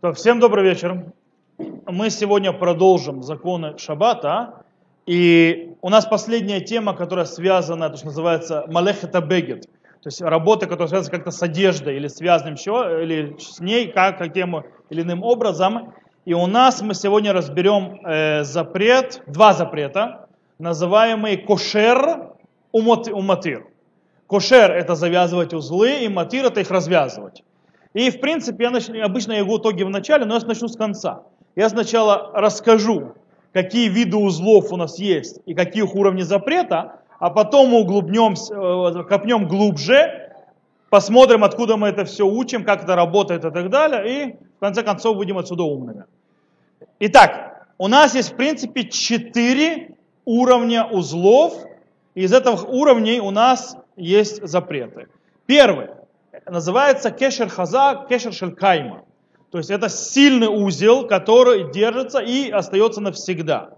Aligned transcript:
То, 0.00 0.12
всем 0.12 0.38
добрый 0.38 0.62
вечер. 0.62 1.06
Мы 1.58 2.10
сегодня 2.10 2.52
продолжим 2.52 3.24
законы 3.24 3.76
Шаббата. 3.78 4.62
И 5.06 5.72
у 5.82 5.88
нас 5.88 6.06
последняя 6.06 6.60
тема, 6.60 6.94
которая 6.94 7.24
связана, 7.24 7.90
то, 7.90 7.96
что 7.96 8.06
называется 8.06 8.64
Малехета 8.68 9.20
Бегет. 9.20 9.62
То 9.64 10.06
есть 10.06 10.20
работа, 10.22 10.66
которая 10.66 10.86
связана 10.86 11.10
как-то 11.10 11.32
с 11.32 11.42
одеждой 11.42 11.96
или 11.96 12.06
связанным 12.06 12.54
еще, 12.54 13.00
или 13.02 13.36
с 13.40 13.58
ней 13.58 13.88
как, 13.90 14.18
каким 14.18 14.62
или 14.88 15.02
иным 15.02 15.24
образом. 15.24 15.92
И 16.24 16.32
у 16.32 16.46
нас 16.46 16.80
мы 16.80 16.94
сегодня 16.94 17.32
разберем 17.32 17.98
э, 18.06 18.44
запрет, 18.44 19.20
два 19.26 19.52
запрета, 19.52 20.28
называемые 20.60 21.38
кошер 21.38 22.34
у 22.70 22.82
матир. 23.20 23.66
Кошер 24.28 24.70
это 24.70 24.94
завязывать 24.94 25.54
узлы, 25.54 26.04
и 26.04 26.08
матир 26.08 26.44
это 26.44 26.60
их 26.60 26.70
развязывать. 26.70 27.42
И, 27.94 28.10
в 28.10 28.20
принципе, 28.20 28.64
я 28.64 28.70
начну, 28.70 29.02
обычно 29.02 29.32
я 29.32 29.38
его 29.38 29.58
итоги 29.58 29.82
в 29.82 29.90
начале, 29.90 30.24
но 30.24 30.34
я 30.34 30.40
начну 30.46 30.68
с 30.68 30.76
конца. 30.76 31.22
Я 31.56 31.68
сначала 31.68 32.30
расскажу, 32.34 33.14
какие 33.52 33.88
виды 33.88 34.16
узлов 34.16 34.72
у 34.72 34.76
нас 34.76 34.98
есть 34.98 35.40
и 35.46 35.54
каких 35.54 35.94
уровней 35.94 36.22
запрета, 36.22 37.00
а 37.18 37.30
потом 37.30 37.70
мы 37.70 37.80
углубнемся, 37.80 38.54
э, 38.54 39.04
копнем 39.04 39.48
глубже, 39.48 40.32
посмотрим, 40.90 41.44
откуда 41.44 41.76
мы 41.76 41.88
это 41.88 42.04
все 42.04 42.26
учим, 42.26 42.64
как 42.64 42.84
это 42.84 42.94
работает 42.94 43.44
и 43.44 43.50
так 43.50 43.70
далее, 43.70 44.24
и 44.28 44.36
в 44.56 44.60
конце 44.60 44.82
концов 44.82 45.16
выйдем 45.16 45.38
отсюда 45.38 45.64
умными. 45.64 46.04
Итак, 47.00 47.66
у 47.78 47.88
нас 47.88 48.14
есть 48.14 48.32
в 48.32 48.36
принципе 48.36 48.84
четыре 48.84 49.96
уровня 50.24 50.84
узлов, 50.84 51.54
и 52.14 52.22
из 52.22 52.32
этих 52.32 52.68
уровней 52.68 53.20
у 53.20 53.30
нас 53.30 53.76
есть 53.96 54.46
запреты. 54.46 55.08
Первый 55.46 55.88
называется 56.50 57.10
кешер 57.10 57.48
хаза, 57.48 58.06
кешер 58.08 58.32
шелькайма. 58.32 59.04
То 59.50 59.58
есть 59.58 59.70
это 59.70 59.88
сильный 59.88 60.48
узел, 60.48 61.06
который 61.06 61.72
держится 61.72 62.18
и 62.18 62.50
остается 62.50 63.00
навсегда. 63.00 63.70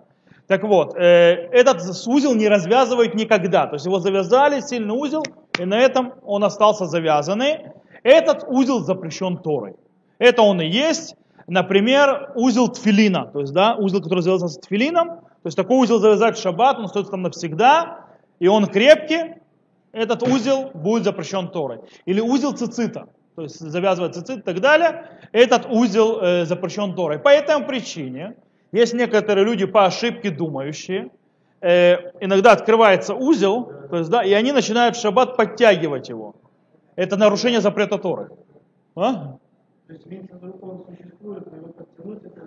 Так 0.48 0.64
вот, 0.64 0.97
э, 0.97 1.48
этот 1.53 1.81
узел 2.06 2.34
не 2.34 2.48
развязывают 2.48 3.14
никогда. 3.14 3.67
То 3.67 3.75
есть 3.75 3.86
его 3.86 4.00
завязали, 4.00 4.61
сильный 4.61 4.94
узел, 4.94 5.22
и 5.59 5.64
на 5.64 5.78
этом 5.78 6.14
он 6.25 6.42
остался 6.42 6.86
завязанный. 6.86 7.70
Этот 8.03 8.44
узел 8.48 8.81
запрещен 8.81 9.39
Торой. 9.39 9.77
Это 10.19 10.42
он 10.42 10.61
и 10.61 10.66
есть, 10.66 11.14
например, 11.47 12.33
узел 12.34 12.69
тфилина. 12.69 13.27
То 13.27 13.41
есть, 13.41 13.53
да, 13.53 13.77
узел, 13.77 14.03
который 14.03 14.20
завязан 14.20 14.48
с 14.48 14.59
тфилином. 14.59 15.20
То 15.20 15.47
есть 15.47 15.56
такой 15.56 15.78
узел 15.78 16.00
завязать 16.00 16.37
в 16.37 16.42
шаббат, 16.42 16.78
он 16.78 16.87
остается 16.87 17.12
там 17.12 17.22
навсегда, 17.22 18.06
и 18.41 18.48
он 18.48 18.66
крепкий, 18.66 19.39
этот 19.92 20.22
узел 20.22 20.70
будет 20.74 21.05
запрещен 21.05 21.48
Торой. 21.48 21.80
Или 22.05 22.20
узел 22.20 22.52
цицита, 22.52 23.08
то 23.34 23.42
есть 23.42 23.58
завязывать 23.58 24.14
цицит 24.14 24.38
и 24.38 24.42
так 24.42 24.60
далее, 24.60 25.19
этот 25.32 25.66
узел 25.66 26.20
э, 26.20 26.44
запрещен 26.44 26.94
Торой. 26.94 27.19
По 27.19 27.28
этой 27.28 27.58
причине 27.64 28.36
есть 28.72 28.94
некоторые 28.94 29.44
люди 29.44 29.66
по 29.66 29.84
ошибке 29.84 30.30
думающие, 30.30 31.10
э, 31.60 31.97
иногда 32.20 32.52
открывается 32.52 33.14
узел, 33.14 33.72
то 33.91 33.97
есть, 33.97 34.10
да, 34.10 34.22
и 34.22 34.32
они 34.32 34.52
начинают 34.52 34.97
в 34.97 35.00
шаббат 35.00 35.36
подтягивать 35.36 36.08
его. 36.08 36.36
Это 36.97 37.16
нарушение 37.16 37.60
запрета 37.60 37.98
Торы. 37.98 38.30
А? 38.94 39.36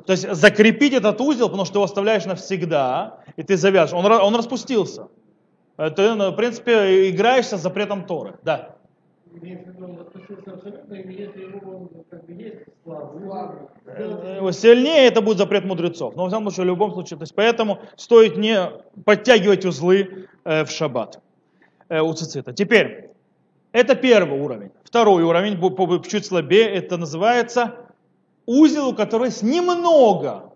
То 0.06 0.12
есть 0.12 0.34
закрепить 0.34 0.94
этот 0.94 1.20
узел, 1.20 1.48
потому 1.48 1.66
что 1.66 1.74
ты 1.74 1.78
его 1.78 1.86
оставляешь 1.86 2.26
навсегда, 2.26 3.20
и 3.36 3.44
ты 3.44 3.58
завяжешь. 3.58 3.94
Он, 3.94 4.06
он 4.06 4.36
распустился. 4.36 5.08
Э, 5.78 5.90
ты, 5.90 6.14
ну, 6.14 6.32
в 6.32 6.36
принципе, 6.36 7.10
играешься 7.10 7.58
с 7.58 7.62
запретом 7.62 8.06
Торы. 8.06 8.36
Да. 8.44 8.76
Э, 13.86 14.52
сильнее 14.52 15.08
это 15.08 15.22
будет 15.22 15.38
запрет 15.38 15.66
мудрецов. 15.66 16.16
Но 16.16 16.26
в 16.26 16.30
любом 16.30 16.44
случае, 16.44 16.64
в 16.64 16.68
любом 16.68 16.92
случае, 16.94 17.18
то 17.18 17.24
есть 17.24 17.36
поэтому 17.36 17.80
стоит 17.96 18.38
не 18.38 18.70
подтягивать 19.06 19.66
узлы 19.66 20.28
э, 20.44 20.66
в 20.66 20.72
шаббат 20.72 21.20
у 21.90 22.14
цицита. 22.14 22.54
Теперь, 22.54 23.10
это 23.72 23.96
первый 23.96 24.40
уровень. 24.40 24.72
Второй 24.84 25.24
уровень, 25.24 25.60
чуть 26.04 26.26
слабее, 26.26 26.70
это 26.70 26.98
называется 26.98 27.76
узел, 28.46 28.90
у 28.90 28.94
которого 28.94 29.26
есть 29.26 29.44
немного, 29.44 30.54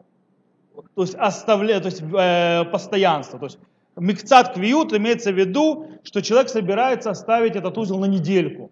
то 0.95 1.01
есть, 1.01 1.16
оставля, 1.16 1.79
то 1.79 1.88
есть 1.88 2.01
э, 2.01 2.66
постоянство. 2.72 3.39
То 3.39 3.45
есть 3.45 3.59
Микцат 3.97 4.53
квиют 4.53 4.94
имеется 4.94 5.31
в 5.31 5.35
виду, 5.35 5.88
что 6.03 6.22
человек 6.22 6.50
собирается 6.50 7.09
оставить 7.09 7.56
этот 7.56 7.78
узел 7.78 7.97
на 8.00 8.06
недельку. 8.06 8.72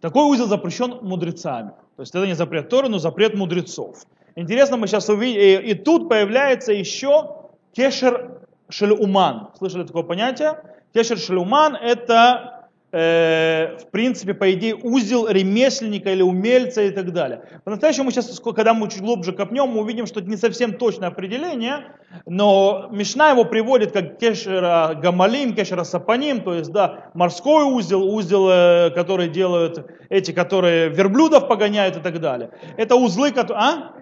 Такой 0.00 0.24
узел 0.24 0.46
запрещен 0.46 0.98
мудрецами. 1.00 1.70
То 1.96 2.02
есть 2.02 2.14
это 2.14 2.26
не 2.26 2.34
запрет 2.34 2.68
Торы, 2.68 2.88
но 2.88 2.98
запрет 2.98 3.34
мудрецов. 3.34 4.04
Интересно, 4.36 4.76
мы 4.76 4.86
сейчас 4.86 5.08
увидим, 5.08 5.40
и, 5.40 5.70
и 5.70 5.74
тут 5.74 6.08
появляется 6.08 6.72
еще 6.72 7.36
кешер 7.72 8.40
шелуман. 8.68 9.50
Слышали 9.56 9.84
такое 9.84 10.02
понятие? 10.02 10.60
Кешер 10.92 11.18
шелуман 11.18 11.74
это 11.76 12.63
Э, 12.96 13.76
в 13.76 13.90
принципе, 13.90 14.34
по 14.34 14.52
идее, 14.52 14.76
узел 14.76 15.26
ремесленника 15.26 16.12
или 16.12 16.22
умельца 16.22 16.80
и 16.80 16.90
так 16.90 17.12
далее. 17.12 17.42
По-настоящему 17.64 18.12
сейчас, 18.12 18.38
когда 18.38 18.72
мы 18.72 18.88
чуть 18.88 19.00
глубже 19.00 19.32
копнем, 19.32 19.66
мы 19.66 19.80
увидим, 19.80 20.06
что 20.06 20.20
это 20.20 20.30
не 20.30 20.36
совсем 20.36 20.74
точное 20.74 21.08
определение, 21.08 21.86
но 22.24 22.88
Мишна 22.92 23.30
его 23.30 23.46
приводит 23.46 23.90
как 23.90 24.18
кешера 24.18 24.94
гамалим, 24.94 25.56
кешера 25.56 25.82
сапаним, 25.82 26.42
то 26.42 26.54
есть, 26.54 26.70
да, 26.70 27.10
морской 27.14 27.64
узел, 27.64 28.04
узел, 28.04 28.48
э, 28.48 28.90
который 28.90 29.26
делают 29.26 29.90
эти, 30.08 30.30
которые 30.30 30.88
верблюдов 30.88 31.48
погоняют 31.48 31.96
и 31.96 32.00
так 32.00 32.20
далее. 32.20 32.50
Это 32.76 32.94
узлы, 32.94 33.32
которые... 33.32 33.60
А? 33.60 33.94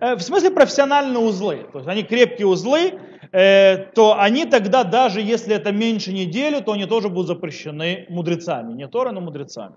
Э, 0.00 0.14
в 0.16 0.22
смысле 0.22 0.50
профессиональные 0.50 1.18
узлы. 1.18 1.66
То 1.72 1.80
есть 1.80 1.88
они 1.90 2.02
крепкие 2.02 2.46
узлы, 2.46 2.98
то 3.34 4.16
они 4.16 4.44
тогда, 4.44 4.84
даже 4.84 5.20
если 5.20 5.56
это 5.56 5.72
меньше 5.72 6.12
недели, 6.12 6.60
то 6.60 6.72
они 6.72 6.86
тоже 6.86 7.08
будут 7.08 7.26
запрещены 7.26 8.06
мудрецами. 8.08 8.74
Не 8.74 8.86
Тора, 8.86 9.10
но 9.10 9.20
мудрецами. 9.20 9.74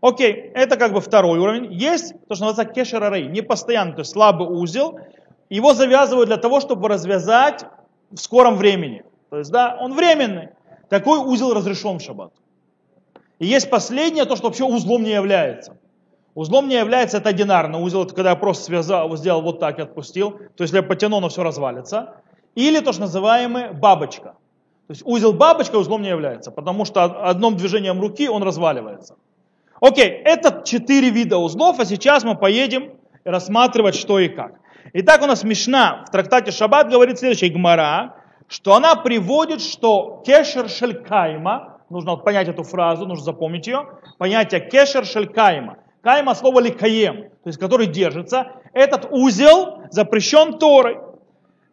Окей, 0.00 0.32
это 0.54 0.76
как 0.76 0.92
бы 0.92 1.00
второй 1.00 1.40
уровень. 1.40 1.72
Есть 1.72 2.14
то, 2.28 2.36
что 2.36 2.44
называется 2.44 2.72
кешерарей, 2.72 3.26
непостоянный, 3.26 3.94
то 3.94 4.00
есть 4.00 4.12
слабый 4.12 4.46
узел. 4.46 5.00
Его 5.50 5.74
завязывают 5.74 6.28
для 6.28 6.36
того, 6.36 6.60
чтобы 6.60 6.88
развязать 6.88 7.64
в 8.12 8.18
скором 8.18 8.54
времени. 8.54 9.02
То 9.30 9.38
есть, 9.38 9.50
да, 9.50 9.76
он 9.80 9.92
временный. 9.92 10.50
Такой 10.88 11.18
узел 11.18 11.54
разрешен 11.54 11.98
в 11.98 12.02
шаббат. 12.02 12.32
И 13.40 13.46
есть 13.46 13.68
последнее, 13.68 14.26
то, 14.26 14.36
что 14.36 14.46
вообще 14.46 14.62
узлом 14.62 15.02
не 15.02 15.10
является. 15.10 15.76
Узлом 16.36 16.68
не 16.68 16.76
является 16.76 17.16
это 17.16 17.30
одинарный 17.30 17.80
узел, 17.80 18.04
это 18.04 18.14
когда 18.14 18.30
я 18.30 18.36
просто 18.36 18.64
связал, 18.64 19.16
сделал 19.16 19.42
вот 19.42 19.58
так 19.58 19.80
и 19.80 19.82
отпустил. 19.82 20.32
То 20.32 20.62
есть, 20.62 20.72
если 20.72 20.76
я 20.76 20.82
потяну, 20.84 21.16
оно 21.16 21.30
все 21.30 21.42
развалится. 21.42 22.14
Или 22.56 22.80
то, 22.80 22.92
что 22.92 23.02
называемое 23.02 23.72
бабочка. 23.72 24.34
То 24.88 24.92
есть 24.92 25.02
узел 25.04 25.32
бабочка 25.32 25.76
узлом 25.76 26.02
не 26.02 26.08
является, 26.08 26.50
потому 26.50 26.84
что 26.84 27.04
одним 27.28 27.56
движением 27.56 28.00
руки 28.00 28.28
он 28.28 28.42
разваливается. 28.42 29.16
Окей, 29.80 30.08
это 30.08 30.62
четыре 30.64 31.10
вида 31.10 31.38
узлов, 31.38 31.78
а 31.78 31.84
сейчас 31.84 32.24
мы 32.24 32.34
поедем 32.34 32.92
рассматривать 33.24 33.94
что 33.94 34.18
и 34.18 34.28
как. 34.28 34.54
Итак, 34.94 35.22
у 35.22 35.26
нас 35.26 35.44
Мишна 35.44 36.04
в 36.06 36.10
трактате 36.10 36.50
Шаббат 36.50 36.88
говорит 36.88 37.18
следующее, 37.18 37.50
Гмара, 37.50 38.14
что 38.48 38.74
она 38.74 38.94
приводит, 38.94 39.60
что 39.60 40.22
кешер 40.24 40.70
шелькайма, 40.70 41.80
нужно 41.90 42.16
понять 42.16 42.48
эту 42.48 42.62
фразу, 42.62 43.04
нужно 43.04 43.24
запомнить 43.24 43.66
ее, 43.66 43.86
понятие 44.18 44.60
кешер 44.60 45.04
шелькайма. 45.04 45.78
Кайма 46.00 46.36
слово 46.36 46.60
ликаем, 46.60 47.24
то 47.42 47.48
есть 47.48 47.58
который 47.58 47.88
держится. 47.88 48.52
Этот 48.72 49.08
узел 49.10 49.82
запрещен 49.90 50.56
Торой. 50.56 51.00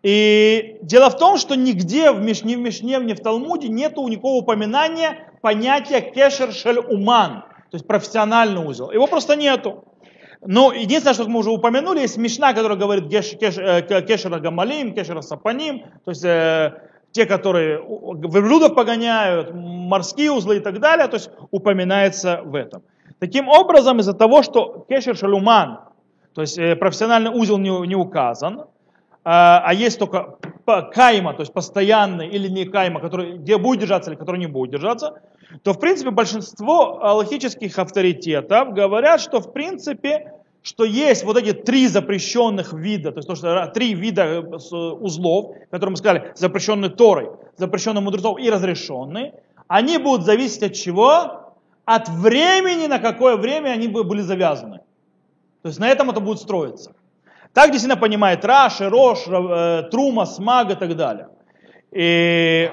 И 0.04 0.80
дело 0.82 1.10
в 1.10 1.18
том, 1.18 1.38
что 1.38 1.56
нигде 1.56 2.12
в 2.12 2.22
Мишне, 2.22 2.58
в 2.58 2.60
Мишне, 2.60 2.98
ни 2.98 3.14
в 3.14 3.22
Талмуде 3.22 3.70
нет 3.70 3.96
никакого 3.96 4.36
упоминания 4.36 5.32
понятия 5.42 6.02
кешер 6.02 6.52
шель 6.52 6.80
уман, 6.80 7.46
то 7.72 7.76
есть 7.76 7.88
профессиональный 7.88 8.66
узел. 8.66 8.92
Его 8.92 9.08
просто 9.08 9.38
нету. 9.38 9.86
Но 10.46 10.74
единственное, 10.74 11.14
что 11.14 11.30
мы 11.30 11.40
уже 11.40 11.52
упомянули, 11.52 12.02
есть 12.02 12.18
Мишна, 12.18 12.54
которая 12.54 12.78
говорит 12.78 13.10
кеш, 13.10 13.32
кеш, 13.40 13.58
э, 13.58 14.02
кешера 14.02 14.40
гамалим, 14.40 14.94
кешера 14.94 15.22
сапаним, 15.22 15.84
то 16.04 16.12
есть 16.12 16.26
э, 16.26 16.74
те, 17.14 17.26
которые 17.26 17.78
верблюдов 17.78 18.76
погоняют, 18.76 19.54
морские 19.54 20.34
узлы 20.34 20.58
и 20.58 20.60
так 20.60 20.82
далее, 20.82 21.08
то 21.08 21.16
есть 21.16 21.30
упоминается 21.52 22.42
в 22.44 22.56
этом. 22.56 22.84
Таким 23.20 23.48
образом, 23.48 24.00
из-за 24.00 24.14
того, 24.14 24.44
что 24.44 24.86
кешер 24.90 25.16
шалуман, 25.16 25.80
то 26.34 26.42
есть 26.42 26.58
э, 26.58 26.76
профессиональный 26.76 27.32
узел 27.32 27.58
не, 27.58 27.88
не 27.88 27.96
указан, 27.96 28.66
а, 29.24 29.64
а 29.66 29.74
есть 29.74 30.00
только 30.00 30.38
кайма, 30.94 31.34
то 31.34 31.42
есть 31.42 31.54
постоянный 31.54 32.28
или 32.28 32.48
не 32.48 32.66
кайма, 32.66 33.00
который, 33.00 33.38
где 33.38 33.58
будет 33.58 33.82
держаться 33.82 34.12
или 34.12 34.18
который 34.18 34.40
не 34.40 34.48
будет 34.48 34.72
держаться, 34.72 35.22
то 35.64 35.74
в 35.74 35.80
принципе 35.80 36.10
большинство 36.10 37.00
логических 37.16 37.78
авторитетов 37.78 38.74
говорят, 38.74 39.22
что 39.22 39.40
в 39.40 39.54
принципе, 39.54 40.34
что 40.62 40.84
есть 40.84 41.24
вот 41.24 41.38
эти 41.38 41.54
три 41.54 41.88
запрещенных 41.88 42.74
вида, 42.74 43.12
то 43.12 43.20
есть 43.20 43.28
то, 43.28 43.36
что 43.36 43.68
три 43.68 43.94
вида 43.94 44.24
э, 44.24 44.40
узлов, 44.42 45.56
которые 45.70 45.92
мы 45.92 45.98
сказали, 45.98 46.34
запрещенные 46.36 46.90
Торой, 46.90 47.30
запрещенные 47.58 48.02
мудрецов 48.02 48.40
и 48.40 48.50
разрешенные, 48.50 49.34
они 49.68 49.98
будут 49.98 50.26
зависеть 50.26 50.64
от 50.64 50.74
чего? 50.74 51.54
От 51.86 52.08
времени, 52.10 52.88
на 52.88 53.00
какое 53.00 53.36
время 53.36 53.70
они 53.70 53.88
были 53.88 54.22
завязаны. 54.22 54.80
То 55.62 55.70
есть 55.70 55.80
на 55.80 55.90
этом 55.90 56.10
это 56.10 56.20
будет 56.20 56.40
строиться. 56.40 56.94
Так 57.54 57.72
действительно 57.72 58.02
понимает 58.02 58.44
Раши, 58.44 58.90
Рош, 58.90 59.28
э, 59.28 59.84
Трума, 59.92 60.26
Смаг 60.26 60.72
и 60.72 60.76
так 60.76 60.96
далее. 60.96 61.30
И, 61.92 62.72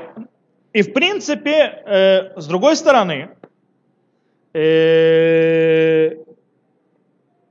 и 0.73 0.83
в 0.83 0.93
принципе, 0.95 1.83
э, 1.85 2.41
с 2.41 2.47
другой 2.47 2.77
стороны, 2.77 3.31
э, 4.55 6.17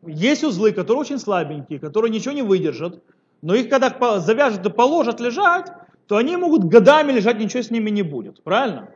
есть 0.07 0.43
узлы, 0.43 0.71
которые 0.71 1.01
очень 1.01 1.19
слабенькие, 1.19 1.79
которые 1.79 2.11
ничего 2.11 2.33
не 2.33 2.41
выдержат, 2.41 3.03
но 3.43 3.53
их 3.53 3.69
когда 3.69 4.19
завяжут 4.19 4.65
и 4.65 4.69
положат 4.71 5.19
лежать, 5.19 5.71
то 6.09 6.17
они 6.17 6.35
могут 6.37 6.63
годами 6.63 7.11
лежать, 7.11 7.37
ничего 7.37 7.61
с 7.61 7.69
ними 7.69 7.91
не 7.91 8.01
будет. 8.01 8.43
Правильно? 8.43 8.89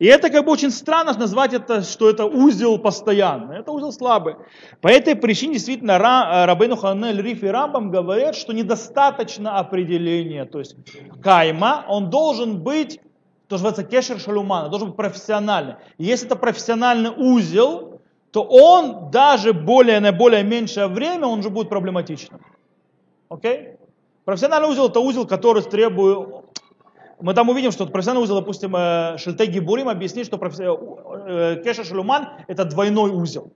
И 0.00 0.06
это 0.06 0.30
как 0.30 0.44
бы 0.44 0.50
очень 0.50 0.72
странно 0.72 1.16
назвать 1.16 1.54
это, 1.54 1.82
что 1.82 2.10
это 2.10 2.26
узел 2.26 2.76
постоянный. 2.80 3.60
Это 3.60 3.70
узел 3.70 3.92
слабый. 3.92 4.34
По 4.80 4.88
этой 4.88 5.14
причине 5.14 5.54
действительно 5.54 5.92
э, 5.92 6.46
Рабейну 6.46 6.74
Ханель, 6.74 7.22
Риф 7.22 7.44
и 7.44 7.46
Рамбам 7.46 7.92
говорят, 7.92 8.34
что 8.34 8.52
недостаточно 8.52 9.60
определения. 9.60 10.44
То 10.44 10.58
есть 10.58 10.74
кайма, 11.22 11.84
он 11.88 12.10
должен 12.10 12.64
быть, 12.64 13.00
то 13.46 13.54
называется 13.54 13.84
кешер 13.84 14.18
шалумана, 14.18 14.70
должен 14.70 14.88
быть 14.88 14.96
профессиональный. 14.96 15.76
И 15.98 16.04
если 16.04 16.26
это 16.26 16.34
профессиональный 16.34 17.10
узел, 17.10 18.00
то 18.32 18.42
он 18.42 19.12
даже 19.12 19.52
более 19.52 20.00
на 20.00 20.10
более 20.10 20.42
меньшее 20.42 20.88
время, 20.88 21.28
он 21.28 21.44
же 21.44 21.50
будет 21.50 21.68
проблематичным. 21.68 22.40
Окей? 23.28 23.77
Профессиональный 24.28 24.68
узел 24.68 24.88
это 24.88 25.00
узел, 25.00 25.26
который 25.26 25.62
требует 25.62 26.44
мы 27.18 27.32
там 27.32 27.48
увидим, 27.48 27.70
что 27.70 27.86
профессиональный 27.86 28.24
узел, 28.24 28.36
допустим, 28.36 28.76
э, 28.76 29.16
Шельтеги 29.16 29.58
Бурим 29.58 29.88
объяснит, 29.88 30.26
что 30.26 30.36
э, 30.36 31.56
э, 31.56 31.62
Кешер 31.64 31.86
Шелуман 31.86 32.28
это 32.46 32.66
двойной 32.66 33.10
узел. 33.10 33.50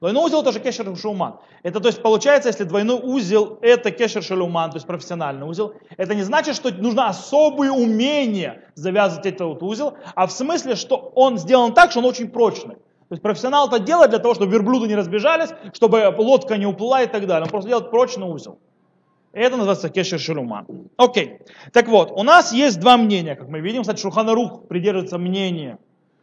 Двойной 0.00 0.26
узел 0.26 0.42
это 0.42 0.52
же 0.52 0.60
Кешер 0.60 0.94
Шелуман. 0.94 1.36
Это 1.62 1.80
то 1.80 1.88
есть 1.88 2.02
получается, 2.02 2.50
если 2.50 2.64
двойной 2.64 3.00
узел 3.02 3.58
это 3.62 3.90
Кешер 3.90 4.22
Шелуман, 4.22 4.72
то 4.72 4.76
есть 4.76 4.86
профессиональный 4.86 5.46
узел, 5.48 5.72
это 5.96 6.14
не 6.14 6.22
значит, 6.22 6.54
что 6.54 6.70
нужно 6.70 7.08
особые 7.08 7.72
умения 7.72 8.64
завязывать 8.74 9.24
этот 9.24 9.40
вот 9.40 9.62
узел, 9.62 9.94
а 10.14 10.26
в 10.26 10.32
смысле, 10.32 10.76
что 10.76 10.96
он 11.14 11.38
сделан 11.38 11.72
так, 11.72 11.92
что 11.92 12.00
он 12.00 12.04
очень 12.04 12.28
прочный. 12.28 12.74
То 12.74 13.14
есть 13.14 13.22
профессионал 13.22 13.68
это 13.68 13.78
делает 13.78 14.10
для 14.10 14.18
того, 14.18 14.34
чтобы 14.34 14.52
верблюды 14.52 14.86
не 14.86 14.96
разбежались, 14.96 15.48
чтобы 15.72 16.14
лодка 16.18 16.58
не 16.58 16.66
уплыла 16.66 17.04
и 17.04 17.06
так 17.06 17.26
далее. 17.26 17.44
Он 17.44 17.48
просто 17.48 17.70
делает 17.70 17.90
прочный 17.90 18.26
узел. 18.26 18.58
Это 19.32 19.56
называется 19.56 19.88
кешер 19.88 20.18
шелуман. 20.18 20.66
Окей. 20.96 21.38
Так 21.72 21.88
вот, 21.88 22.10
у 22.10 22.22
нас 22.22 22.52
есть 22.52 22.80
два 22.80 22.96
мнения, 22.96 23.36
как 23.36 23.48
мы 23.48 23.60
видим. 23.60 23.82
Кстати, 23.82 24.00
Шуханарух 24.00 24.66
придерживается 24.66 25.18
мнения, 25.18 25.78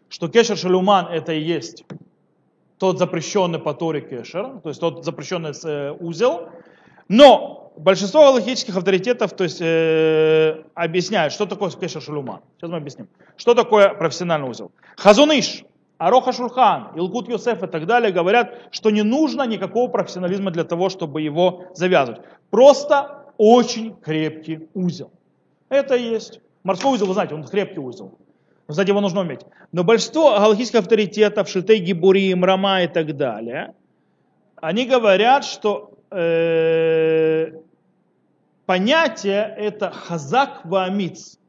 что 0.09 0.27
кешер 0.27 0.57
шелуман 0.57 1.07
это 1.07 1.33
и 1.33 1.41
есть 1.41 1.85
тот 2.77 2.99
запрещенный 2.99 3.59
по 3.59 3.73
Торе 3.73 4.01
кешер, 4.01 4.59
то 4.61 4.69
есть 4.69 4.79
тот 4.79 5.05
запрещенный 5.05 5.51
э, 5.63 5.91
узел. 5.99 6.49
Но 7.07 7.71
большинство 7.77 8.21
галактических 8.21 8.75
авторитетов 8.75 9.33
то 9.33 9.43
есть, 9.45 9.61
э, 9.61 10.63
объясняют, 10.73 11.33
что 11.33 11.45
такое 11.45 11.71
кешер 11.71 12.01
шелуман. 12.01 12.41
Сейчас 12.57 12.69
мы 12.69 12.77
объясним. 12.77 13.07
Что 13.37 13.55
такое 13.55 13.93
профессиональный 13.93 14.49
узел. 14.49 14.71
Хазуныш, 14.97 15.63
Ароха 15.97 16.31
Шурхан, 16.31 16.91
Илкут 16.95 17.27
Йосеф 17.27 17.63
и 17.63 17.67
так 17.67 17.85
далее 17.87 18.11
говорят, 18.11 18.53
что 18.71 18.91
не 18.91 19.01
нужно 19.01 19.47
никакого 19.47 19.89
профессионализма 19.89 20.51
для 20.51 20.63
того, 20.63 20.89
чтобы 20.89 21.21
его 21.21 21.65
завязывать. 21.73 22.21
Просто 22.51 23.25
очень 23.37 23.95
крепкий 23.95 24.69
узел. 24.73 25.11
Это 25.69 25.95
и 25.95 26.03
есть. 26.03 26.39
Морской 26.63 26.93
узел, 26.93 27.07
вы 27.07 27.13
знаете, 27.13 27.33
он 27.33 27.43
крепкий 27.43 27.79
узел. 27.79 28.17
Кстати, 28.67 28.89
его 28.89 29.01
нужно 29.01 29.21
уметь. 29.21 29.41
Но 29.71 29.83
большинство 29.83 30.31
галактических 30.31 30.79
авторитетов, 30.79 31.47
Шитей 31.47 31.79
Гибурим, 31.79 32.43
Рама 32.43 32.83
и 32.83 32.87
так 32.87 33.15
далее, 33.15 33.73
они 34.57 34.85
говорят, 34.85 35.45
что 35.45 35.93
э, 36.11 37.53
понятие 38.65 39.53
это 39.57 39.91
хазак 39.91 40.65
ваамиц. 40.65 41.39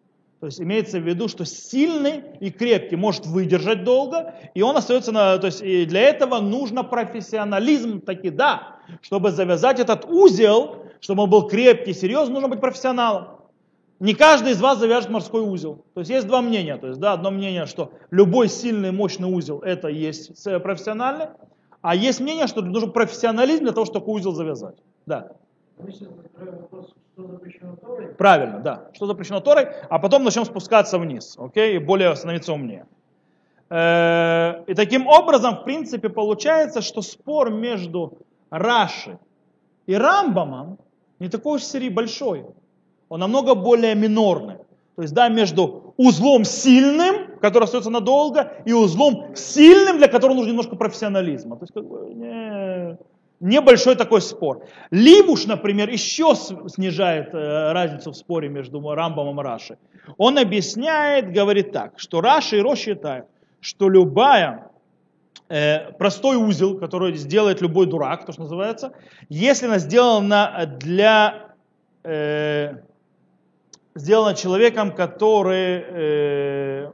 То 0.40 0.46
есть 0.46 0.60
имеется 0.60 1.00
в 1.00 1.02
виду, 1.02 1.26
что 1.26 1.44
сильный 1.44 2.22
и 2.38 2.50
крепкий 2.50 2.94
может 2.94 3.26
выдержать 3.26 3.82
долго, 3.82 4.34
и 4.54 4.62
он 4.62 4.76
остается 4.76 5.10
на... 5.10 5.36
То 5.38 5.46
есть 5.46 5.62
и 5.62 5.84
для 5.84 6.02
этого 6.02 6.38
нужно 6.38 6.84
профессионализм 6.84 8.00
таки, 8.00 8.30
да. 8.30 8.76
Чтобы 9.02 9.32
завязать 9.32 9.80
этот 9.80 10.04
узел, 10.04 10.84
чтобы 11.00 11.24
он 11.24 11.30
был 11.30 11.48
крепкий, 11.48 11.92
серьезный, 11.92 12.34
нужно 12.34 12.48
быть 12.48 12.60
профессионалом. 12.60 13.38
Не 13.98 14.14
каждый 14.14 14.52
из 14.52 14.60
вас 14.60 14.78
завяжет 14.78 15.10
морской 15.10 15.42
узел. 15.42 15.84
То 15.94 16.00
есть 16.00 16.10
есть 16.10 16.28
два 16.28 16.40
мнения. 16.40 16.76
То 16.76 16.86
есть, 16.86 17.00
да, 17.00 17.14
одно 17.14 17.32
мнение, 17.32 17.66
что 17.66 17.90
любой 18.12 18.48
сильный, 18.48 18.92
мощный 18.92 19.28
узел 19.28 19.58
это 19.58 19.88
есть 19.88 20.40
профессиональный, 20.62 21.26
а 21.82 21.96
есть 21.96 22.20
мнение, 22.20 22.46
что 22.46 22.62
нужен 22.62 22.92
профессионализм 22.92 23.64
для 23.64 23.72
того, 23.72 23.86
чтобы 23.86 24.00
такой 24.00 24.20
узел 24.20 24.32
завязать. 24.32 24.76
Да. 25.04 25.32
Правильно, 28.16 28.60
да. 28.60 28.90
Что 28.92 29.06
запрещено 29.06 29.40
Торой, 29.40 29.68
а 29.88 29.98
потом 29.98 30.24
начнем 30.24 30.44
спускаться 30.44 30.98
вниз, 30.98 31.36
окей, 31.38 31.76
и 31.76 31.78
более 31.78 32.14
становиться 32.16 32.52
умнее. 32.52 32.86
Э, 33.70 34.64
и 34.66 34.74
таким 34.74 35.06
образом, 35.06 35.56
в 35.56 35.64
принципе, 35.64 36.08
получается, 36.08 36.80
что 36.80 37.02
спор 37.02 37.50
между 37.50 38.18
Раши 38.50 39.18
и 39.86 39.94
Рамбамом 39.94 40.78
не 41.18 41.28
такой 41.28 41.56
уж 41.56 41.62
серии 41.62 41.88
большой. 41.88 42.46
Он 43.08 43.20
намного 43.20 43.54
более 43.54 43.94
минорный. 43.94 44.58
То 44.96 45.02
есть, 45.02 45.14
да, 45.14 45.28
между 45.28 45.94
узлом 45.96 46.44
сильным, 46.44 47.38
который 47.40 47.64
остается 47.64 47.90
надолго, 47.90 48.52
и 48.64 48.72
узлом 48.72 49.34
сильным, 49.36 49.98
для 49.98 50.08
которого 50.08 50.34
нужно 50.34 50.50
немножко 50.50 50.76
профессионализма. 50.76 51.56
То 51.56 51.62
есть, 51.62 51.72
как 51.72 51.86
бы, 51.86 52.12
не, 52.14 52.98
Небольшой 53.40 53.94
такой 53.94 54.20
спор. 54.20 54.64
Ливуш, 54.90 55.46
например, 55.46 55.88
еще 55.88 56.34
снижает 56.34 57.32
э, 57.32 57.72
разницу 57.72 58.10
в 58.10 58.16
споре 58.16 58.48
между 58.48 58.80
Рамбом 58.80 59.38
и 59.38 59.44
Раши. 59.44 59.78
Он 60.16 60.38
объясняет, 60.38 61.32
говорит 61.32 61.70
так, 61.70 62.00
что 62.00 62.20
Раши 62.20 62.58
и 62.58 62.60
Рош 62.60 62.80
считают, 62.80 63.26
что 63.60 63.88
любая 63.88 64.70
э, 65.48 65.92
простой 65.92 66.36
узел, 66.36 66.78
который 66.78 67.14
сделает 67.14 67.60
любой 67.60 67.86
дурак, 67.86 68.26
то, 68.26 68.32
что 68.32 68.42
называется, 68.42 68.92
если 69.28 69.66
она 69.66 69.78
сделана 69.78 70.76
для 70.80 71.54
э, 72.02 72.74
сделана 73.94 74.34
человеком, 74.34 74.92
который 74.92 75.84
э, 75.86 76.92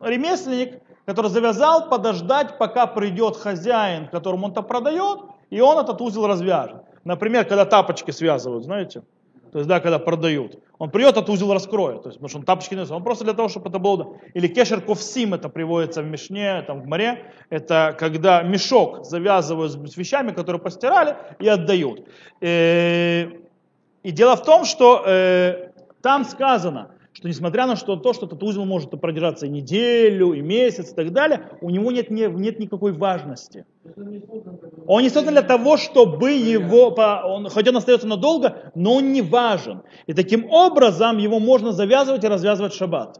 ремесленник, 0.00 0.80
который 1.06 1.30
завязал 1.30 1.88
подождать, 1.88 2.58
пока 2.58 2.86
придет 2.86 3.36
хозяин, 3.36 4.08
которому 4.08 4.46
он 4.46 4.52
это 4.52 4.62
продает, 4.62 5.20
и 5.48 5.60
он 5.60 5.78
этот 5.78 6.00
узел 6.00 6.26
развяжет. 6.26 6.82
Например, 7.04 7.44
когда 7.44 7.64
тапочки 7.64 8.10
связывают, 8.10 8.64
знаете, 8.64 9.02
то 9.52 9.60
есть, 9.60 9.68
да, 9.68 9.80
когда 9.80 9.98
продают. 9.98 10.58
Он 10.78 10.90
придет, 10.90 11.12
этот 11.12 11.30
узел 11.30 11.52
раскроет, 11.54 12.02
то 12.02 12.08
есть, 12.08 12.18
потому 12.18 12.28
что 12.28 12.38
он 12.38 12.44
тапочки 12.44 12.74
не 12.74 12.82
Он 12.92 13.02
просто 13.02 13.24
для 13.24 13.32
того, 13.32 13.48
чтобы 13.48 13.70
это 13.70 13.78
было... 13.78 14.16
Или 14.34 14.48
кешер 14.48 14.82
ковсим, 14.82 15.32
это 15.32 15.48
приводится 15.48 16.02
в 16.02 16.06
Мишне, 16.06 16.62
там 16.66 16.82
в 16.82 16.86
море. 16.86 17.32
Это 17.48 17.96
когда 17.98 18.42
мешок 18.42 19.06
завязывают 19.06 19.72
с 19.72 19.96
вещами, 19.96 20.32
которые 20.32 20.60
постирали, 20.60 21.16
и 21.38 21.48
отдают. 21.48 22.00
И, 22.40 22.46
э, 22.46 23.30
и 24.02 24.10
дело 24.10 24.36
в 24.36 24.42
том, 24.42 24.64
что 24.64 25.02
э, 25.06 25.70
там 26.02 26.24
сказано, 26.24 26.90
что 27.16 27.28
несмотря 27.28 27.64
на 27.66 27.76
что, 27.76 27.96
то, 27.96 28.12
что 28.12 28.26
этот 28.26 28.42
узел 28.42 28.66
может 28.66 28.90
продержаться 28.90 29.46
и 29.46 29.48
неделю, 29.48 30.34
и 30.34 30.42
месяц, 30.42 30.92
и 30.92 30.94
так 30.94 31.14
далее, 31.14 31.48
у 31.62 31.70
него 31.70 31.90
нет, 31.90 32.10
не, 32.10 32.26
нет 32.26 32.58
никакой 32.58 32.92
важности. 32.92 33.64
Он 34.86 35.02
не 35.02 35.08
создан 35.08 35.32
для 35.32 35.42
того, 35.42 35.78
чтобы 35.78 36.32
его, 36.32 36.88
он, 36.88 37.48
хоть 37.48 37.66
он 37.68 37.76
остается 37.78 38.06
надолго, 38.06 38.70
но 38.74 38.96
он 38.96 39.14
не 39.14 39.22
важен. 39.22 39.80
И 40.06 40.12
таким 40.12 40.50
образом 40.50 41.16
его 41.16 41.38
можно 41.38 41.72
завязывать 41.72 42.22
и 42.22 42.28
развязывать 42.28 42.74
в 42.74 42.76
шаббат. 42.76 43.18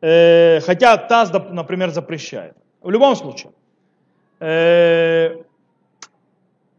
Э, 0.00 0.58
хотя 0.58 0.96
Таз, 0.96 1.30
например, 1.52 1.90
запрещает. 1.90 2.56
В 2.80 2.90
любом 2.90 3.14
случае. 3.14 3.52
Э, 4.40 5.36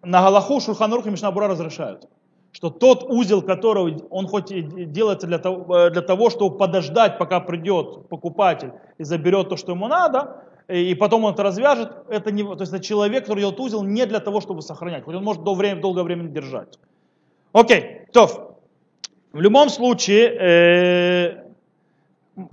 на 0.01 0.21
Галаху 0.21 0.59
Шурханарух 0.59 1.07
и 1.07 1.11
Мишнабура 1.11 1.47
разрешают 1.47 2.09
что 2.53 2.69
тот 2.69 3.03
узел, 3.03 3.41
который 3.41 3.97
он 4.09 4.27
хоть 4.27 4.51
и 4.51 4.61
делается 4.61 5.27
для 5.27 5.39
того, 5.39 5.75
э, 5.75 5.89
для 5.89 6.01
того, 6.01 6.29
чтобы 6.29 6.57
подождать, 6.57 7.17
пока 7.17 7.39
придет 7.39 8.07
покупатель 8.07 8.71
и 8.99 9.03
заберет 9.03 9.49
то, 9.49 9.57
что 9.57 9.73
ему 9.73 9.87
надо, 9.87 10.43
и 10.69 10.95
потом 10.95 11.25
он 11.25 11.33
это 11.33 11.43
развяжет, 11.43 11.91
это 12.07 12.31
не, 12.31 12.43
то 12.43 12.61
есть 12.61 12.71
это 12.71 12.81
человек, 12.81 13.23
который 13.23 13.39
делает 13.39 13.59
узел 13.59 13.83
не 13.83 14.05
для 14.05 14.19
того, 14.19 14.39
чтобы 14.39 14.61
сохранять, 14.61 15.03
хоть 15.03 15.15
он 15.15 15.23
может 15.23 15.43
до 15.43 15.55
время, 15.55 15.81
долгое 15.81 16.03
время 16.03 16.29
держать. 16.29 16.79
Окей, 17.51 18.05
то 18.13 18.55
в 19.33 19.41
любом 19.41 19.69
случае, 19.69 20.29
э, 20.29 21.43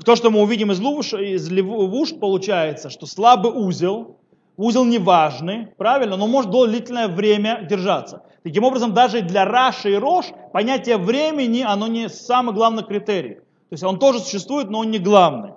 то, 0.05 0.17
что 0.17 0.31
мы 0.31 0.41
увидим 0.41 0.73
из 0.73 0.81
левуш, 0.81 1.13
из 1.13 1.51
левуш, 1.51 2.15
получается, 2.19 2.89
что 2.89 3.05
слабый 3.05 3.53
узел, 3.53 4.17
узел 4.61 4.85
неважный, 4.85 5.69
правильно, 5.77 6.17
но 6.17 6.27
может 6.27 6.51
длительное 6.51 7.09
время 7.09 7.67
держаться. 7.69 8.23
Таким 8.43 8.65
образом, 8.65 8.95
даже 8.95 9.23
для 9.23 9.45
Раши 9.45 9.93
и 9.93 9.97
Рош 9.97 10.27
понятие 10.53 10.97
времени, 10.97 11.63
оно 11.67 11.87
не 11.87 12.09
самый 12.09 12.55
главный 12.55 12.85
критерий. 12.85 13.35
То 13.35 13.75
есть 13.75 13.85
он 13.85 13.99
тоже 13.99 14.21
существует, 14.21 14.71
но 14.71 14.81
он 14.81 14.91
не 14.91 14.99
главный. 14.99 15.53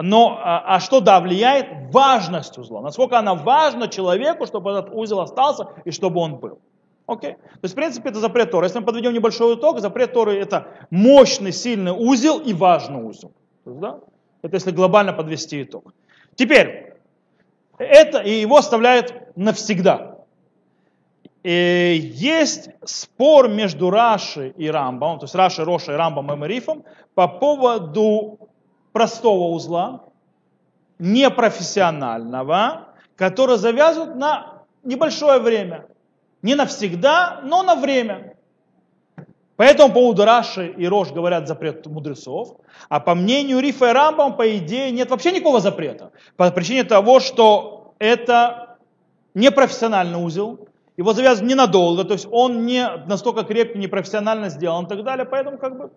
Но, 0.00 0.38
а, 0.42 0.76
а 0.76 0.80
что, 0.80 1.00
да, 1.00 1.20
влияет? 1.20 1.92
Важность 1.92 2.56
узла. 2.58 2.80
Насколько 2.80 3.18
она 3.18 3.34
важна 3.34 3.88
человеку, 3.88 4.46
чтобы 4.46 4.70
этот 4.70 4.90
узел 4.92 5.20
остался 5.20 5.68
и 5.84 5.90
чтобы 5.90 6.20
он 6.20 6.36
был. 6.36 6.58
Окей? 7.06 7.32
То 7.32 7.60
есть, 7.62 7.74
в 7.74 7.76
принципе, 7.76 8.10
это 8.10 8.20
запрет 8.20 8.50
Торы. 8.50 8.66
Если 8.66 8.78
мы 8.78 8.84
подведем 8.84 9.12
небольшой 9.12 9.56
итог, 9.56 9.80
запрет 9.80 10.12
Торы 10.12 10.38
это 10.38 10.68
мощный, 10.90 11.52
сильный 11.52 11.92
узел 11.92 12.38
и 12.38 12.52
важный 12.52 13.02
узел. 13.02 13.32
Да? 13.64 13.98
Это 14.42 14.56
если 14.56 14.70
глобально 14.70 15.12
подвести 15.12 15.62
итог. 15.62 15.92
Теперь, 16.36 16.87
это 17.78 18.18
и 18.18 18.40
его 18.40 18.56
оставляет 18.58 19.36
навсегда. 19.36 20.18
И 21.42 22.12
есть 22.14 22.70
спор 22.84 23.48
между 23.48 23.90
Раши 23.90 24.50
и 24.56 24.68
Рамбом, 24.68 25.18
то 25.18 25.24
есть 25.24 25.34
Раши, 25.34 25.64
Роша 25.64 25.92
и 25.92 25.96
Рамбом 25.96 26.44
и 26.44 26.48
Рифом 26.48 26.84
по 27.14 27.28
поводу 27.28 28.38
простого 28.92 29.54
узла, 29.54 30.04
непрофессионального, 30.98 32.88
который 33.16 33.56
завязывают 33.56 34.16
на 34.16 34.64
небольшое 34.82 35.38
время. 35.38 35.86
Не 36.42 36.54
навсегда, 36.54 37.40
но 37.44 37.62
на 37.62 37.76
время. 37.76 38.27
По 39.58 39.88
поводу 39.88 40.24
Раши 40.24 40.68
и 40.68 40.86
Рош 40.86 41.10
говорят 41.10 41.48
запрет 41.48 41.84
мудрецов, 41.86 42.58
а 42.88 43.00
по 43.00 43.16
мнению 43.16 43.58
Рифа 43.58 43.90
и 43.90 43.92
Рамбам, 43.92 44.36
по 44.36 44.56
идее, 44.56 44.92
нет 44.92 45.10
вообще 45.10 45.32
никакого 45.32 45.58
запрета. 45.58 46.12
По 46.36 46.48
причине 46.52 46.84
того, 46.84 47.18
что 47.18 47.92
это 47.98 48.76
непрофессиональный 49.34 50.24
узел, 50.24 50.68
его 50.96 51.12
завязан 51.12 51.48
ненадолго, 51.48 52.04
то 52.04 52.12
есть 52.12 52.28
он 52.30 52.66
не 52.66 52.88
настолько 53.08 53.42
крепкий, 53.42 53.80
непрофессионально 53.80 54.48
сделан 54.48 54.86
и 54.86 54.88
так 54.88 55.02
далее, 55.02 55.26
поэтому 55.26 55.58
как 55.58 55.76
бы 55.76 55.90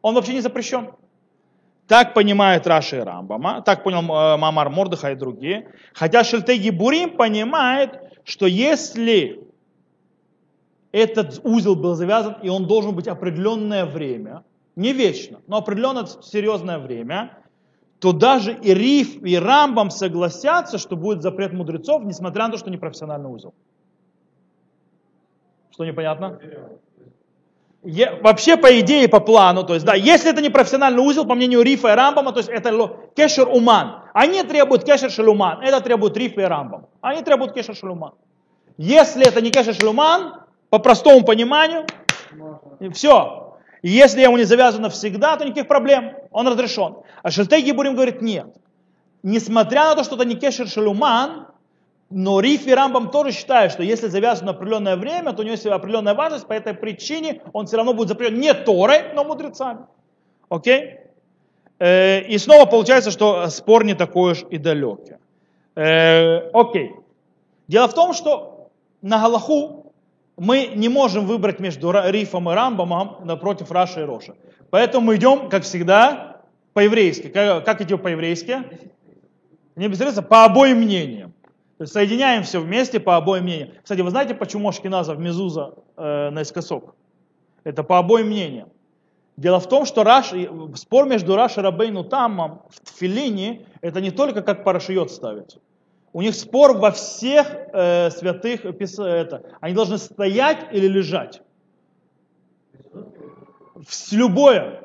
он 0.00 0.14
вообще 0.14 0.34
не 0.34 0.40
запрещен. 0.40 0.90
Так 1.88 2.14
понимают 2.14 2.68
Раши 2.68 2.98
и 2.98 3.00
Рамбама, 3.00 3.62
так 3.62 3.82
понял 3.82 4.02
э, 4.02 4.36
Мамар 4.36 4.70
Мордыха 4.70 5.10
и 5.10 5.16
другие. 5.16 5.72
Хотя 5.92 6.22
Шельтеги 6.22 6.70
Бурим 6.70 7.16
понимает, 7.16 7.98
что 8.22 8.46
если 8.46 9.40
этот 10.92 11.40
узел 11.42 11.74
был 11.74 11.94
завязан, 11.94 12.36
и 12.42 12.48
он 12.48 12.66
должен 12.66 12.94
быть 12.94 13.08
определенное 13.08 13.86
время, 13.86 14.44
не 14.76 14.92
вечно, 14.92 15.40
но 15.46 15.56
определенное 15.56 16.06
серьезное 16.06 16.78
время, 16.78 17.38
то 17.98 18.12
даже 18.12 18.52
и 18.52 18.74
Риф, 18.74 19.22
и 19.22 19.36
Рамбам 19.36 19.90
согласятся, 19.90 20.78
что 20.78 20.96
будет 20.96 21.22
запрет 21.22 21.52
мудрецов, 21.52 22.04
несмотря 22.04 22.46
на 22.46 22.52
то, 22.52 22.58
что 22.58 22.70
не 22.70 22.76
профессиональный 22.76 23.30
узел. 23.30 23.54
Что 25.70 25.84
непонятно? 25.84 26.38
Я, 27.84 28.16
вообще, 28.16 28.56
по 28.56 28.78
идее, 28.78 29.08
по 29.08 29.18
плану, 29.18 29.64
то 29.64 29.74
есть, 29.74 29.84
да, 29.84 29.94
если 29.94 30.30
это 30.30 30.40
не 30.40 30.50
профессиональный 30.50 31.02
узел, 31.02 31.26
по 31.26 31.34
мнению 31.34 31.62
Рифа 31.62 31.92
и 31.92 31.96
Рамбама, 31.96 32.32
то 32.32 32.38
есть 32.38 32.48
это 32.48 32.96
кешер 33.16 33.48
уман. 33.48 34.02
Они 34.12 34.42
требуют 34.42 34.84
кешер 34.84 35.10
шелуман, 35.10 35.62
это 35.62 35.80
требует 35.80 36.16
Рифа 36.16 36.42
и 36.42 36.44
Рамбам. 36.44 36.86
Они 37.00 37.22
требуют 37.22 37.54
кешер 37.54 37.74
шелуман. 37.74 38.12
Если 38.76 39.26
это 39.26 39.40
не 39.40 39.50
кешер 39.50 39.74
шелуман, 39.74 40.42
по 40.72 40.78
простому 40.78 41.22
пониманию, 41.22 41.84
все. 42.94 43.58
Если 43.82 44.22
ему 44.22 44.38
не 44.38 44.44
завязано 44.44 44.88
всегда, 44.88 45.36
то 45.36 45.44
никаких 45.44 45.68
проблем, 45.68 46.14
он 46.30 46.48
разрешен. 46.48 46.96
А 47.22 47.30
Шельтей 47.30 47.60
Гибурим 47.60 47.92
говорит, 47.92 48.22
нет. 48.22 48.46
Несмотря 49.22 49.90
на 49.90 49.96
то, 49.96 50.02
что 50.02 50.14
это 50.14 50.24
не 50.24 50.34
кешер 50.34 50.66
шелуман, 50.66 51.48
но 52.08 52.40
Риф 52.40 52.66
и 52.66 52.72
Рамбам 52.72 53.10
тоже 53.10 53.32
считают, 53.32 53.74
что 53.74 53.82
если 53.82 54.08
завязано 54.08 54.52
определенное 54.52 54.96
время, 54.96 55.34
то 55.34 55.42
у 55.42 55.44
него 55.44 55.52
есть 55.52 55.66
определенная 55.66 56.14
важность, 56.14 56.46
по 56.46 56.54
этой 56.54 56.72
причине 56.72 57.42
он 57.52 57.66
все 57.66 57.76
равно 57.76 57.92
будет 57.92 58.08
запрещен 58.08 58.40
не 58.40 58.54
Торой, 58.54 59.12
но 59.12 59.24
мудрецами. 59.24 59.80
Окей? 60.48 61.00
Э, 61.80 62.22
и 62.22 62.38
снова 62.38 62.64
получается, 62.64 63.10
что 63.10 63.46
спор 63.48 63.84
не 63.84 63.92
такой 63.92 64.32
уж 64.32 64.44
и 64.48 64.56
далекий. 64.56 65.16
Э, 65.76 66.48
окей. 66.54 66.94
Дело 67.68 67.88
в 67.88 67.94
том, 67.94 68.14
что 68.14 68.70
на 69.02 69.20
Галаху 69.20 69.81
мы 70.42 70.72
не 70.74 70.88
можем 70.88 71.26
выбрать 71.26 71.60
между 71.60 71.92
Рифом 71.92 72.50
и 72.50 72.52
Рамбамом 72.52 73.18
напротив 73.24 73.70
Раша 73.70 74.00
и 74.00 74.04
Роша. 74.04 74.34
Поэтому 74.70 75.06
мы 75.06 75.14
идем, 75.14 75.48
как 75.48 75.62
всегда, 75.62 76.40
по-еврейски. 76.72 77.28
Как, 77.28 77.80
идем 77.80 78.00
по-еврейски? 78.00 78.58
Не 79.76 79.86
без 79.86 80.00
по 80.24 80.44
обоим 80.44 80.78
мнениям. 80.78 81.32
То 81.78 81.82
есть 81.82 81.92
соединяем 81.92 82.42
все 82.42 82.60
вместе 82.60 82.98
по 82.98 83.16
обоим 83.16 83.44
мнениям. 83.44 83.68
Кстати, 83.84 84.00
вы 84.00 84.10
знаете, 84.10 84.34
почему 84.34 84.68
Ашкиназов 84.68 85.16
Мезуза 85.16 85.74
э, 85.96 86.30
наискосок? 86.30 86.96
Это 87.62 87.84
по 87.84 87.98
обоим 87.98 88.26
мнениям. 88.26 88.68
Дело 89.36 89.60
в 89.60 89.68
том, 89.68 89.86
что 89.86 90.02
Раш, 90.02 90.32
спор 90.74 91.06
между 91.06 91.36
Раш 91.36 91.56
и 91.56 91.60
Рабейну 91.60 92.02
Таммом 92.02 92.62
в 92.68 92.80
Тфилине, 92.80 93.64
это 93.80 94.00
не 94.00 94.10
только 94.10 94.42
как 94.42 94.64
парашиот 94.64 95.12
ставить. 95.12 95.58
У 96.12 96.20
них 96.20 96.34
спор 96.34 96.76
во 96.76 96.90
всех 96.90 97.46
э, 97.72 98.10
святых, 98.10 98.64
это, 98.64 99.42
они 99.60 99.74
должны 99.74 99.98
стоять 99.98 100.66
или 100.72 100.86
лежать. 100.86 101.40
Любое, 104.10 104.80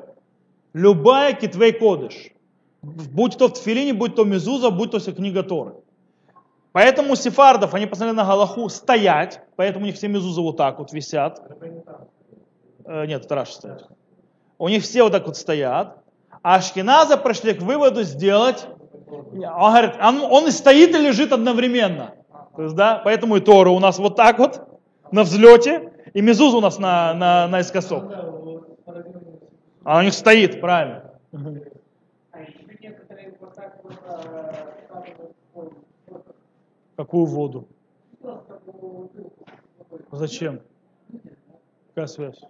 любая 0.72 1.34
китвей 1.34 1.72
кодыш. 1.72 2.32
Будь 2.80 3.36
то 3.36 3.48
в 3.48 3.52
Тфилине, 3.52 3.92
будь 3.92 4.14
то 4.14 4.24
Мезуза, 4.24 4.70
будь 4.70 4.90
то 4.90 5.00
книга 5.00 5.42
Торы. 5.42 5.74
Поэтому 6.72 7.16
сефардов, 7.16 7.74
они 7.74 7.86
посмотрели 7.86 8.16
на 8.16 8.24
Галаху 8.24 8.68
стоять, 8.68 9.40
поэтому 9.56 9.84
у 9.84 9.86
них 9.86 9.96
все 9.96 10.08
мезузы 10.08 10.40
вот 10.40 10.56
так 10.56 10.78
вот 10.78 10.92
висят. 10.92 11.42
Э, 12.84 13.04
нет, 13.06 13.24
это 13.24 13.34
Раша 13.34 13.52
стоит. 13.52 13.86
У 14.58 14.68
них 14.68 14.82
все 14.82 15.02
вот 15.02 15.12
так 15.12 15.26
вот 15.26 15.36
стоят. 15.36 15.98
А 16.42 16.56
Ашкиназа 16.56 17.16
пришли 17.16 17.54
к 17.54 17.62
выводу 17.62 18.02
сделать, 18.02 18.66
он 19.10 19.72
говорит, 19.72 19.92
он, 20.02 20.20
он 20.20 20.48
и 20.48 20.50
стоит 20.50 20.94
и 20.94 20.98
лежит 20.98 21.32
одновременно. 21.32 22.14
То 22.56 22.62
есть, 22.64 22.74
да, 22.74 23.00
поэтому 23.04 23.36
и 23.36 23.40
Тора 23.40 23.70
у 23.70 23.78
нас 23.78 23.98
вот 23.98 24.16
так 24.16 24.38
вот, 24.38 24.80
на 25.12 25.22
взлете, 25.22 25.92
и 26.12 26.20
Мезуз 26.20 26.54
у 26.54 26.60
нас 26.60 26.78
на, 26.78 27.14
на, 27.14 27.48
наискосок. 27.48 28.04
А 29.84 29.98
у 29.98 30.02
них 30.02 30.12
стоит, 30.12 30.60
правильно. 30.60 31.12
Какую 36.96 37.26
воду? 37.26 37.68
Зачем? 40.10 40.60
Какая 41.94 42.06
связь? 42.06 42.40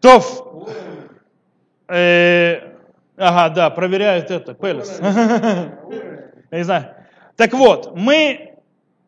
Тов. 0.00 0.68
Э, 1.88 2.73
ага, 3.16 3.54
да, 3.54 3.70
проверяют 3.70 4.30
это, 4.30 4.54
Пелес. 4.54 4.98
Я 5.00 6.58
не 6.58 6.64
знаю. 6.64 6.94
Так 7.36 7.52
вот, 7.52 7.96
мы 7.96 8.56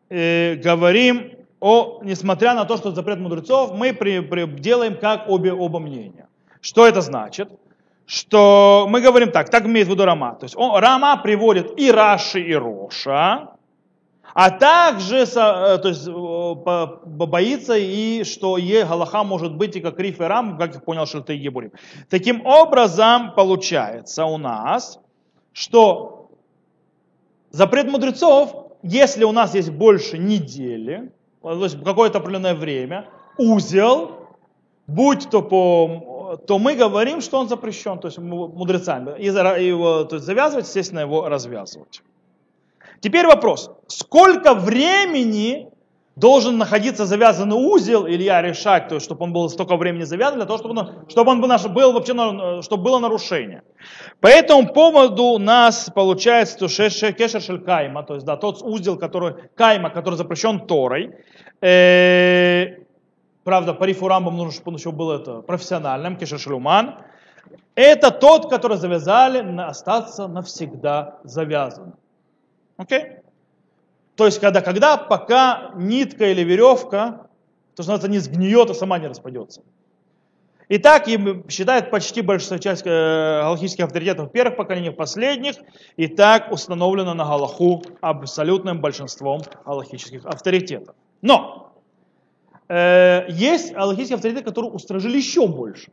э, 0.09 0.55
говорим 0.55 1.31
о, 1.59 2.01
несмотря 2.03 2.53
на 2.53 2.65
то, 2.65 2.77
что 2.77 2.91
запрет 2.91 3.19
мудрецов, 3.19 3.73
мы 3.73 3.93
при, 3.93 4.19
при, 4.19 4.45
делаем 4.59 4.97
как 4.97 5.29
обе, 5.29 5.53
оба 5.53 5.79
мнения. 5.79 6.27
Что 6.61 6.87
это 6.87 7.01
значит? 7.01 7.49
что 8.07 8.87
мы 8.89 9.01
говорим 9.01 9.31
так, 9.31 9.49
так 9.49 9.65
имеет 9.65 9.87
в 9.87 9.91
виду 9.91 10.05
Рама. 10.05 10.35
То 10.35 10.45
есть 10.45 10.55
он, 10.55 10.79
Рама 10.79 11.17
приводит 11.17 11.77
и 11.77 11.91
Раши, 11.91 12.39
и 12.39 12.55
Роша, 12.55 13.56
а 14.39 14.51
также 14.51 15.25
то 15.25 15.81
есть, 15.85 16.07
боится 16.07 17.75
и 17.75 18.23
что 18.23 18.59
е 18.59 18.85
Галаха 18.85 19.23
может 19.23 19.55
быть 19.55 19.75
и 19.75 19.81
как 19.81 19.99
Риф 19.99 20.21
и 20.21 20.23
Рам, 20.23 20.59
как 20.59 20.75
их 20.75 20.83
понял 20.83 21.07
Шельтай 21.07 21.37
Гебурим. 21.37 21.71
Таким 22.07 22.45
образом, 22.45 23.33
получается 23.35 24.25
у 24.25 24.37
нас, 24.37 24.99
что 25.53 26.29
запрет 27.49 27.89
мудрецов, 27.89 28.73
если 28.83 29.23
у 29.23 29.31
нас 29.31 29.55
есть 29.55 29.71
больше 29.71 30.19
недели, 30.19 31.11
то 31.41 31.63
есть 31.63 31.83
какое-то 31.83 32.19
определенное 32.19 32.53
время, 32.53 33.07
узел, 33.39 34.11
будь 34.85 35.27
то 35.31 35.41
по 35.41 36.37
то 36.45 36.59
мы 36.59 36.75
говорим, 36.75 37.21
что 37.21 37.39
он 37.39 37.49
запрещен, 37.49 37.97
то 37.97 38.07
есть 38.07 38.19
мудрецами. 38.19 39.17
И 39.17 39.25
его 39.25 40.03
то 40.03 40.17
есть 40.17 40.27
завязывать, 40.27 40.65
естественно, 40.67 40.99
его 40.99 41.27
развязывать. 41.27 42.03
Теперь 43.01 43.27
вопрос. 43.27 43.71
Сколько 43.87 44.53
времени 44.53 45.69
должен 46.17 46.57
находиться 46.57 47.05
завязанный 47.05 47.55
узел, 47.55 48.07
или 48.07 48.23
я 48.23 48.41
решать, 48.41 48.87
то 48.87 48.95
есть, 48.95 49.05
чтобы 49.05 49.23
он 49.25 49.33
был 49.33 49.49
столько 49.49 49.77
времени 49.77 50.03
завязан, 50.03 50.39
для 50.39 50.47
того, 50.47 50.57
чтобы 50.57 50.79
он, 50.79 51.05
чтобы 51.09 51.31
он 51.31 51.41
был, 51.41 51.93
вообще, 51.93 52.61
чтобы 52.63 52.83
было 52.83 52.99
нарушение. 52.99 53.61
По 54.19 54.27
этому 54.27 54.67
поводу 54.67 55.23
у 55.23 55.37
нас 55.37 55.91
получается, 55.93 56.67
что 56.67 57.11
кешер 57.13 57.41
шель 57.41 57.61
кайма, 57.61 58.01
то 58.01 58.15
есть 58.15 58.25
да, 58.25 58.35
тот 58.35 58.63
узел, 58.63 58.97
который, 58.97 59.35
кайма, 59.55 59.91
который 59.91 60.15
запрещен 60.15 60.65
Торой, 60.65 61.11
э, 61.61 62.77
правда, 63.43 63.75
по 63.75 63.83
рифу 63.83 64.07
Рамбам 64.07 64.37
нужно, 64.37 64.53
чтобы 64.53 64.71
он 64.71 64.77
еще 64.77 64.91
был 64.91 65.11
это, 65.11 65.41
профессиональным, 65.41 66.17
кешешлюман, 66.17 66.95
это 67.75 68.09
тот, 68.09 68.49
который 68.49 68.77
завязали 68.77 69.39
остаться 69.61 70.27
навсегда 70.27 71.19
завязан. 71.23 71.93
Окей? 72.77 73.17
То 74.15 74.25
есть, 74.25 74.39
когда, 74.39 74.61
когда 74.61 74.97
пока 74.97 75.71
нитка 75.75 76.31
или 76.31 76.41
веревка, 76.41 77.27
то 77.75 77.83
что 77.83 77.93
это 77.93 78.07
не 78.07 78.19
сгниет, 78.19 78.69
а 78.69 78.73
сама 78.73 78.97
не 78.97 79.07
распадется. 79.07 79.61
И 80.69 80.79
так 80.79 81.07
им 81.07 81.47
считают 81.49 81.91
почти 81.91 82.21
большая 82.21 82.59
часть 82.59 82.85
э, 82.85 83.41
галахических 83.41 83.85
авторитетов 83.85 84.31
первых 84.31 84.57
поколений, 84.57 84.89
последних. 84.89 85.55
И 85.95 86.07
так 86.07 86.51
установлено 86.51 87.13
на 87.13 87.23
Галаху 87.23 87.83
абсолютным 88.01 88.81
большинством 88.81 89.41
галахических 89.65 90.25
авторитетов. 90.25 90.95
Но 91.21 91.71
э, 92.67 93.27
есть 93.29 93.73
галахические 93.73 94.15
авторитеты, 94.15 94.43
которые 94.43 94.71
устражили 94.71 95.17
еще 95.17 95.47
больше. 95.47 95.91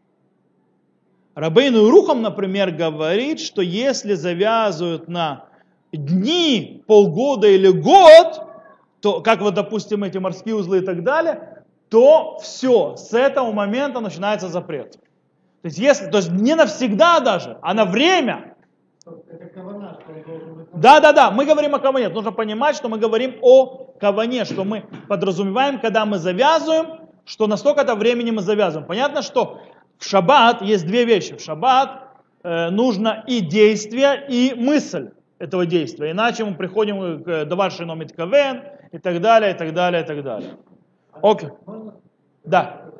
Рабейну 1.37 1.88
Рухам, 1.91 2.23
например, 2.23 2.73
говорит, 2.73 3.41
что 3.41 3.62
если 3.62 4.14
завязывают 4.14 5.09
на 5.09 5.47
дни, 5.97 6.83
полгода 6.87 7.47
или 7.49 7.69
год, 7.69 8.43
то, 9.01 9.21
как 9.21 9.41
вот, 9.41 9.55
допустим, 9.55 10.05
эти 10.05 10.19
морские 10.19 10.55
узлы 10.55 10.79
и 10.79 10.81
так 10.81 11.03
далее, 11.03 11.65
то 11.89 12.39
все, 12.43 12.97
с 12.97 13.13
этого 13.13 13.53
момента 13.53 14.01
начинается 14.01 14.49
запрет. 14.49 14.93
То 15.63 15.69
есть, 15.69 15.79
если, 15.79 16.11
то 16.11 16.19
есть 16.19 16.31
не 16.31 16.55
навсегда 16.55 17.21
даже, 17.21 17.59
а 17.63 17.75
на 17.75 17.85
время. 17.85 18.55
Да, 20.73 21.01
да, 21.01 21.13
да, 21.13 21.31
мы 21.31 21.45
говорим 21.45 21.75
о 21.75 21.79
каване. 21.79 22.09
Нужно 22.09 22.33
понимать, 22.33 22.77
что 22.77 22.89
мы 22.89 22.99
говорим 22.99 23.37
о 23.43 23.93
каване, 24.01 24.45
что 24.45 24.65
мы 24.65 24.85
подразумеваем, 25.09 25.81
когда 25.81 26.05
мы 26.05 26.19
завязываем, 26.19 27.09
что 27.25 27.47
настолько 27.47 27.83
это 27.83 27.95
времени 27.95 28.31
мы 28.31 28.43
завязываем. 28.43 28.87
Понятно, 28.87 29.23
что 29.23 29.61
в 29.99 30.05
шаббат 30.05 30.63
есть 30.63 30.87
две 30.87 31.05
вещи. 31.05 31.37
В 31.37 31.41
шаббат 31.41 32.09
э, 32.43 32.71
нужно 32.71 33.25
и 33.27 33.41
действие, 33.41 34.27
и 34.29 34.55
мысль 34.55 35.11
этого 35.38 35.67
действия. 35.67 36.12
Иначе 36.12 36.45
мы 36.45 36.55
приходим 36.55 37.23
к 37.23 37.45
даварши 37.45 37.85
номит 37.85 38.12
кавен 38.12 38.62
и 38.93 38.99
так 38.99 39.21
далее, 39.21 39.55
и 39.55 39.59
так 39.59 39.73
далее, 39.73 40.03
и 40.03 40.07
так 40.07 40.23
далее. 40.23 40.50
Окей. 41.23 41.50
Да. 42.45 42.91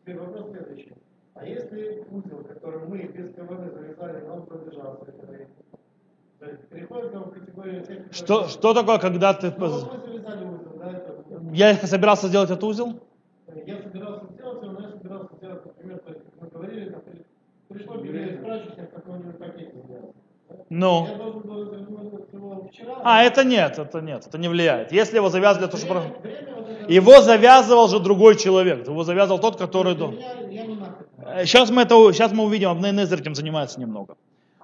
Теперь 0.00 0.18
вопрос 0.18 0.50
следующий. 0.50 0.92
А 1.34 1.44
если 1.44 2.04
узел, 2.10 2.44
который 2.44 2.86
мы 2.88 2.98
без 2.98 3.34
каваны 3.34 3.70
завязали, 3.70 4.24
он 4.28 4.46
продержался 4.46 5.04
это 5.06 5.26
время? 5.26 5.48
Что, 8.10 8.48
что 8.48 8.74
такое, 8.74 8.98
когда 8.98 9.34
ты... 9.34 9.52
Ну, 9.56 9.66
узел, 9.66 9.88
да, 10.78 10.90
это... 10.92 11.24
Я 11.52 11.74
собирался 11.74 12.28
сделать 12.28 12.50
этот 12.50 12.64
узел? 12.64 13.00
Я 13.66 13.82
собирался 13.82 14.26
сделать 14.32 14.62
его, 14.62 14.72
но 14.72 14.80
я 14.80 14.90
собирался 14.92 15.34
сделать, 15.36 15.64
например, 15.66 15.98
то 15.98 16.12
есть, 16.12 16.24
как 16.24 16.40
мы 16.40 16.48
говорили, 16.48 16.90
там, 16.90 17.02
пришло 17.68 17.95
белье 17.95 17.95
из 17.95 17.95
прачечных, 17.95 17.95
какой-нибудь 17.95 17.95
пакет 17.95 17.95
сделать. 17.95 17.95
Ну. 20.68 21.06
А, 23.04 23.22
это 23.22 23.44
нет, 23.44 23.78
это 23.78 24.00
нет, 24.00 24.26
это 24.26 24.38
не 24.38 24.48
влияет. 24.48 24.92
Если 24.92 25.16
его 25.16 25.28
завязывали, 25.28 25.70
то 25.70 25.76
что... 25.76 26.02
Его 26.88 27.20
завязывал 27.20 27.88
же 27.88 28.00
другой 28.00 28.36
человек. 28.36 28.86
Его 28.86 29.04
завязывал 29.04 29.40
тот, 29.40 29.56
который... 29.56 29.96
Сейчас 31.44 31.70
мы, 31.70 31.82
это, 31.82 31.94
сейчас 32.12 32.32
мы 32.32 32.44
увидим, 32.44 32.70
Абнейнезер 32.70 33.20
этим 33.20 33.34
занимается 33.34 33.80
немного. 33.80 34.16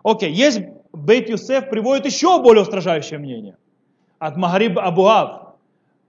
Окей, 0.03 0.33
есть 0.33 0.61
Бейт 0.93 1.29
Юсеф 1.29 1.69
приводит 1.69 2.07
еще 2.07 2.41
более 2.41 2.63
устражающее 2.63 3.19
мнение. 3.19 3.57
От 4.19 4.37
Магариб 4.37 4.79
Абуав. 4.79 5.55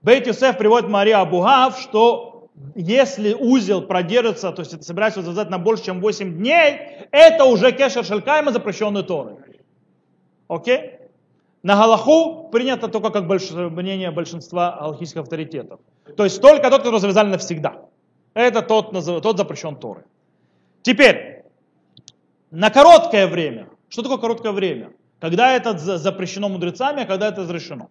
Бейт 0.02 0.26
Юсеф 0.26 0.58
приводит 0.58 0.88
Мария 0.88 1.20
Абуав, 1.20 1.78
что 1.78 2.33
если 2.74 3.34
узел 3.34 3.82
продержится, 3.82 4.52
то 4.52 4.60
есть 4.60 4.74
это 4.74 4.84
собирается 4.84 5.22
завязать 5.22 5.50
на 5.50 5.58
больше, 5.58 5.84
чем 5.84 6.00
8 6.00 6.36
дней, 6.36 7.06
это 7.10 7.44
уже 7.44 7.72
кешер 7.72 8.04
шелькайма, 8.04 8.52
запрещенный 8.52 9.02
Торой. 9.02 9.36
Окей? 10.48 10.98
На 11.62 11.76
Галаху 11.76 12.50
принято 12.50 12.88
только 12.88 13.10
как 13.10 13.26
больш... 13.26 13.50
мнение 13.50 14.10
большинства 14.10 14.76
галахических 14.78 15.22
авторитетов. 15.22 15.80
То 16.16 16.24
есть 16.24 16.40
только 16.40 16.70
тот, 16.70 16.82
который 16.82 17.00
завязали 17.00 17.30
навсегда. 17.30 17.86
Это 18.34 18.62
тот, 18.62 18.92
тот 18.92 19.38
запрещен 19.38 19.76
Торы. 19.76 20.04
Теперь, 20.82 21.44
на 22.50 22.70
короткое 22.70 23.26
время. 23.26 23.68
Что 23.88 24.02
такое 24.02 24.18
короткое 24.18 24.52
время? 24.52 24.92
Когда 25.20 25.56
это 25.56 25.78
запрещено 25.78 26.48
мудрецами, 26.48 27.02
а 27.02 27.06
когда 27.06 27.28
это 27.28 27.40
разрешено. 27.42 27.88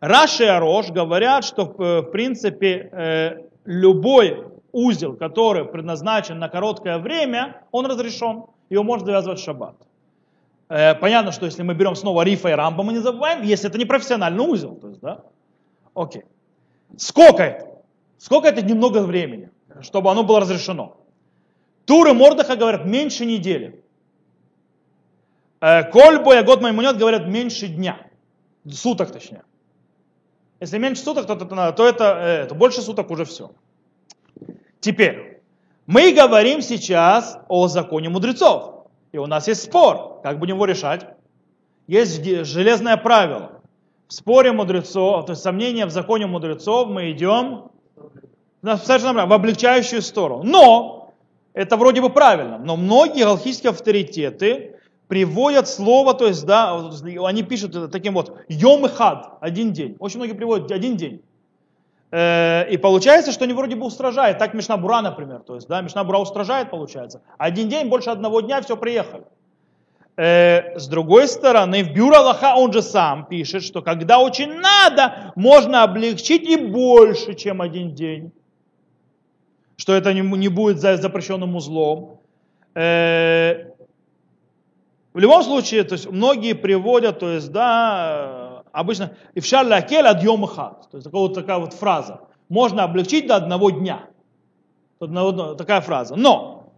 Раши 0.00 0.44
и 0.44 0.46
Арош 0.46 0.90
говорят, 0.90 1.44
что 1.44 1.66
в 1.66 2.02
принципе 2.10 2.88
э, 2.90 3.42
любой 3.64 4.46
узел, 4.72 5.14
который 5.14 5.66
предназначен 5.66 6.38
на 6.38 6.48
короткое 6.48 6.98
время, 6.98 7.62
он 7.70 7.86
разрешен. 7.86 8.44
Его 8.70 8.82
можно 8.82 9.06
завязывать 9.06 9.40
в 9.40 9.44
шаббат. 9.44 9.76
Э, 10.68 10.94
понятно, 10.94 11.32
что 11.32 11.46
если 11.46 11.62
мы 11.62 11.74
берем 11.74 11.96
снова 11.96 12.22
Рифа 12.22 12.48
и 12.48 12.52
Рамба, 12.52 12.82
мы 12.82 12.92
не 12.92 13.00
забываем, 13.00 13.42
если 13.42 13.68
это 13.68 13.76
не 13.78 13.84
профессиональный 13.84 14.44
узел. 14.44 14.76
То 14.76 14.88
есть, 14.88 15.00
да? 15.00 15.22
Окей. 15.94 16.24
Сколько 16.96 17.42
это? 17.42 17.66
Сколько 18.18 18.48
это 18.48 18.62
немного 18.62 19.02
времени, 19.02 19.50
чтобы 19.82 20.10
оно 20.10 20.22
было 20.22 20.40
разрешено? 20.40 20.96
Туры 21.84 22.14
Мордаха 22.14 22.56
говорят 22.56 22.86
меньше 22.86 23.26
недели. 23.26 23.82
Э, 25.60 25.82
Кольбо 25.84 26.38
и 26.38 26.42
Год 26.42 26.62
Маймонет 26.62 26.96
говорят 26.96 27.26
меньше 27.26 27.66
дня. 27.66 27.98
Суток 28.70 29.10
точнее. 29.10 29.42
Если 30.60 30.76
меньше 30.78 31.02
суток, 31.02 31.26
то, 31.26 31.36
то, 31.36 31.72
то 31.72 31.86
это, 31.86 32.04
э, 32.04 32.46
то 32.46 32.54
больше 32.54 32.82
суток 32.82 33.10
уже 33.10 33.24
все. 33.24 33.50
Теперь, 34.80 35.40
мы 35.86 36.12
говорим 36.12 36.60
сейчас 36.60 37.38
о 37.48 37.66
законе 37.68 38.10
мудрецов. 38.10 38.86
И 39.12 39.18
у 39.18 39.26
нас 39.26 39.48
есть 39.48 39.62
спор. 39.62 40.20
Как 40.22 40.38
будем 40.38 40.56
его 40.56 40.66
решать? 40.66 41.06
Есть 41.86 42.22
железное 42.22 42.96
правило. 42.96 43.62
В 44.06 44.12
споре 44.12 44.52
мудрецов, 44.52 45.26
то 45.26 45.32
есть 45.32 45.42
сомнение 45.42 45.86
в 45.86 45.90
законе 45.90 46.26
мудрецов, 46.26 46.88
мы 46.88 47.10
идем 47.12 47.70
в 48.62 49.32
облегчающую 49.32 50.02
сторону. 50.02 50.42
Но, 50.42 51.14
это 51.52 51.76
вроде 51.76 52.00
бы 52.00 52.10
правильно, 52.10 52.58
но 52.58 52.76
многие 52.76 53.24
галхийские 53.24 53.70
авторитеты 53.70 54.76
приводят 55.10 55.68
слово, 55.68 56.14
то 56.14 56.28
есть, 56.28 56.46
да, 56.46 56.80
они 57.26 57.42
пишут 57.42 57.90
таким 57.90 58.14
вот, 58.14 58.32
йом 58.48 58.88
хад, 58.88 59.38
один 59.40 59.72
день. 59.72 59.96
Очень 59.98 60.18
многие 60.18 60.34
приводят 60.34 60.70
один 60.70 60.96
день. 60.96 61.20
Э, 62.12 62.70
и 62.70 62.76
получается, 62.76 63.32
что 63.32 63.42
они 63.44 63.52
вроде 63.52 63.74
бы 63.74 63.86
устражают. 63.86 64.38
Так 64.38 64.54
Мишна 64.54 64.76
Бура, 64.76 65.00
например. 65.00 65.40
То 65.40 65.56
есть, 65.56 65.66
да, 65.66 65.80
Мишна 65.80 66.04
Бура 66.04 66.18
устражает, 66.18 66.70
получается. 66.70 67.22
Один 67.38 67.68
день, 67.68 67.88
больше 67.88 68.10
одного 68.10 68.40
дня, 68.40 68.62
все, 68.62 68.76
приехали. 68.76 69.24
Э, 70.16 70.78
с 70.78 70.86
другой 70.86 71.26
стороны, 71.26 71.82
в 71.82 71.92
Бюро 71.92 72.18
Аллаха 72.18 72.54
он 72.56 72.72
же 72.72 72.80
сам 72.80 73.26
пишет, 73.26 73.64
что 73.64 73.82
когда 73.82 74.20
очень 74.20 74.60
надо, 74.60 75.32
можно 75.34 75.82
облегчить 75.82 76.48
и 76.48 76.56
больше, 76.56 77.34
чем 77.34 77.60
один 77.60 77.96
день. 77.96 78.30
Что 79.76 79.92
это 79.92 80.12
не, 80.12 80.48
будет 80.48 80.78
за 80.78 80.96
запрещенным 80.98 81.56
узлом. 81.56 82.20
В 85.12 85.18
любом 85.18 85.42
случае, 85.42 85.82
то 85.82 85.94
есть 85.94 86.08
многие 86.08 86.54
приводят, 86.54 87.18
то 87.18 87.30
есть, 87.30 87.50
да, 87.50 88.62
обычно 88.70 89.16
«Ившар 89.34 89.66
лакель 89.66 90.06
адьем 90.06 90.46
хат». 90.46 90.88
То 90.90 90.98
есть 90.98 91.04
такая 91.04 91.20
вот, 91.22 91.34
такая 91.34 91.58
вот 91.58 91.72
фраза. 91.72 92.20
Можно 92.48 92.84
облегчить 92.84 93.26
до 93.26 93.36
одного 93.36 93.70
дня. 93.70 94.08
Такая 94.98 95.80
фраза. 95.80 96.14
Но 96.14 96.72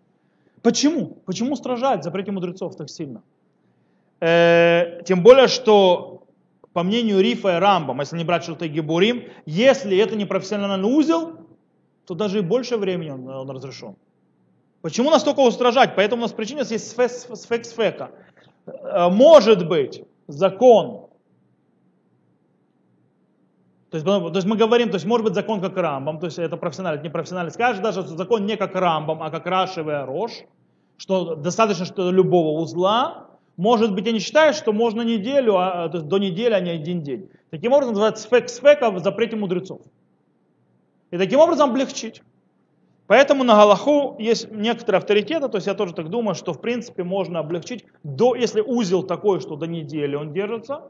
почему? 0.62 1.18
Почему 1.26 1.56
стражать 1.56 2.04
запрете 2.04 2.30
мудрецов 2.30 2.76
так 2.76 2.88
сильно? 2.88 3.22
Э, 4.20 5.02
тем 5.04 5.22
более, 5.22 5.48
что 5.48 6.22
по 6.72 6.82
мнению 6.82 7.20
Рифа 7.20 7.56
и 7.56 7.60
Рамбам, 7.60 8.00
если 8.00 8.16
не 8.16 8.24
брать 8.24 8.44
что-то 8.44 8.68
Гебурим, 8.68 9.24
если 9.44 9.96
это 9.98 10.16
не 10.16 10.24
профессиональный 10.24 10.88
узел, 10.88 11.32
то 12.06 12.14
даже 12.14 12.38
и 12.38 12.42
больше 12.42 12.76
времени 12.76 13.10
он, 13.10 13.28
он 13.28 13.50
разрешен. 13.50 13.96
Почему 14.82 15.10
настолько 15.10 15.40
устражать? 15.40 15.94
Поэтому 15.96 16.22
у 16.22 16.24
нас 16.24 16.32
причина 16.32 16.60
есть 16.60 16.90
сфек 16.90 17.64
сфека. 17.64 18.10
Э, 18.66 19.08
может 19.08 19.66
быть, 19.66 20.04
закон 20.26 21.08
то 23.92 23.96
есть, 23.96 24.06
то 24.06 24.32
есть 24.34 24.46
мы 24.46 24.56
говорим, 24.56 24.88
то 24.88 24.94
есть 24.94 25.04
может 25.04 25.22
быть 25.22 25.34
закон 25.34 25.60
как 25.60 25.76
Рамбам, 25.76 26.18
то 26.18 26.24
есть 26.24 26.38
это 26.38 26.56
профессиональный, 26.56 27.02
не 27.02 27.10
профессиональный. 27.10 27.52
Скажешь 27.52 27.82
даже, 27.82 28.00
что 28.00 28.16
закон 28.16 28.46
не 28.46 28.56
как 28.56 28.74
Рамбам, 28.74 29.22
а 29.22 29.30
как 29.30 29.44
Рашевая 29.44 30.06
Рош, 30.06 30.32
что 30.96 31.34
достаточно 31.34 31.84
что 31.84 32.10
любого 32.10 32.58
узла, 32.58 33.26
может 33.58 33.94
быть, 33.94 34.06
я 34.06 34.12
не 34.12 34.18
считаю, 34.18 34.54
что 34.54 34.72
можно 34.72 35.02
неделю, 35.02 35.58
а, 35.58 35.90
то 35.90 35.98
есть 35.98 36.08
до 36.08 36.16
недели, 36.16 36.54
а 36.54 36.60
не 36.60 36.70
один 36.70 37.02
день. 37.02 37.28
Таким 37.50 37.72
образом, 37.72 37.92
называется 37.92 38.24
сфек 38.24 38.48
сфека 38.48 38.90
в 38.90 38.98
запрете 39.00 39.36
мудрецов. 39.36 39.82
И 41.10 41.18
таким 41.18 41.40
образом 41.40 41.68
облегчить. 41.68 42.22
Поэтому 43.12 43.44
на 43.44 43.56
Галаху 43.56 44.16
есть 44.18 44.50
некоторые 44.50 44.96
авторитеты, 44.96 45.46
то 45.50 45.58
есть 45.58 45.66
я 45.66 45.74
тоже 45.74 45.92
так 45.92 46.08
думаю, 46.08 46.34
что 46.34 46.54
в 46.54 46.62
принципе 46.62 47.04
можно 47.04 47.40
облегчить, 47.40 47.84
до, 48.02 48.34
если 48.34 48.62
узел 48.62 49.02
такой, 49.02 49.42
что 49.42 49.54
до 49.54 49.66
недели 49.66 50.14
он 50.14 50.32
держится, 50.32 50.88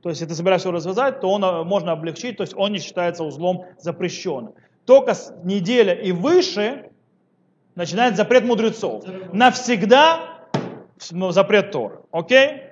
то 0.00 0.08
есть, 0.08 0.20
если 0.20 0.30
ты 0.30 0.36
собираешься 0.36 0.68
его 0.68 0.76
развязать, 0.76 1.20
то 1.20 1.28
он 1.28 1.44
а, 1.44 1.64
можно 1.64 1.90
облегчить, 1.90 2.36
то 2.36 2.44
есть 2.44 2.54
он 2.54 2.70
не 2.70 2.78
считается 2.78 3.24
узлом 3.24 3.64
запрещенным. 3.80 4.54
Только 4.86 5.14
с 5.14 5.34
неделя 5.42 5.94
и 5.94 6.12
выше 6.12 6.90
начинает 7.74 8.14
запрет 8.14 8.44
мудрецов. 8.44 9.02
Навсегда 9.32 10.46
запрет 11.00 11.72
Торы. 11.72 11.98
Окей? 12.12 12.62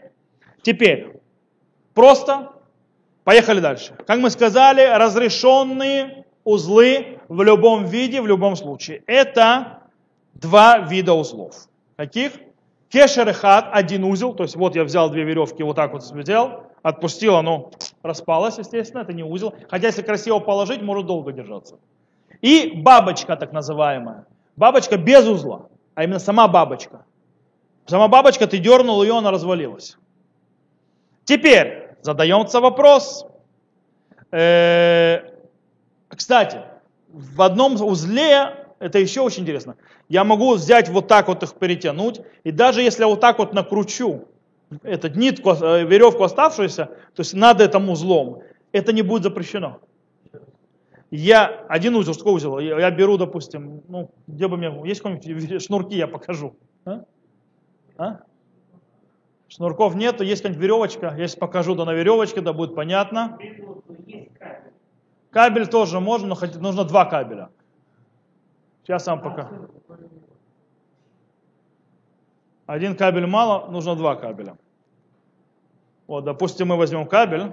Теперь, 0.63 1.21
просто 1.93 2.53
Поехали 3.25 3.61
дальше. 3.61 3.95
Как 4.07 4.19
мы 4.19 4.31
сказали, 4.31 4.85
разрешенные 4.85 6.25
узлы 6.45 7.21
в 7.33 7.43
любом 7.43 7.87
виде, 7.87 8.21
в 8.21 8.27
любом 8.27 8.57
случае. 8.57 9.03
Это 9.07 9.79
два 10.35 10.79
вида 10.79 11.15
узлов. 11.15 11.55
Каких? 11.97 12.33
Кешер 12.91 13.27
и 13.31 13.33
хат, 13.33 13.71
один 13.73 14.05
узел, 14.05 14.35
то 14.35 14.43
есть 14.43 14.55
вот 14.55 14.77
я 14.77 14.85
взял 14.85 15.09
две 15.09 15.25
веревки, 15.25 15.63
вот 15.63 15.77
так 15.77 15.95
вот 15.95 16.03
взял, 16.03 16.65
отпустил, 16.83 17.37
оно 17.37 17.71
распалось, 18.03 18.59
естественно, 18.59 19.01
это 19.01 19.15
не 19.15 19.23
узел. 19.23 19.55
Хотя 19.71 19.87
если 19.87 20.03
красиво 20.03 20.41
положить, 20.41 20.83
может 20.83 21.07
долго 21.07 21.33
держаться. 21.33 21.77
И 22.43 22.73
бабочка 22.75 23.35
так 23.37 23.53
называемая. 23.53 24.27
Бабочка 24.57 24.99
без 24.99 25.27
узла, 25.27 25.69
а 25.95 26.05
именно 26.05 26.19
сама 26.19 26.49
бабочка. 26.49 27.07
Сама 27.87 28.09
бабочка, 28.09 28.47
ты 28.47 28.59
дернул 28.59 29.03
ее, 29.03 29.17
она 29.17 29.31
развалилась. 29.31 29.97
Теперь 31.25 31.97
задается 32.03 32.61
вопрос. 32.61 33.25
Э, 34.31 35.21
кстати, 36.09 36.61
в 37.13 37.43
одном 37.43 37.75
узле, 37.81 38.67
это 38.79 38.99
еще 38.99 39.21
очень 39.21 39.43
интересно, 39.43 39.77
я 40.09 40.25
могу 40.25 40.55
взять 40.55 40.89
вот 40.89 41.09
так 41.09 41.29
вот 41.29 41.43
их 41.43 41.55
перетянуть, 41.55 42.21
и 42.45 42.51
даже 42.51 42.83
если 42.83 43.03
я 43.03 43.09
вот 43.09 43.21
так 43.21 43.39
вот 43.39 43.53
накручу 43.53 44.25
эту 44.83 45.09
нитку, 45.09 45.51
э, 45.51 45.85
веревку 45.85 46.25
оставшуюся, 46.25 46.87
то 46.87 47.21
есть 47.21 47.35
над 47.35 47.61
этим 47.61 47.91
узлом, 47.91 48.43
это 48.73 48.93
не 48.93 49.03
будет 49.03 49.23
запрещено. 49.25 49.81
Я 51.11 51.67
один 51.69 51.95
узел, 51.95 52.15
что 52.15 52.33
узел? 52.33 52.59
Я, 52.59 52.91
беру, 52.91 53.19
допустим, 53.19 53.83
ну, 53.89 54.11
где 54.27 54.49
бы 54.49 54.57
мне, 54.57 54.73
есть 54.89 55.03
какие-нибудь 55.03 55.63
шнурки, 55.63 55.95
я 55.95 56.09
покажу. 56.09 56.57
А? 56.87 57.05
А? 57.99 58.21
Шнурков 59.49 59.95
нету, 59.95 60.25
есть 60.25 60.41
какая-нибудь 60.41 60.63
веревочка. 60.63 61.15
Если 61.19 61.39
покажу, 61.39 61.77
то 61.77 61.85
на 61.85 61.93
веревочке, 61.93 62.41
да 62.41 62.55
будет 62.55 62.75
понятно. 62.75 63.39
Кабель 65.33 65.67
тоже 65.67 65.99
можно, 65.99 66.29
но 66.29 66.37
нужно 66.61 66.85
два 66.85 67.07
кабеля. 67.07 67.49
Сейчас 68.83 69.05
сам 69.05 69.23
пока. 69.23 69.51
Один 72.67 72.95
кабель 72.97 73.27
мало, 73.27 73.71
нужно 73.71 73.97
два 73.97 74.15
кабеля. 74.15 74.59
Вот, 76.07 76.25
допустим, 76.25 76.69
мы 76.69 76.77
возьмем 76.77 77.07
кабель. 77.07 77.53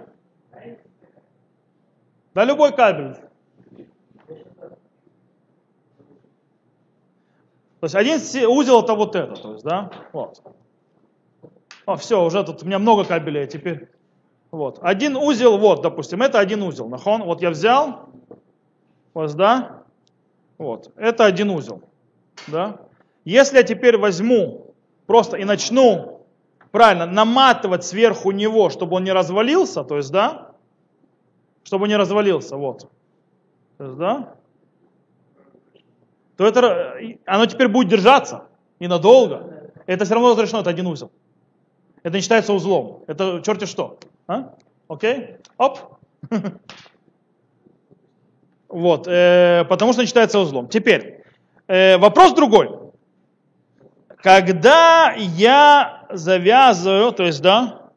Да 2.34 2.44
любой 2.44 2.76
кабель. 2.76 3.16
То 7.80 7.86
есть 7.86 7.96
один 7.96 8.18
узел 8.50 8.82
это 8.84 8.94
вот 8.94 9.16
это, 9.16 9.36
то 9.36 9.54
есть, 9.54 9.64
да, 9.64 9.90
вот. 10.12 10.44
О, 11.86 11.96
все, 11.96 12.22
уже 12.26 12.44
тут 12.44 12.62
у 12.62 12.66
меня 12.66 12.78
много 12.78 13.06
кабелей 13.06 13.48
теперь. 13.48 13.90
Вот. 14.52 14.80
Один 14.82 15.16
узел, 15.16 15.58
вот, 15.58 15.82
допустим, 15.82 16.22
это 16.22 16.40
один 16.40 16.64
узел. 16.64 16.88
Нахон, 16.88 17.24
вот 17.24 17.42
я 17.42 17.52
взял, 17.52 18.10
вот, 19.14 19.34
да, 19.36 19.84
вот, 20.58 20.92
это 20.96 21.26
один 21.26 21.52
узел, 21.52 21.84
да. 22.48 22.80
Если 23.26 23.58
я 23.58 23.64
теперь 23.64 23.98
возьму 23.98 24.74
просто 25.06 25.38
и 25.38 25.44
начну, 25.44 26.26
правильно, 26.72 27.06
наматывать 27.06 27.84
сверху 27.84 28.32
него, 28.32 28.70
чтобы 28.70 28.96
он 28.96 29.04
не 29.04 29.12
развалился, 29.12 29.84
то 29.84 29.98
есть, 29.98 30.12
да, 30.12 30.52
чтобы 31.64 31.88
не 31.88 31.96
развалился, 31.96 32.58
вот, 32.58 32.90
то 33.78 33.84
есть, 33.84 33.98
да, 33.98 34.34
то 36.38 36.46
это, 36.48 36.96
оно 37.26 37.46
теперь 37.48 37.68
будет 37.68 37.90
держаться 37.90 38.46
ненадолго. 38.80 39.72
Это 39.88 40.06
все 40.06 40.14
равно 40.14 40.32
разрешено, 40.32 40.62
это 40.62 40.70
один 40.70 40.88
узел. 40.88 41.12
Это 42.02 42.16
не 42.16 42.22
считается 42.22 42.54
узлом. 42.54 43.04
Это 43.08 43.42
черти 43.44 43.66
что. 43.66 44.00
А? 44.30 44.54
Окей? 44.88 45.38
Оп. 45.58 45.80
Вот, 48.72 49.08
э, 49.08 49.66
потому 49.68 49.94
что 49.94 50.06
считается 50.06 50.38
узлом. 50.38 50.68
Теперь, 50.68 51.24
э, 51.68 51.98
вопрос 51.98 52.34
другой. 52.34 52.70
Когда 54.18 55.16
я 55.18 56.06
завязываю, 56.12 57.12
то 57.12 57.24
есть, 57.24 57.42
да, 57.42 57.90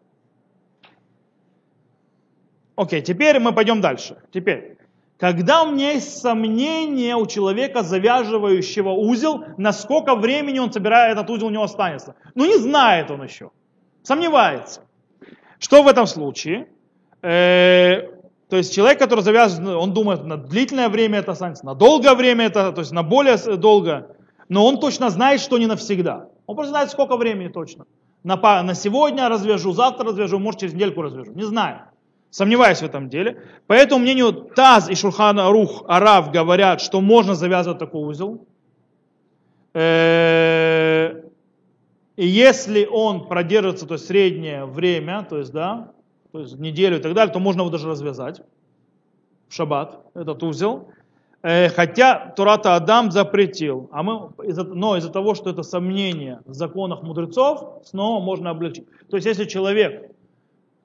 окей, 2.74 3.02
теперь 3.02 3.38
мы 3.38 3.52
пойдем 3.52 3.82
дальше. 3.82 4.16
Теперь, 4.32 4.78
когда 5.18 5.62
у 5.62 5.72
меня 5.72 5.90
есть 5.90 6.22
сомнение 6.22 7.16
у 7.16 7.26
человека, 7.26 7.82
завязывающего 7.82 8.92
узел, 8.92 9.44
насколько 9.58 10.14
времени 10.14 10.58
он 10.58 10.72
собирает, 10.72 11.18
этот 11.18 11.28
узел 11.28 11.48
у 11.48 11.50
него 11.50 11.64
останется. 11.64 12.14
Ну 12.34 12.46
не 12.46 12.56
знает 12.56 13.10
он 13.10 13.22
еще, 13.22 13.50
сомневается. 14.02 14.80
Что 15.62 15.84
в 15.84 15.86
этом 15.86 16.08
случае? 16.08 16.66
Э, 17.22 18.08
то 18.48 18.56
есть 18.56 18.74
человек, 18.74 18.98
который 18.98 19.20
завязывает, 19.20 19.76
он 19.76 19.94
думает, 19.94 20.24
на 20.24 20.36
длительное 20.36 20.88
время 20.88 21.20
это 21.20 21.32
останется, 21.32 21.64
на 21.64 21.76
долгое 21.76 22.14
время 22.16 22.46
это, 22.46 22.72
то 22.72 22.80
есть 22.80 22.90
на 22.90 23.04
более 23.04 23.36
долго, 23.56 24.08
но 24.48 24.66
он 24.66 24.80
точно 24.80 25.08
знает, 25.08 25.40
что 25.40 25.58
не 25.58 25.66
навсегда. 25.66 26.26
Он 26.46 26.56
просто 26.56 26.70
знает, 26.70 26.90
сколько 26.90 27.16
времени 27.16 27.46
точно. 27.46 27.86
На, 28.24 28.62
на 28.62 28.74
сегодня 28.74 29.28
развяжу, 29.28 29.72
завтра 29.72 30.06
развяжу, 30.06 30.40
может 30.40 30.60
через 30.60 30.74
недельку 30.74 31.00
развяжу. 31.00 31.32
Не 31.32 31.44
знаю. 31.44 31.82
Сомневаюсь 32.30 32.78
в 32.78 32.84
этом 32.84 33.08
деле. 33.08 33.40
По 33.68 33.74
этому 33.74 34.02
мнению 34.02 34.32
Таз 34.32 34.90
и 34.90 34.96
Шурхана 34.96 35.48
Рух 35.50 35.84
Арав 35.86 36.32
говорят, 36.32 36.80
что 36.80 37.00
можно 37.00 37.36
завязывать 37.36 37.78
такой 37.78 38.02
узел. 38.02 38.44
Э, 39.74 41.21
и 42.16 42.26
если 42.26 42.84
он 42.84 43.26
продержится, 43.26 43.86
то 43.86 43.94
есть 43.94 44.06
среднее 44.06 44.66
время, 44.66 45.26
то 45.28 45.38
есть, 45.38 45.52
да, 45.52 45.92
то 46.30 46.40
есть 46.40 46.58
неделю 46.58 46.98
и 46.98 47.00
так 47.00 47.14
далее, 47.14 47.32
то 47.32 47.40
можно 47.40 47.60
его 47.60 47.70
даже 47.70 47.88
развязать 47.88 48.42
в 49.48 49.54
шаббат, 49.54 50.00
этот 50.14 50.42
узел. 50.42 50.88
Э, 51.42 51.68
хотя 51.68 52.32
Турата 52.36 52.76
Адам 52.76 53.10
запретил, 53.10 53.88
а 53.92 54.02
мы, 54.02 54.30
но 54.38 54.96
из-за 54.96 55.10
того, 55.10 55.34
что 55.34 55.50
это 55.50 55.62
сомнение 55.62 56.40
в 56.44 56.54
законах 56.54 57.02
мудрецов, 57.02 57.82
снова 57.84 58.22
можно 58.22 58.50
облегчить. 58.50 58.86
То 59.10 59.16
есть 59.16 59.26
если 59.26 59.44
человек 59.44 60.10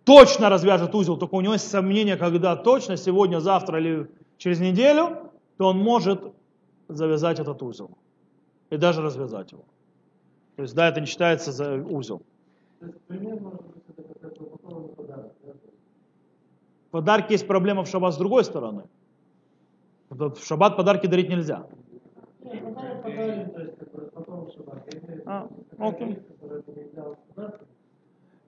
точно 0.04 0.50
развяжет 0.50 0.96
узел, 0.96 1.18
только 1.18 1.36
у 1.36 1.42
него 1.42 1.54
есть 1.54 1.70
сомнение, 1.70 2.16
когда 2.16 2.56
точно, 2.56 2.98
сегодня, 2.98 3.40
завтра 3.40 3.80
или 3.80 4.08
через 4.38 4.60
неделю, 4.60 5.32
то 5.58 5.68
он 5.68 5.78
может 5.78 6.22
завязать 6.88 7.40
этот 7.40 7.62
узел. 7.62 7.92
И 8.70 8.78
даже 8.78 9.02
развязать 9.02 9.52
его. 9.52 9.66
То 10.58 10.64
есть, 10.64 10.76
да, 10.76 10.90
это 10.90 11.00
не 11.00 11.08
считается 11.08 11.52
за 11.54 11.76
узел. 11.76 12.22
Подарки 16.92 17.32
есть 17.32 17.48
проблема 17.48 17.84
в 17.84 17.88
шаббат 17.88 18.14
с 18.14 18.18
другой 18.18 18.44
стороны. 18.44 18.84
В 20.10 20.36
шаббат 20.44 20.76
подарки 20.76 21.08
дарить 21.08 21.30
нельзя. 21.30 21.66
А, 25.26 25.48
окей 25.78 26.20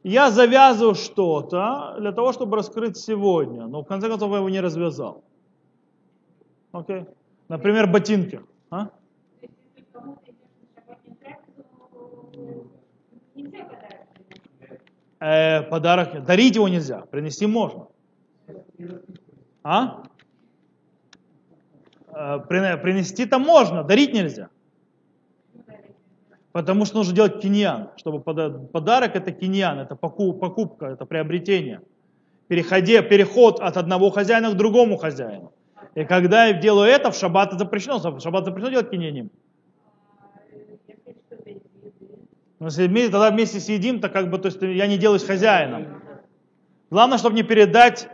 я 0.04 0.32
завязываю 0.32 0.96
что-то 0.96 1.96
для 2.00 2.12
того, 2.12 2.32
чтобы 2.32 2.58
раскрыть 2.58 2.98
сегодня, 2.98 3.68
но 3.68 3.84
в 3.84 3.86
конце 3.86 4.08
концов 4.08 4.32
я 4.32 4.38
его 4.38 4.50
не 4.50 4.62
развязал. 4.62 5.24
Окей? 6.72 7.06
Например, 7.48 7.88
ботинки. 7.88 8.42
А? 8.70 8.90
Э, 15.20 15.64
подарок, 15.64 16.24
дарить 16.26 16.56
его 16.56 16.68
нельзя, 16.70 17.02
принести 17.02 17.46
можно. 17.46 17.88
А? 19.64 20.04
Э, 22.14 22.40
принести-то 22.48 23.38
можно, 23.38 23.84
дарить 23.84 24.14
нельзя. 24.14 24.50
Потому 26.52 26.86
что 26.86 26.98
нужно 26.98 27.14
делать 27.14 27.42
киньян, 27.42 27.90
чтобы 27.98 28.22
подарок 28.22 29.16
это 29.16 29.32
киньян, 29.32 29.80
это 29.80 29.96
покупка, 29.96 30.88
это 30.88 31.06
приобретение. 31.06 31.82
Переходе, 32.48 33.04
переход 33.04 33.60
от 33.60 33.78
одного 33.78 34.10
хозяина 34.10 34.50
к 34.50 34.58
другому 34.58 34.98
хозяину. 34.98 35.54
И 35.94 36.06
когда 36.06 36.46
я 36.46 36.54
делаю 36.54 36.90
это, 36.90 37.12
в 37.12 37.16
шаббат 37.16 37.54
запрещено. 37.54 38.00
В 38.00 38.20
шаббат 38.20 38.46
запрещено 38.46 38.72
делать 38.72 38.90
киньяним. 38.90 39.30
Но 42.48 42.49
если 42.66 42.88
вместе, 42.88 43.12
тогда 43.12 43.32
вместе 43.32 43.60
съедим, 43.60 44.02
то 44.02 44.10
как 44.10 44.30
бы, 44.30 44.38
то 44.38 44.48
есть 44.48 44.62
я 44.62 44.88
не 44.88 44.98
делаюсь 44.98 45.24
хозяином. 45.24 46.02
Главное, 46.90 47.18
чтобы 47.18 47.36
не 47.36 47.44
передать 47.44 48.10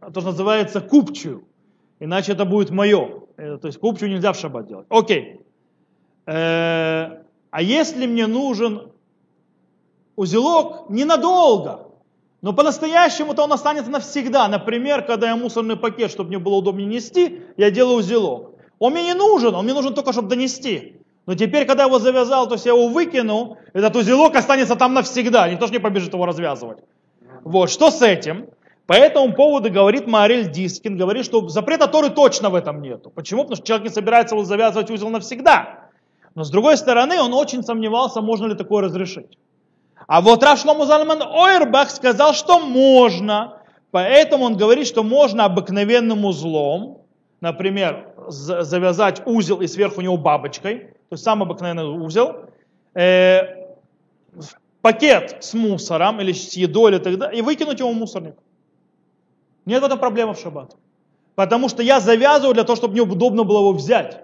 то, 0.00 0.20
что 0.20 0.30
называется 0.30 0.80
купчую. 0.80 1.44
Иначе 2.00 2.32
это 2.32 2.44
будет 2.44 2.70
мое. 2.70 3.22
Э, 3.36 3.58
то 3.58 3.66
есть 3.66 3.78
купчую 3.78 4.10
нельзя 4.10 4.32
в 4.32 4.36
шаббат 4.36 4.66
делать. 4.66 4.86
Окей. 4.88 5.40
Э, 6.26 7.22
а 7.50 7.62
если 7.62 8.06
мне 8.06 8.26
нужен 8.26 8.90
узелок 10.16 10.88
ненадолго, 10.88 11.88
но 12.40 12.52
по-настоящему-то 12.52 13.44
он 13.44 13.52
останется 13.52 13.90
навсегда. 13.90 14.48
Например, 14.48 15.02
когда 15.02 15.28
я 15.28 15.36
мусорный 15.36 15.76
пакет, 15.76 16.10
чтобы 16.10 16.28
мне 16.28 16.38
было 16.38 16.56
удобнее 16.56 16.86
нести, 16.86 17.42
я 17.56 17.70
делаю 17.70 17.98
узелок. 17.98 18.56
Он 18.78 18.92
мне 18.92 19.04
не 19.04 19.14
нужен, 19.14 19.54
он 19.54 19.64
мне 19.64 19.74
нужен 19.74 19.94
только, 19.94 20.12
чтобы 20.12 20.28
донести. 20.28 21.01
Но 21.26 21.34
теперь, 21.34 21.66
когда 21.66 21.84
его 21.84 21.98
завязал, 21.98 22.48
то 22.48 22.54
есть 22.54 22.66
я 22.66 22.72
его 22.72 22.88
выкину, 22.88 23.56
этот 23.72 23.94
узелок 23.96 24.34
останется 24.34 24.74
там 24.74 24.94
навсегда. 24.94 25.48
Никто 25.48 25.66
же 25.66 25.72
не 25.72 25.78
побежит 25.78 26.12
его 26.12 26.26
развязывать. 26.26 26.78
Вот, 27.44 27.70
что 27.70 27.90
с 27.90 28.02
этим? 28.02 28.48
По 28.86 28.94
этому 28.94 29.32
поводу 29.32 29.70
говорит 29.70 30.06
Мариль 30.08 30.50
Дискин, 30.50 30.96
говорит, 30.96 31.24
что 31.24 31.48
запрета 31.48 31.86
Торы 31.86 32.10
точно 32.10 32.50
в 32.50 32.54
этом 32.56 32.82
нету. 32.82 33.10
Почему? 33.10 33.42
Потому 33.42 33.56
что 33.56 33.66
человек 33.66 33.88
не 33.88 33.94
собирается 33.94 34.42
завязывать 34.44 34.90
узел 34.90 35.08
навсегда. 35.10 35.90
Но 36.34 36.44
с 36.44 36.50
другой 36.50 36.76
стороны, 36.76 37.20
он 37.20 37.32
очень 37.34 37.62
сомневался, 37.62 38.20
можно 38.20 38.46
ли 38.46 38.54
такое 38.54 38.82
разрешить. 38.82 39.38
А 40.08 40.20
вот 40.20 40.42
Рав 40.42 40.58
Шлому 40.58 40.84
Залман 40.84 41.22
Ойрбах 41.22 41.90
сказал, 41.90 42.34
что 42.34 42.58
можно. 42.58 43.58
Поэтому 43.92 44.44
он 44.44 44.56
говорит, 44.56 44.86
что 44.86 45.04
можно 45.04 45.44
обыкновенным 45.44 46.24
узлом, 46.24 47.02
например, 47.40 48.14
завязать 48.28 49.22
узел 49.26 49.60
и 49.60 49.66
сверху 49.66 50.00
него 50.00 50.16
бабочкой, 50.16 50.94
то 51.12 51.14
есть 51.14 51.24
самый 51.24 51.42
обыкновенный 51.42 51.84
узел, 51.84 52.46
э, 52.94 53.42
пакет 54.80 55.44
с 55.44 55.52
мусором 55.52 56.22
или 56.22 56.32
с 56.32 56.54
едой 56.54 56.92
или 56.92 56.98
так 57.00 57.18
далее, 57.18 57.38
и 57.38 57.42
выкинуть 57.42 57.80
его 57.80 57.92
в 57.92 57.94
мусорник. 57.94 58.34
Нет 59.66 59.82
в 59.82 59.84
этом 59.84 59.98
проблемы 59.98 60.32
в 60.32 60.38
шаббат. 60.38 60.74
Потому 61.34 61.68
что 61.68 61.82
я 61.82 62.00
завязываю 62.00 62.54
для 62.54 62.64
того, 62.64 62.76
чтобы 62.76 62.92
мне 62.92 63.02
удобно 63.02 63.44
было 63.44 63.58
его 63.58 63.74
взять. 63.74 64.22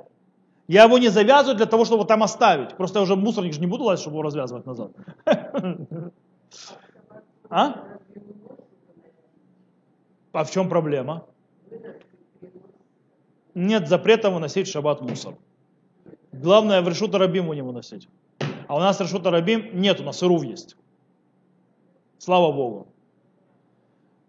Я 0.66 0.84
его 0.84 0.96
не 0.96 1.10
завязываю 1.10 1.58
для 1.58 1.66
того, 1.66 1.84
чтобы 1.84 2.06
там 2.06 2.22
оставить. 2.22 2.74
Просто 2.74 3.00
я 3.00 3.02
уже 3.02 3.16
мусорник 3.16 3.52
же 3.52 3.60
не 3.60 3.66
буду 3.66 3.84
лазить, 3.84 4.00
чтобы 4.00 4.14
его 4.14 4.22
развязывать 4.22 4.64
назад. 4.64 4.90
А? 7.50 7.84
А 10.32 10.44
в 10.44 10.50
чем 10.50 10.70
проблема? 10.70 11.26
Нет 13.52 13.88
запрета 13.88 14.30
выносить 14.30 14.68
в 14.68 14.70
шаббат 14.70 15.02
мусор. 15.02 15.34
Главное 16.32 16.82
в 16.82 16.88
решута 16.88 17.18
рабим 17.18 17.52
не 17.52 17.62
выносить. 17.62 18.08
А 18.66 18.76
у 18.76 18.78
нас 18.78 19.00
решута 19.00 19.30
рабим 19.30 19.80
нет, 19.80 20.00
у 20.00 20.04
нас 20.04 20.22
ирув 20.22 20.44
есть. 20.44 20.76
Слава 22.18 22.52
Богу. 22.52 22.88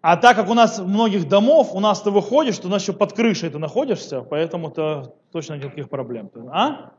А 0.01 0.15
так 0.15 0.37
как 0.37 0.49
у 0.49 0.53
нас 0.53 0.79
многих 0.79 1.27
домов, 1.27 1.73
у 1.73 1.79
нас 1.81 2.01
ты 2.01 2.09
выходишь, 2.09 2.57
ты 2.57 2.67
у 2.67 2.69
нас 2.69 2.81
еще 2.81 2.93
под 2.93 3.11
крышей 3.11 3.49
ты 3.49 3.59
находишься, 3.59 4.21
поэтому 4.21 4.71
то 4.71 5.15
точно 5.31 5.55
никаких 5.55 5.89
проблем. 5.89 6.31
А? 6.53 6.93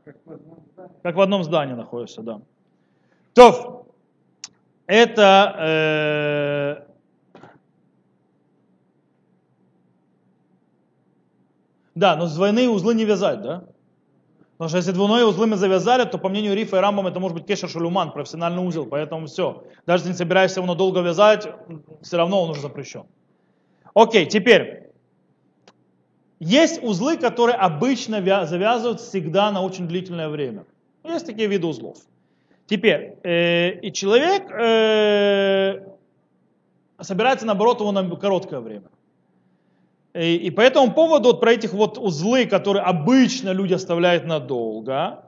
Как 1.01 1.15
в 1.15 1.21
одном 1.21 1.43
здании 1.43 1.73
находишься, 1.73 2.21
да. 2.21 2.41
То, 3.33 3.87
это 4.85 5.55
э, 5.57 6.91
Да, 11.95 12.15
но 12.15 12.27
двойные 12.27 12.69
узлы 12.69 12.95
не 12.95 13.05
вязать, 13.05 13.41
да? 13.41 13.65
Потому 14.61 14.69
что 14.69 14.77
если 14.77 14.91
двойные 14.91 15.25
узлы 15.25 15.47
мы 15.47 15.55
завязали, 15.57 16.05
то 16.05 16.19
по 16.19 16.29
мнению 16.29 16.55
Рифа 16.55 16.77
и 16.77 16.79
Рамбам 16.79 17.07
это 17.07 17.19
может 17.19 17.35
быть 17.35 17.47
кешер 17.47 17.67
шалюман, 17.67 18.11
профессиональный 18.11 18.63
узел, 18.63 18.85
поэтому 18.85 19.25
все. 19.25 19.63
Даже 19.87 20.03
если 20.03 20.11
не 20.11 20.17
собираешься 20.19 20.59
его 20.59 20.67
надолго 20.67 20.99
вязать, 20.99 21.47
все 22.03 22.17
равно 22.17 22.43
он 22.43 22.51
уже 22.51 22.61
запрещен. 22.61 23.05
Окей, 23.95 24.27
теперь. 24.27 24.91
Есть 26.39 26.83
узлы, 26.83 27.17
которые 27.17 27.55
обычно 27.55 28.21
завязывают 28.45 29.01
всегда 29.01 29.51
на 29.51 29.63
очень 29.63 29.87
длительное 29.87 30.29
время. 30.29 30.67
Есть 31.03 31.25
такие 31.25 31.47
виды 31.47 31.65
узлов. 31.65 31.97
Теперь, 32.67 33.15
э, 33.23 33.79
и 33.79 33.91
человек 33.91 34.43
э, 34.51 35.87
собирается, 37.01 37.47
наоборот, 37.47 37.79
его 37.79 37.91
на 37.91 38.07
короткое 38.15 38.59
время. 38.59 38.89
И, 40.13 40.35
и 40.35 40.51
по 40.51 40.61
этому 40.61 40.93
поводу 40.93 41.29
вот 41.29 41.39
про 41.39 41.53
этих 41.53 41.73
вот 41.73 41.97
узлы, 41.97 42.45
которые 42.45 42.83
обычно 42.83 43.51
люди 43.51 43.73
оставляют 43.73 44.25
надолго, 44.25 45.23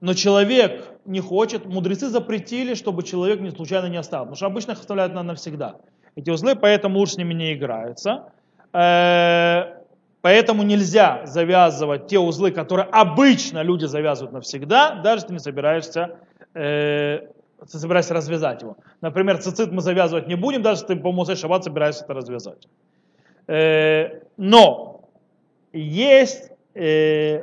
но 0.00 0.14
человек 0.14 0.84
не 1.04 1.20
хочет, 1.20 1.66
мудрецы 1.66 2.08
запретили, 2.08 2.74
чтобы 2.74 3.02
человек 3.02 3.40
не 3.40 3.50
случайно 3.50 3.86
не 3.86 3.96
оставил, 3.96 4.24
потому 4.24 4.36
что 4.36 4.46
обычно 4.46 4.72
их 4.72 4.80
оставляют 4.80 5.14
на 5.14 5.22
навсегда. 5.22 5.76
Эти 6.16 6.30
узлы, 6.30 6.56
поэтому 6.56 6.98
лучше 6.98 7.14
с 7.14 7.16
ними 7.16 7.34
не 7.34 7.54
играются. 7.54 8.32
Э, 8.72 9.82
поэтому 10.20 10.62
нельзя 10.62 11.22
завязывать 11.24 12.08
те 12.08 12.18
узлы, 12.18 12.50
которые 12.50 12.86
обычно 12.86 13.62
люди 13.62 13.86
завязывают 13.86 14.32
навсегда, 14.32 15.00
даже 15.02 15.18
если 15.18 15.28
ты 15.28 15.32
не 15.34 15.38
собираешься, 15.40 16.16
э, 16.54 17.20
собираешься 17.66 18.14
развязать 18.14 18.62
его. 18.62 18.76
Например, 19.00 19.38
цицит 19.38 19.72
мы 19.72 19.80
завязывать 19.80 20.28
не 20.28 20.34
будем, 20.34 20.62
даже 20.62 20.82
если 20.82 20.94
ты 20.94 21.00
по 21.00 21.12
Мусей 21.12 21.36
Шаббат 21.36 21.64
собираешься 21.64 22.04
это 22.04 22.14
развязать. 22.14 22.68
Но 23.48 24.88
есть, 25.72 26.50
э, 26.74 27.42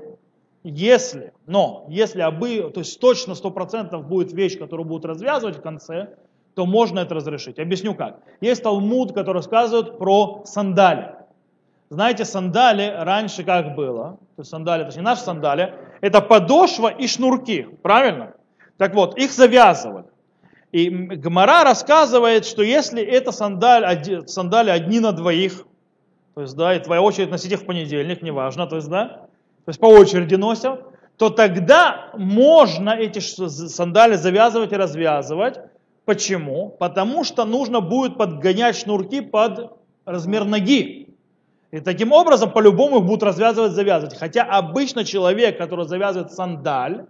если, 0.64 1.34
но 1.46 1.86
если 1.90 2.22
обы, 2.22 2.72
то 2.74 2.80
есть 2.80 3.00
точно 3.00 3.34
100% 3.34 4.02
будет 4.04 4.34
вещь, 4.34 4.58
которую 4.58 4.88
будут 4.88 5.06
развязывать 5.06 5.58
в 5.58 5.62
конце, 5.62 6.16
то 6.56 6.66
можно 6.66 7.00
это 7.00 7.16
разрешить. 7.16 7.60
Объясню 7.60 7.96
как. 7.96 8.20
Есть 8.42 8.64
Талмуд, 8.64 9.14
который 9.14 9.38
рассказывает 9.38 9.98
про 9.98 10.44
сандали. 10.46 11.16
Знаете, 11.90 12.26
сандали 12.26 12.92
раньше 12.98 13.44
как 13.44 13.76
было? 13.76 14.18
То 14.36 14.42
есть 14.42 14.50
сандали, 14.50 14.84
точнее 14.86 15.04
наши 15.04 15.22
сандали, 15.22 15.74
это 16.02 16.22
подошва 16.22 16.88
и 16.88 17.08
шнурки, 17.08 17.68
правильно? 17.84 18.34
Так 18.78 18.96
вот, 18.96 19.18
их 19.18 19.32
завязывали. 19.32 20.06
И 20.72 20.90
Гмара 20.90 21.64
рассказывает, 21.64 22.46
что 22.46 22.64
если 22.64 23.04
это 23.04 23.32
сандали, 23.32 24.26
сандали 24.26 24.72
одни 24.72 25.00
на 25.00 25.12
двоих, 25.12 25.66
то 26.36 26.42
есть, 26.42 26.56
да, 26.56 26.76
и 26.76 26.80
твоя 26.80 27.02
очередь 27.02 27.32
носить 27.32 27.54
их 27.54 27.62
в 27.62 27.66
понедельник, 27.66 28.22
неважно, 28.22 28.68
то 28.68 28.76
есть, 28.76 28.90
да, 28.90 29.06
то 29.66 29.70
есть 29.70 29.80
по 29.80 29.86
очереди 29.88 30.36
носят, 30.36 30.82
то 31.18 31.30
тогда 31.30 32.12
можно 32.18 32.90
эти 32.90 33.20
сандали 33.20 34.16
завязывать 34.16 34.74
и 34.74 34.76
развязывать. 34.76 35.60
Почему? 36.04 36.76
Потому 36.78 37.24
что 37.24 37.46
нужно 37.46 37.80
будет 37.80 38.18
подгонять 38.18 38.78
шнурки 38.78 39.22
под 39.22 39.78
размер 40.04 40.44
ноги. 40.44 41.16
И 41.72 41.80
таким 41.80 42.12
образом 42.12 42.52
по-любому 42.52 43.00
их 43.00 43.06
будут 43.06 43.24
развязывать, 43.24 43.72
завязывать. 43.72 44.18
Хотя 44.18 44.44
обычно 44.44 45.04
человек, 45.06 45.58
который 45.58 45.86
завязывает 45.86 46.32
сандаль, 46.32 47.06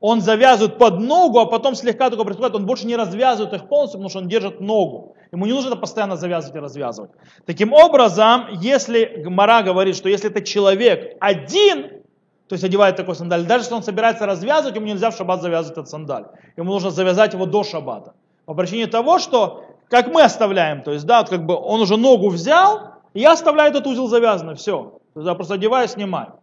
он 0.00 0.22
завязывает 0.22 0.78
под 0.78 0.98
ногу, 0.98 1.38
а 1.40 1.46
потом 1.46 1.74
слегка 1.74 2.08
только 2.08 2.24
приступает, 2.24 2.54
он 2.54 2.64
больше 2.66 2.86
не 2.86 2.96
развязывает 2.96 3.52
их 3.52 3.68
полностью, 3.68 3.98
потому 3.98 4.08
что 4.08 4.18
он 4.20 4.28
держит 4.28 4.60
ногу. 4.60 5.14
Ему 5.30 5.46
не 5.46 5.52
нужно 5.52 5.68
это 5.68 5.76
постоянно 5.76 6.16
завязывать 6.16 6.56
и 6.56 6.58
развязывать. 6.58 7.10
Таким 7.46 7.72
образом, 7.72 8.46
если 8.60 9.22
Гмара 9.22 9.62
говорит, 9.62 9.94
что 9.94 10.08
если 10.08 10.30
это 10.30 10.42
человек 10.42 11.16
один, 11.20 12.02
то 12.48 12.54
есть 12.54 12.64
одевает 12.64 12.96
такой 12.96 13.14
сандаль, 13.14 13.44
даже 13.44 13.64
если 13.64 13.74
он 13.74 13.82
собирается 13.82 14.26
развязывать, 14.26 14.74
ему 14.74 14.86
нельзя 14.86 15.10
в 15.10 15.16
шаббат 15.16 15.42
завязывать 15.42 15.78
этот 15.78 15.90
сандаль. 15.90 16.24
Ему 16.56 16.72
нужно 16.72 16.90
завязать 16.90 17.34
его 17.34 17.46
до 17.46 17.62
шаббата. 17.62 18.14
По 18.46 18.54
причине 18.54 18.86
того, 18.86 19.18
что, 19.18 19.64
как 19.88 20.08
мы 20.08 20.22
оставляем, 20.22 20.82
то 20.82 20.92
есть, 20.92 21.04
да, 21.04 21.20
вот 21.20 21.28
как 21.28 21.44
бы 21.44 21.54
он 21.54 21.80
уже 21.82 21.96
ногу 21.96 22.30
взял, 22.30 22.94
и 23.12 23.20
я 23.20 23.32
оставляю 23.32 23.70
этот 23.70 23.86
узел 23.86 24.08
завязанный, 24.08 24.54
все. 24.54 24.98
Я 25.14 25.34
просто 25.34 25.54
одеваю, 25.54 25.86
снимаю. 25.88 26.39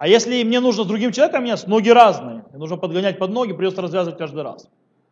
А 0.00 0.08
если 0.08 0.42
мне 0.44 0.60
нужно 0.60 0.84
с 0.84 0.86
другим 0.86 1.12
человеком 1.12 1.44
меняться, 1.44 1.68
ноги 1.68 1.90
разные, 1.90 2.42
мне 2.48 2.58
нужно 2.58 2.78
подгонять 2.78 3.18
под 3.18 3.32
ноги, 3.32 3.52
придется 3.52 3.82
развязывать 3.82 4.16
каждый 4.16 4.42
раз. 4.42 4.66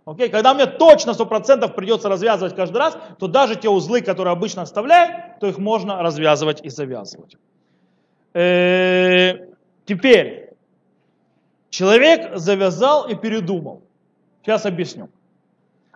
Окей? 0.06 0.30
Когда 0.30 0.54
мне 0.54 0.64
точно 0.64 1.10
100% 1.10 1.74
придется 1.74 2.08
развязывать 2.08 2.56
каждый 2.56 2.78
раз, 2.78 2.96
то 3.18 3.26
даже 3.28 3.56
те 3.56 3.68
узлы, 3.68 4.00
которые 4.00 4.32
обычно 4.32 4.62
оставляю, 4.62 5.34
то 5.40 5.46
их 5.46 5.58
можно 5.58 6.02
развязывать 6.02 6.64
и 6.64 6.70
завязывать. 6.70 7.36
Э, 8.32 9.48
теперь, 9.84 10.54
человек 11.68 12.38
завязал 12.38 13.08
и 13.08 13.14
передумал. 13.14 13.82
Сейчас 14.40 14.64
объясню. 14.64 15.10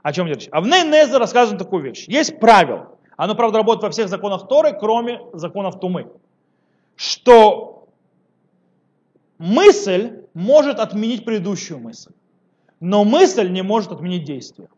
О 0.03 0.13
чем 0.13 0.27
речь? 0.27 0.51
А 0.53 0.61
в 0.61 0.67
Нейнезе 0.67 1.17
рассказывает 1.17 1.59
такую 1.59 1.83
вещь. 1.83 2.05
Есть 2.09 2.39
правило. 2.39 2.91
Оно, 3.17 3.35
правда, 3.37 3.57
работает 3.57 3.85
во 3.85 3.91
всех 3.91 4.09
законах 4.09 4.49
Торы, 4.49 4.77
кроме 4.79 5.19
законов 5.33 5.81
Тумы. 5.81 6.09
Что 6.95 7.73
мысль 9.43 10.23
может 10.35 10.79
отменить 10.79 11.25
предыдущую 11.25 11.81
мысль, 11.81 12.13
но 12.79 13.05
мысль 13.05 13.51
не 13.51 13.63
может 13.63 13.91
отменить 13.91 14.25
действие. 14.25 14.69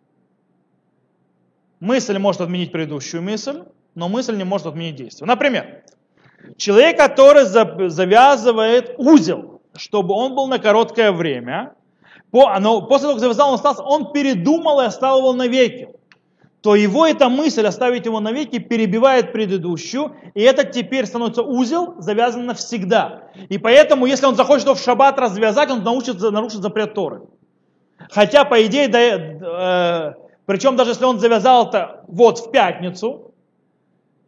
Мысль 1.80 2.16
может 2.18 2.40
отменить 2.40 2.72
предыдущую 2.72 3.22
мысль, 3.22 3.64
но 3.94 4.08
мысль 4.08 4.36
не 4.36 4.44
может 4.44 4.66
отменить 4.66 4.96
действие. 4.96 5.26
Например, 5.26 5.82
человек, 6.56 6.96
который 6.96 7.44
завязывает 7.90 8.94
узел, 8.96 9.60
чтобы 9.76 10.14
он 10.14 10.34
был 10.34 10.46
на 10.46 10.58
короткое 10.58 11.12
время, 11.12 11.74
после 12.30 12.60
того, 12.62 12.86
как 13.12 13.18
завязал, 13.18 13.48
он 13.50 13.54
остался, 13.56 13.82
он 13.82 14.12
передумал 14.12 14.80
и 14.80 14.86
оставил 14.86 15.18
его 15.18 15.34
навеки 15.34 15.90
то 16.64 16.74
его 16.74 17.06
эта 17.06 17.28
мысль 17.28 17.66
оставить 17.66 18.06
его 18.06 18.20
навеки 18.20 18.58
перебивает 18.58 19.32
предыдущую, 19.32 20.16
и 20.32 20.40
этот 20.40 20.72
теперь 20.72 21.04
становится 21.04 21.42
узел, 21.42 21.96
завязан 21.98 22.46
навсегда. 22.46 23.24
И 23.50 23.58
поэтому, 23.58 24.06
если 24.06 24.24
он 24.24 24.34
захочет 24.34 24.64
его 24.64 24.74
в 24.74 24.80
шаббат 24.80 25.18
развязать, 25.18 25.70
он 25.70 25.82
научится, 25.82 26.30
нарушит 26.30 26.62
запрет 26.62 26.94
Торы. 26.94 27.20
Хотя, 28.10 28.46
по 28.46 28.64
идее, 28.64 28.88
да, 28.88 28.98
э, 28.98 30.14
причем 30.46 30.76
даже 30.76 30.92
если 30.92 31.04
он 31.04 31.20
завязал 31.20 31.68
это 31.68 32.02
вот 32.08 32.38
в 32.38 32.50
пятницу, 32.50 33.34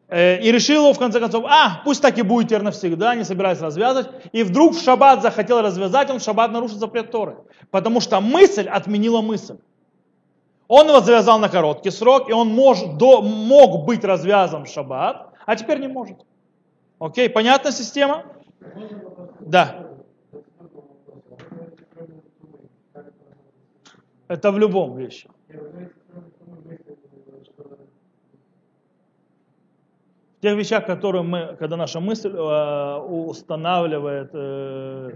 э, 0.08 0.38
и 0.42 0.52
решил 0.52 0.82
его 0.82 0.92
в 0.92 0.98
конце 0.98 1.20
концов, 1.20 1.46
а, 1.48 1.80
пусть 1.86 2.02
так 2.02 2.18
и 2.18 2.22
будет 2.22 2.48
теперь 2.48 2.62
навсегда, 2.64 3.14
не 3.14 3.24
собирается 3.24 3.64
развязывать, 3.64 4.10
и 4.32 4.42
вдруг 4.42 4.74
в 4.74 4.84
шаббат 4.84 5.22
захотел 5.22 5.62
развязать, 5.62 6.10
он 6.10 6.18
в 6.18 6.22
шаббат 6.22 6.52
нарушит 6.52 6.76
запрет 6.76 7.10
Торы. 7.10 7.38
Потому 7.70 8.02
что 8.02 8.20
мысль 8.20 8.68
отменила 8.68 9.22
мысль. 9.22 9.56
Он 10.68 10.88
его 10.88 11.00
завязал 11.00 11.38
на 11.38 11.48
короткий 11.48 11.90
срок, 11.90 12.28
и 12.28 12.32
он 12.32 12.48
может, 12.48 12.96
до, 12.96 13.22
мог 13.22 13.84
быть 13.84 14.04
развязан 14.04 14.64
в 14.64 14.68
шаббат, 14.68 15.32
а 15.44 15.56
теперь 15.56 15.80
не 15.80 15.88
может. 15.88 16.18
Окей, 16.98 17.30
понятна 17.30 17.70
система? 17.70 18.24
Да. 19.40 19.86
Это 24.28 24.50
в 24.50 24.58
любом 24.58 24.96
вещи. 24.96 25.28
В 30.36 30.40
тех 30.42 30.56
вещах, 30.58 30.84
которые 30.84 31.22
мы, 31.22 31.56
когда 31.58 31.76
наша 31.76 32.00
мысль 32.00 32.30
э, 32.30 32.96
устанавливает, 32.98 34.30
э, 34.34 35.10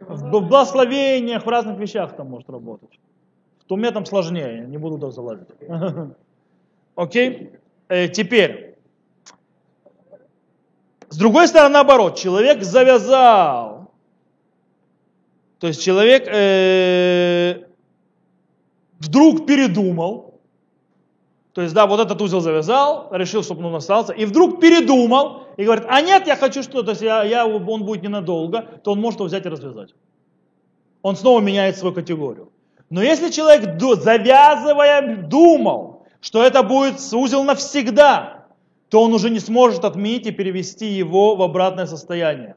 в 0.00 0.30
благословениях, 0.30 1.44
в 1.44 1.48
разных 1.48 1.78
вещах 1.78 2.16
там 2.16 2.30
может 2.30 2.50
работать. 2.50 2.98
В 3.62 3.68
туме 3.68 3.90
там 3.92 4.04
сложнее, 4.04 4.66
не 4.66 4.76
буду 4.76 4.98
туда 4.98 5.12
залазить. 5.12 5.48
Окей? 6.96 7.52
Э, 7.88 8.08
теперь, 8.08 8.76
с 11.08 11.16
другой 11.16 11.46
стороны, 11.46 11.74
наоборот, 11.74 12.16
человек 12.16 12.62
завязал. 12.62 13.92
То 15.58 15.68
есть 15.68 15.80
человек 15.80 16.26
э, 16.26 17.64
вдруг 18.98 19.46
передумал. 19.46 20.40
То 21.52 21.62
есть, 21.62 21.74
да, 21.74 21.86
вот 21.86 22.00
этот 22.00 22.20
узел 22.20 22.40
завязал, 22.40 23.08
решил, 23.12 23.42
чтобы 23.42 23.64
он 23.66 23.74
остался, 23.74 24.12
и 24.14 24.24
вдруг 24.24 24.58
передумал, 24.58 25.42
и 25.58 25.64
говорит, 25.64 25.84
а 25.86 26.00
нет, 26.00 26.26
я 26.26 26.34
хочу 26.34 26.62
что, 26.62 26.82
то 26.82 26.92
есть 26.92 27.02
я, 27.02 27.22
я, 27.24 27.46
он 27.46 27.84
будет 27.84 28.02
ненадолго, 28.02 28.62
то 28.82 28.92
он 28.92 29.00
может 29.00 29.20
его 29.20 29.26
взять 29.26 29.44
и 29.44 29.50
развязать. 29.50 29.94
Он 31.02 31.14
снова 31.14 31.40
меняет 31.40 31.76
свою 31.76 31.94
категорию. 31.94 32.50
Но 32.92 33.02
если 33.02 33.30
человек, 33.30 33.80
завязывая, 34.02 35.16
думал, 35.16 36.04
что 36.20 36.44
это 36.44 36.62
будет 36.62 37.00
узел 37.14 37.42
навсегда, 37.42 38.44
то 38.90 39.02
он 39.02 39.14
уже 39.14 39.30
не 39.30 39.40
сможет 39.40 39.86
отменить 39.86 40.26
и 40.26 40.30
перевести 40.30 40.88
его 40.88 41.34
в 41.34 41.40
обратное 41.40 41.86
состояние. 41.86 42.54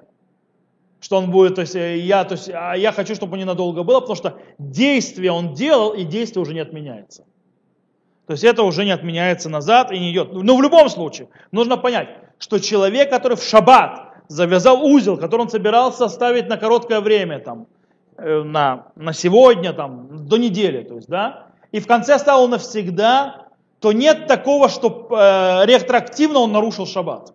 Что 0.99 1.19
он 1.19 1.31
будет, 1.31 1.55
то 1.55 1.61
есть 1.61 1.77
э, 1.77 1.99
я, 1.99 2.25
то 2.25 2.33
есть, 2.33 2.49
а 2.53 2.73
я 2.73 2.91
хочу, 2.91 3.15
чтобы 3.15 3.37
ненадолго 3.37 3.83
было, 3.83 4.01
потому 4.01 4.17
что 4.17 4.37
действие 4.59 5.31
он 5.31 5.53
делал, 5.53 5.93
и 5.93 6.03
действие 6.03 6.41
уже 6.41 6.53
не 6.53 6.59
отменяется. 6.59 7.23
То 8.27 8.33
есть 8.33 8.43
это 8.43 8.63
уже 8.63 8.83
не 8.83 8.91
отменяется 8.91 9.47
назад 9.47 9.93
и 9.93 9.99
не 9.99 10.11
идет. 10.11 10.33
Но 10.33 10.57
в 10.57 10.61
любом 10.61 10.89
случае, 10.89 11.29
нужно 11.53 11.77
понять, 11.77 12.09
что 12.39 12.59
человек, 12.59 13.09
который 13.09 13.37
в 13.37 13.41
шаббат 13.43 14.15
завязал 14.27 14.85
узел, 14.85 15.15
который 15.15 15.43
он 15.43 15.49
собирался 15.49 16.03
оставить 16.03 16.49
на 16.49 16.57
короткое 16.57 16.99
время, 16.99 17.39
там, 17.39 17.67
на, 18.17 18.87
на 18.95 19.13
сегодня, 19.13 19.73
там, 19.73 20.27
до 20.27 20.37
недели, 20.37 20.83
то 20.83 20.95
есть, 20.95 21.07
да, 21.07 21.47
и 21.71 21.79
в 21.79 21.87
конце 21.87 22.13
оставил 22.13 22.47
навсегда, 22.47 23.47
то 23.79 23.91
нет 23.91 24.27
такого, 24.27 24.69
что 24.69 25.07
э, 25.11 25.65
ретроактивно 25.65 26.39
он 26.39 26.51
нарушил 26.51 26.87
шаббат. 26.87 27.33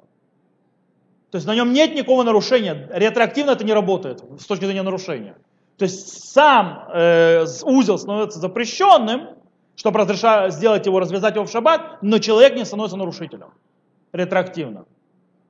То 1.30 1.36
есть 1.36 1.46
на 1.46 1.54
нем 1.54 1.72
нет 1.72 1.94
никакого 1.94 2.22
нарушения. 2.22 2.88
Ретроактивно 2.90 3.52
это 3.52 3.64
не 3.64 3.72
работает 3.72 4.24
с 4.40 4.46
точки 4.46 4.64
зрения 4.64 4.82
нарушения. 4.82 5.36
То 5.76 5.84
есть 5.84 6.30
сам 6.32 6.88
э, 6.92 7.44
узел 7.62 7.98
становится 7.98 8.40
запрещенным, 8.40 9.28
чтобы 9.76 10.00
разреша- 10.00 10.50
сделать 10.50 10.86
его, 10.86 10.98
развязать 10.98 11.36
его 11.36 11.44
в 11.44 11.50
шаббат, 11.50 12.02
но 12.02 12.18
человек 12.18 12.56
не 12.56 12.64
становится 12.64 12.96
нарушителем. 12.96 13.50
Ретроактивно. 14.12 14.86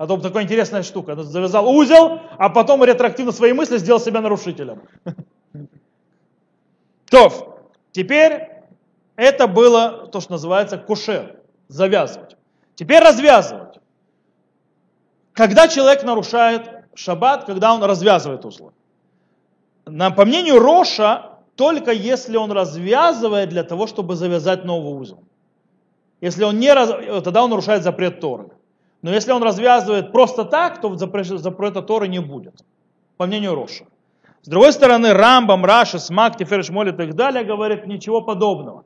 А 0.00 0.06
то 0.06 0.16
такая 0.16 0.44
интересная 0.44 0.82
штука. 0.82 1.14
Завязал 1.14 1.68
узел, 1.68 2.20
а 2.38 2.48
потом 2.48 2.82
ретроактивно 2.82 3.32
свои 3.32 3.52
мысли 3.52 3.76
сделал 3.76 4.00
себя 4.00 4.22
нарушителем. 4.22 4.80
То, 7.10 7.60
теперь 7.92 8.48
это 9.16 9.46
было 9.46 10.08
то, 10.10 10.22
что 10.22 10.32
называется 10.32 10.78
кушер. 10.78 11.36
Завязывать. 11.68 12.38
Теперь 12.76 13.02
развязывать. 13.02 13.78
Когда 15.34 15.68
человек 15.68 16.02
нарушает 16.02 16.70
шаббат, 16.94 17.44
когда 17.44 17.74
он 17.74 17.84
развязывает 17.84 18.46
узлы. 18.46 18.72
По 19.84 20.24
мнению 20.24 20.60
Роша, 20.60 21.40
только 21.56 21.92
если 21.92 22.38
он 22.38 22.52
развязывает 22.52 23.50
для 23.50 23.64
того, 23.64 23.86
чтобы 23.86 24.16
завязать 24.16 24.64
новый 24.64 24.98
узел. 24.98 25.22
Если 26.22 26.42
он 26.42 26.58
не 26.58 26.72
раз, 26.72 26.88
тогда 27.22 27.44
он 27.44 27.50
нарушает 27.50 27.82
запрет 27.82 28.20
Торы. 28.20 28.48
Но 29.02 29.10
если 29.10 29.32
он 29.32 29.42
развязывает 29.42 30.12
просто 30.12 30.44
так, 30.44 30.80
то 30.80 30.92
запре- 30.94 31.38
запрета 31.38 31.82
Торы 31.82 32.08
не 32.08 32.20
будет. 32.20 32.64
По 33.16 33.26
мнению 33.26 33.54
Роша. 33.54 33.84
С 34.42 34.48
другой 34.48 34.72
стороны, 34.72 35.12
Рамбам, 35.12 35.64
Раши, 35.64 35.98
Смак, 35.98 36.36
Тифереш 36.36 36.70
Молит 36.70 36.94
и 36.94 36.96
так 36.96 37.14
далее 37.14 37.44
говорят 37.44 37.86
ничего 37.86 38.22
подобного. 38.22 38.84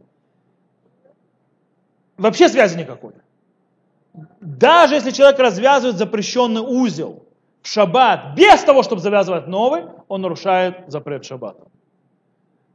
Вообще 2.16 2.48
связи 2.48 2.79
никакой. 2.79 3.12
Даже 4.40 4.94
если 4.94 5.11
человек 5.11 5.38
развязывает 5.38 5.96
запрещенный 5.96 6.61
узел 6.61 7.24
в 7.62 7.68
шаббат 7.68 8.35
без 8.37 8.61
того, 8.62 8.83
чтобы 8.83 9.00
завязывать 9.03 9.48
новый, 9.48 9.85
он 10.09 10.22
нарушает 10.22 10.85
запрет 10.87 11.24
шаббата. 11.24 11.66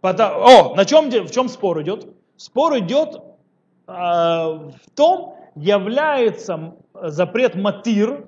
О, 0.02 0.75
на 0.75 0.86
чем, 0.86 1.10
в 1.10 1.32
чем 1.32 1.47
спор 1.47 1.82
идет? 1.82 2.08
Спор 2.36 2.78
идет 2.80 3.15
э, 3.88 3.91
в 3.91 4.89
том, 4.95 5.36
является 5.56 6.73
запрет 7.03 7.55
матир, 7.55 8.25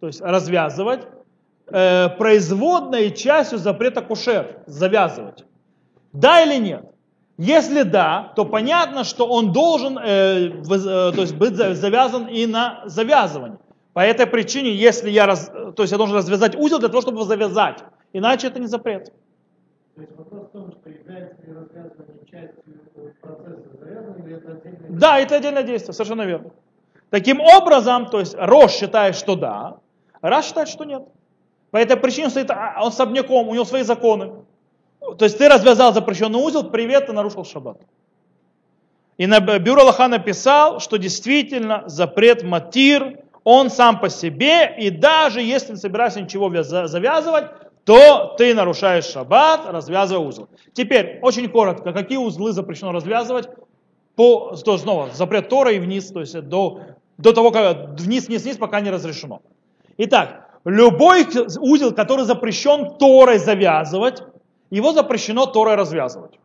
то 0.00 0.06
есть 0.06 0.20
развязывать, 0.20 1.06
э, 1.68 2.08
производной 2.18 3.10
частью 3.10 3.58
запрета 3.58 4.02
кушер, 4.02 4.62
завязывать. 4.66 5.44
Да 6.12 6.42
или 6.42 6.60
нет? 6.62 6.84
Если 7.36 7.82
да, 7.82 8.32
то 8.36 8.44
понятно, 8.44 9.02
что 9.02 9.26
он 9.26 9.52
должен 9.52 9.98
э, 9.98 10.50
э, 10.50 10.62
то 10.62 11.20
есть 11.20 11.34
быть 11.34 11.56
за- 11.56 11.74
завязан 11.74 12.26
и 12.28 12.46
на 12.46 12.82
завязывание. 12.86 13.58
По 13.92 14.00
этой 14.00 14.26
причине, 14.26 14.72
если 14.72 15.10
я, 15.10 15.26
раз, 15.26 15.50
то 15.76 15.82
есть 15.82 15.92
я 15.92 15.98
должен 15.98 16.16
развязать 16.16 16.54
узел 16.56 16.78
для 16.78 16.88
того, 16.88 17.00
чтобы 17.00 17.18
его 17.18 17.24
завязать. 17.26 17.82
Иначе 18.12 18.48
это 18.48 18.60
не 18.60 18.66
запрет. 18.66 19.12
То 19.94 20.00
есть 20.00 20.12
вопрос 20.16 20.48
в 20.48 20.50
том, 20.50 20.72
что 20.72 20.90
является 20.90 21.42
ли 21.46 21.52
развязывание 21.52 22.26
частью 22.30 22.62
процесса 23.20 23.68
завязывания, 23.80 24.26
или 24.26 24.36
это 24.36 24.52
отдельное 24.52 24.90
Да, 24.90 25.18
это 25.18 25.36
отдельное 25.36 25.62
действие, 25.62 25.94
совершенно 25.94 26.22
верно. 26.22 26.50
Таким 27.10 27.40
образом, 27.40 28.06
то 28.06 28.20
есть 28.20 28.34
Рош 28.36 28.72
считает, 28.72 29.16
что 29.16 29.36
да, 29.36 29.76
Раш 30.20 30.46
считает, 30.46 30.68
что 30.68 30.84
нет. 30.84 31.02
По 31.70 31.76
этой 31.76 31.96
причине 31.96 32.30
стоит, 32.30 32.50
а, 32.50 32.76
он 32.80 32.88
особняком, 32.88 33.48
у 33.48 33.54
него 33.54 33.64
свои 33.64 33.82
законы. 33.82 34.32
То 35.18 35.24
есть 35.24 35.36
ты 35.36 35.48
развязал 35.48 35.92
запрещенный 35.92 36.38
узел, 36.38 36.70
привет, 36.70 37.06
ты 37.06 37.12
нарушил 37.12 37.44
шаббат. 37.44 37.78
И 39.18 39.26
на 39.26 39.40
бюро 39.40 39.82
Аллаха 39.82 40.08
написал, 40.08 40.80
что 40.80 40.96
действительно 40.96 41.84
запрет 41.86 42.42
матир, 42.42 43.20
он 43.44 43.70
сам 43.70 44.00
по 44.00 44.08
себе, 44.08 44.74
и 44.78 44.90
даже 44.90 45.42
если 45.42 45.72
не 45.72 45.78
собираешься 45.78 46.20
ничего 46.20 46.50
завязывать, 46.62 47.46
то 47.84 48.34
ты 48.38 48.54
нарушаешь 48.54 49.04
шаббат, 49.04 49.66
развязывая 49.66 50.26
узел. 50.26 50.48
Теперь, 50.72 51.18
очень 51.20 51.48
коротко, 51.48 51.92
какие 51.92 52.16
узлы 52.16 52.52
запрещено 52.52 52.92
развязывать? 52.92 53.48
По, 54.16 54.54
то 54.64 54.78
снова, 54.78 55.10
запрет 55.12 55.48
Тора 55.48 55.72
и 55.72 55.78
вниз, 55.78 56.10
то 56.10 56.20
есть 56.20 56.40
до, 56.40 56.80
до 57.18 57.32
того, 57.32 57.50
как 57.50 57.98
вниз, 57.98 58.28
вниз, 58.28 58.42
вниз, 58.44 58.56
пока 58.56 58.80
не 58.80 58.90
разрешено. 58.90 59.42
Итак, 59.96 60.48
любой 60.64 61.26
узел, 61.58 61.92
который 61.92 62.24
запрещен 62.24 62.96
Торой 62.96 63.38
завязывать, 63.38 64.22
его 64.70 64.92
запрещено 64.92 65.46
Торой 65.46 65.74
развязывать. 65.74 66.38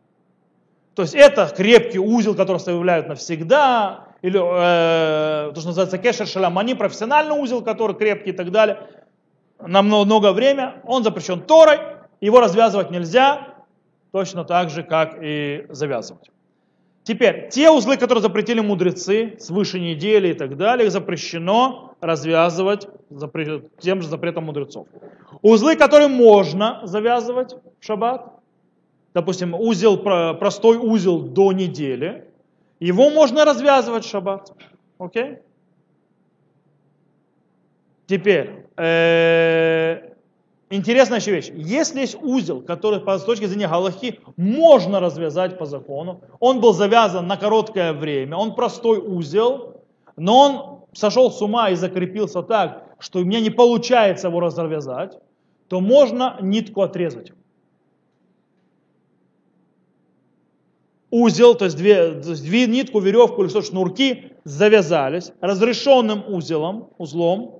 То 0.94 1.02
есть 1.02 1.14
это 1.14 1.46
крепкий 1.46 1.98
узел, 1.98 2.34
который 2.34 2.56
оставляют 2.56 3.08
навсегда, 3.08 4.08
или 4.22 4.38
э, 4.38 5.52
то, 5.52 5.60
что 5.60 5.68
называется 5.68 5.98
кешер 5.98 6.26
шалам, 6.26 6.58
они 6.58 6.74
профессиональный 6.74 7.40
узел, 7.40 7.62
который 7.62 7.96
крепкий 7.96 8.30
и 8.30 8.34
так 8.34 8.50
далее, 8.50 8.80
на 9.60 9.82
много, 9.82 10.04
много 10.04 10.32
время, 10.32 10.82
он 10.84 11.04
запрещен 11.04 11.40
Торой, 11.40 11.78
его 12.20 12.40
развязывать 12.40 12.90
нельзя, 12.90 13.48
точно 14.12 14.44
так 14.44 14.70
же, 14.70 14.82
как 14.82 15.16
и 15.22 15.66
завязывать. 15.68 16.30
Теперь, 17.02 17.48
те 17.48 17.70
узлы, 17.70 17.96
которые 17.96 18.22
запретили 18.22 18.60
мудрецы, 18.60 19.36
свыше 19.38 19.80
недели 19.80 20.28
и 20.28 20.34
так 20.34 20.56
далее, 20.56 20.86
их 20.86 20.92
запрещено 20.92 21.94
развязывать 22.00 22.88
запре- 23.10 23.68
тем 23.78 24.02
же 24.02 24.08
запретом 24.08 24.44
мудрецов. 24.44 24.86
Узлы, 25.42 25.76
которые 25.76 26.08
можно 26.08 26.80
завязывать 26.84 27.54
в 27.80 27.84
шаббат, 27.84 28.34
допустим, 29.14 29.54
узел, 29.54 29.96
про- 29.96 30.34
простой 30.34 30.76
узел 30.76 31.20
до 31.20 31.52
недели, 31.52 32.26
его 32.80 33.10
можно 33.10 33.44
развязывать 33.44 34.04
в 34.04 34.08
шаббат. 34.08 34.52
Окей? 34.98 35.38
Теперь, 38.06 38.66
э, 38.76 40.09
интересная 40.70 41.18
еще 41.18 41.32
вещь. 41.32 41.50
Если 41.54 42.00
есть 42.00 42.16
узел, 42.22 42.62
который 42.62 43.00
с 43.00 43.24
точки 43.24 43.44
зрения 43.44 43.68
Галахи 43.68 44.20
можно 44.36 45.00
развязать 45.00 45.58
по 45.58 45.66
закону, 45.66 46.22
он 46.38 46.60
был 46.60 46.72
завязан 46.72 47.26
на 47.26 47.36
короткое 47.36 47.92
время, 47.92 48.36
он 48.36 48.54
простой 48.54 48.98
узел, 48.98 49.82
но 50.16 50.38
он 50.38 50.80
сошел 50.92 51.30
с 51.30 51.42
ума 51.42 51.70
и 51.70 51.74
закрепился 51.74 52.42
так, 52.42 52.84
что 52.98 53.20
у 53.20 53.24
меня 53.24 53.40
не 53.40 53.50
получается 53.50 54.28
его 54.28 54.40
развязать, 54.40 55.18
то 55.68 55.80
можно 55.80 56.38
нитку 56.40 56.82
отрезать. 56.82 57.32
узел, 61.10 61.54
то 61.54 61.64
есть, 61.64 61.76
две, 61.76 62.12
то 62.12 62.30
есть 62.30 62.44
две 62.44 62.66
нитку, 62.66 63.00
веревку 63.00 63.42
или 63.42 63.50
что 63.50 63.62
шнурки 63.62 64.32
завязались 64.44 65.32
разрешенным 65.40 66.22
узелом, 66.32 66.90
узлом 66.98 67.59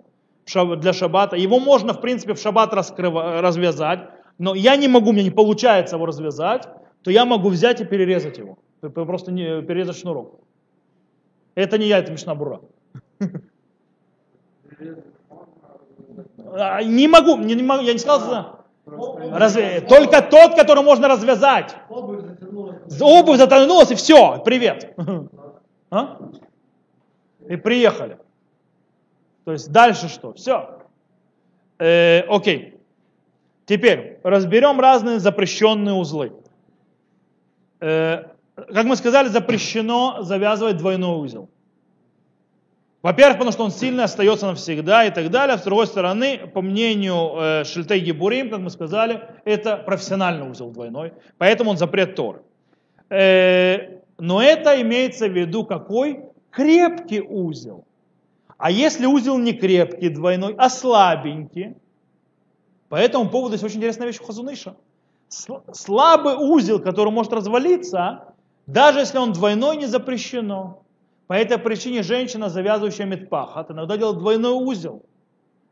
для 0.55 0.92
шаббата. 0.92 1.36
Его 1.36 1.59
можно, 1.61 1.92
в 1.92 2.01
принципе, 2.01 2.34
в 2.34 2.38
шаббат 2.38 2.72
развязать, 2.74 4.01
но 4.38 4.55
я 4.55 4.76
не 4.76 4.88
могу, 4.88 5.12
мне 5.12 5.22
не 5.22 5.30
получается 5.30 5.96
его 5.96 6.07
развязать, 6.07 6.68
то 7.03 7.11
я 7.11 7.24
могу 7.24 7.48
взять 7.48 7.80
и 7.80 7.84
перерезать 7.84 8.38
его. 8.38 8.59
Просто 8.80 9.32
не, 9.32 9.62
перерезать 9.62 9.98
шнурок. 9.98 10.40
Это 11.55 11.78
не 11.78 11.86
я, 11.86 11.98
это 11.98 12.12
Мишнабура. 12.12 12.61
А, 16.53 16.82
не 16.82 17.07
могу, 17.07 17.36
не, 17.36 17.55
не 17.55 17.62
могу, 17.62 17.82
я 17.82 17.92
не 17.92 17.98
сказал, 17.98 18.61
разве, 18.86 19.80
только 19.82 20.22
тот, 20.22 20.55
который 20.55 20.82
можно 20.82 21.09
развязать. 21.09 21.76
Обувь 21.88 23.38
затянулась 23.38 23.90
и 23.90 23.94
все, 23.94 24.42
привет. 24.44 24.94
А? 25.92 26.18
И 27.48 27.57
приехали. 27.57 28.16
То 29.45 29.53
есть 29.53 29.70
дальше 29.70 30.09
что? 30.09 30.32
Все. 30.34 30.80
Э, 31.78 32.20
окей. 32.28 32.74
Теперь 33.66 34.18
разберем 34.22 34.80
разные 34.80 35.18
запрещенные 35.18 35.95
узлы. 35.95 36.32
Э, 37.80 38.24
как 38.57 38.84
мы 38.84 38.97
сказали, 38.97 39.28
запрещено 39.28 40.22
завязывать 40.22 40.76
двойной 40.76 41.20
узел. 41.20 41.49
Во-первых, 43.03 43.38
потому 43.38 43.53
что 43.53 43.64
он 43.64 43.70
сильно 43.70 44.05
остается 44.05 44.47
навсегда 44.47 45.07
и 45.07 45.11
так 45.11 45.30
далее. 45.30 45.57
С 45.57 45.62
другой 45.62 45.86
стороны, 45.86 46.38
по 46.53 46.61
мнению 46.61 47.32
э, 47.36 47.64
Шильтей 47.64 48.01
Гибурим, 48.01 48.51
как 48.51 48.61
мы 48.61 48.68
сказали, 48.68 49.22
это 49.47 49.78
профессиональный 49.78 50.51
узел 50.51 50.70
двойной, 50.70 51.14
поэтому 51.38 51.70
он 51.70 51.78
запрет 51.78 52.14
Торы. 52.14 52.43
Э, 53.09 54.01
но 54.18 54.43
это 54.43 54.80
имеется 54.82 55.28
в 55.28 55.32
виду 55.32 55.64
какой? 55.64 56.24
Крепкий 56.51 57.22
узел. 57.22 57.86
А 58.61 58.71
если 58.71 59.07
узел 59.07 59.39
не 59.39 59.55
крепкий 59.55 60.11
двойной, 60.11 60.55
а 60.59 60.69
слабенький, 60.69 61.77
по 62.91 62.97
этому 62.97 63.31
поводу 63.31 63.55
есть 63.55 63.65
очень 63.65 63.79
интересная 63.79 64.07
вещь 64.07 64.21
у 64.21 64.25
Хазуныша. 64.25 64.77
Слабый 65.29 66.35
узел, 66.35 66.79
который 66.79 67.11
может 67.11 67.33
развалиться, 67.33 68.35
даже 68.67 68.99
если 68.99 69.17
он 69.17 69.33
двойной, 69.33 69.79
не 69.79 69.87
запрещено. 69.87 70.83
По 71.27 71.33
этой 71.33 71.57
причине 71.57 72.03
женщина, 72.03 72.51
завязывающая 72.51 73.07
медпахат, 73.07 73.71
иногда 73.71 73.97
делает 73.97 74.19
двойной 74.19 74.53
узел, 74.53 75.07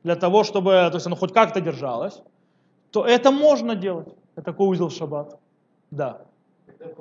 для 0.03 0.17
того, 0.17 0.43
чтобы 0.43 0.71
то 0.71 0.95
есть 0.95 1.07
оно 1.07 1.17
хоть 1.17 1.35
как-то 1.35 1.61
держалось, 1.61 2.23
то 2.91 3.05
это 3.05 3.31
можно 3.31 3.75
делать. 3.75 4.09
Это 4.35 4.47
такой 4.47 4.67
узел 4.67 4.89
в 4.89 4.95
шаббат. 4.95 5.39
Да. 5.91 6.23
Это, 6.67 6.95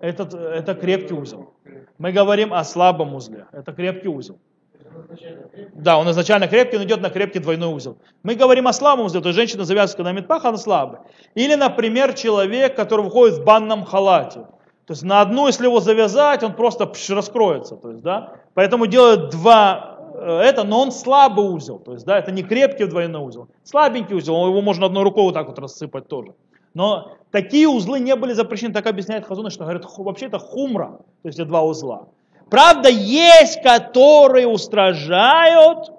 это 0.00 0.74
крепкий 0.74 1.14
узел. 1.14 1.54
Мы 1.98 2.12
говорим 2.12 2.52
о 2.54 2.64
слабом 2.64 3.14
узле. 3.14 3.46
Это 3.52 3.72
крепкий 3.72 4.08
узел. 4.08 4.38
Да, 5.74 5.98
он 5.98 6.10
изначально 6.10 6.48
крепкий, 6.48 6.76
он 6.76 6.84
идет 6.84 7.00
на 7.00 7.10
крепкий 7.10 7.38
двойной 7.38 7.72
узел. 7.72 7.98
Мы 8.22 8.34
говорим 8.34 8.66
о 8.66 8.72
слабом 8.72 9.06
узле, 9.06 9.20
то 9.20 9.28
есть 9.28 9.36
женщина 9.36 9.64
завязывает 9.64 10.04
на 10.04 10.12
медпах, 10.12 10.44
она 10.44 10.56
слабая. 10.58 11.02
Или, 11.34 11.54
например, 11.54 12.14
человек, 12.14 12.76
который 12.76 13.04
выходит 13.04 13.38
в 13.38 13.44
банном 13.44 13.84
халате. 13.84 14.40
То 14.86 14.92
есть 14.92 15.02
на 15.02 15.20
одну, 15.20 15.46
если 15.46 15.66
его 15.66 15.80
завязать, 15.80 16.42
он 16.42 16.54
просто 16.54 16.90
раскроется. 17.10 17.76
То 17.76 17.90
есть, 17.90 18.02
да? 18.02 18.34
Поэтому 18.54 18.86
делают 18.86 19.30
два 19.30 19.98
э, 20.14 20.38
это, 20.38 20.64
но 20.64 20.80
он 20.80 20.92
слабый 20.92 21.46
узел. 21.46 21.78
То 21.78 21.92
есть, 21.92 22.06
да, 22.06 22.18
это 22.18 22.32
не 22.32 22.42
крепкий 22.42 22.86
двойной 22.86 23.22
узел. 23.22 23.48
Слабенький 23.64 24.16
узел, 24.16 24.46
его 24.46 24.62
можно 24.62 24.86
одной 24.86 25.02
рукой 25.02 25.24
вот 25.24 25.34
так 25.34 25.46
вот 25.46 25.58
рассыпать 25.58 26.08
тоже. 26.08 26.32
Но 26.74 27.16
такие 27.30 27.68
узлы 27.68 28.00
не 28.00 28.14
были 28.16 28.32
запрещены, 28.32 28.72
так 28.72 28.86
объясняет 28.86 29.26
Хазуна, 29.26 29.50
что 29.50 29.64
говорят, 29.64 29.84
вообще 29.96 30.26
это 30.26 30.38
хумра, 30.38 31.00
то 31.22 31.28
есть 31.28 31.42
два 31.44 31.62
узла. 31.62 32.08
Правда, 32.50 32.88
есть, 32.88 33.62
которые 33.62 34.46
устражают 34.46 35.92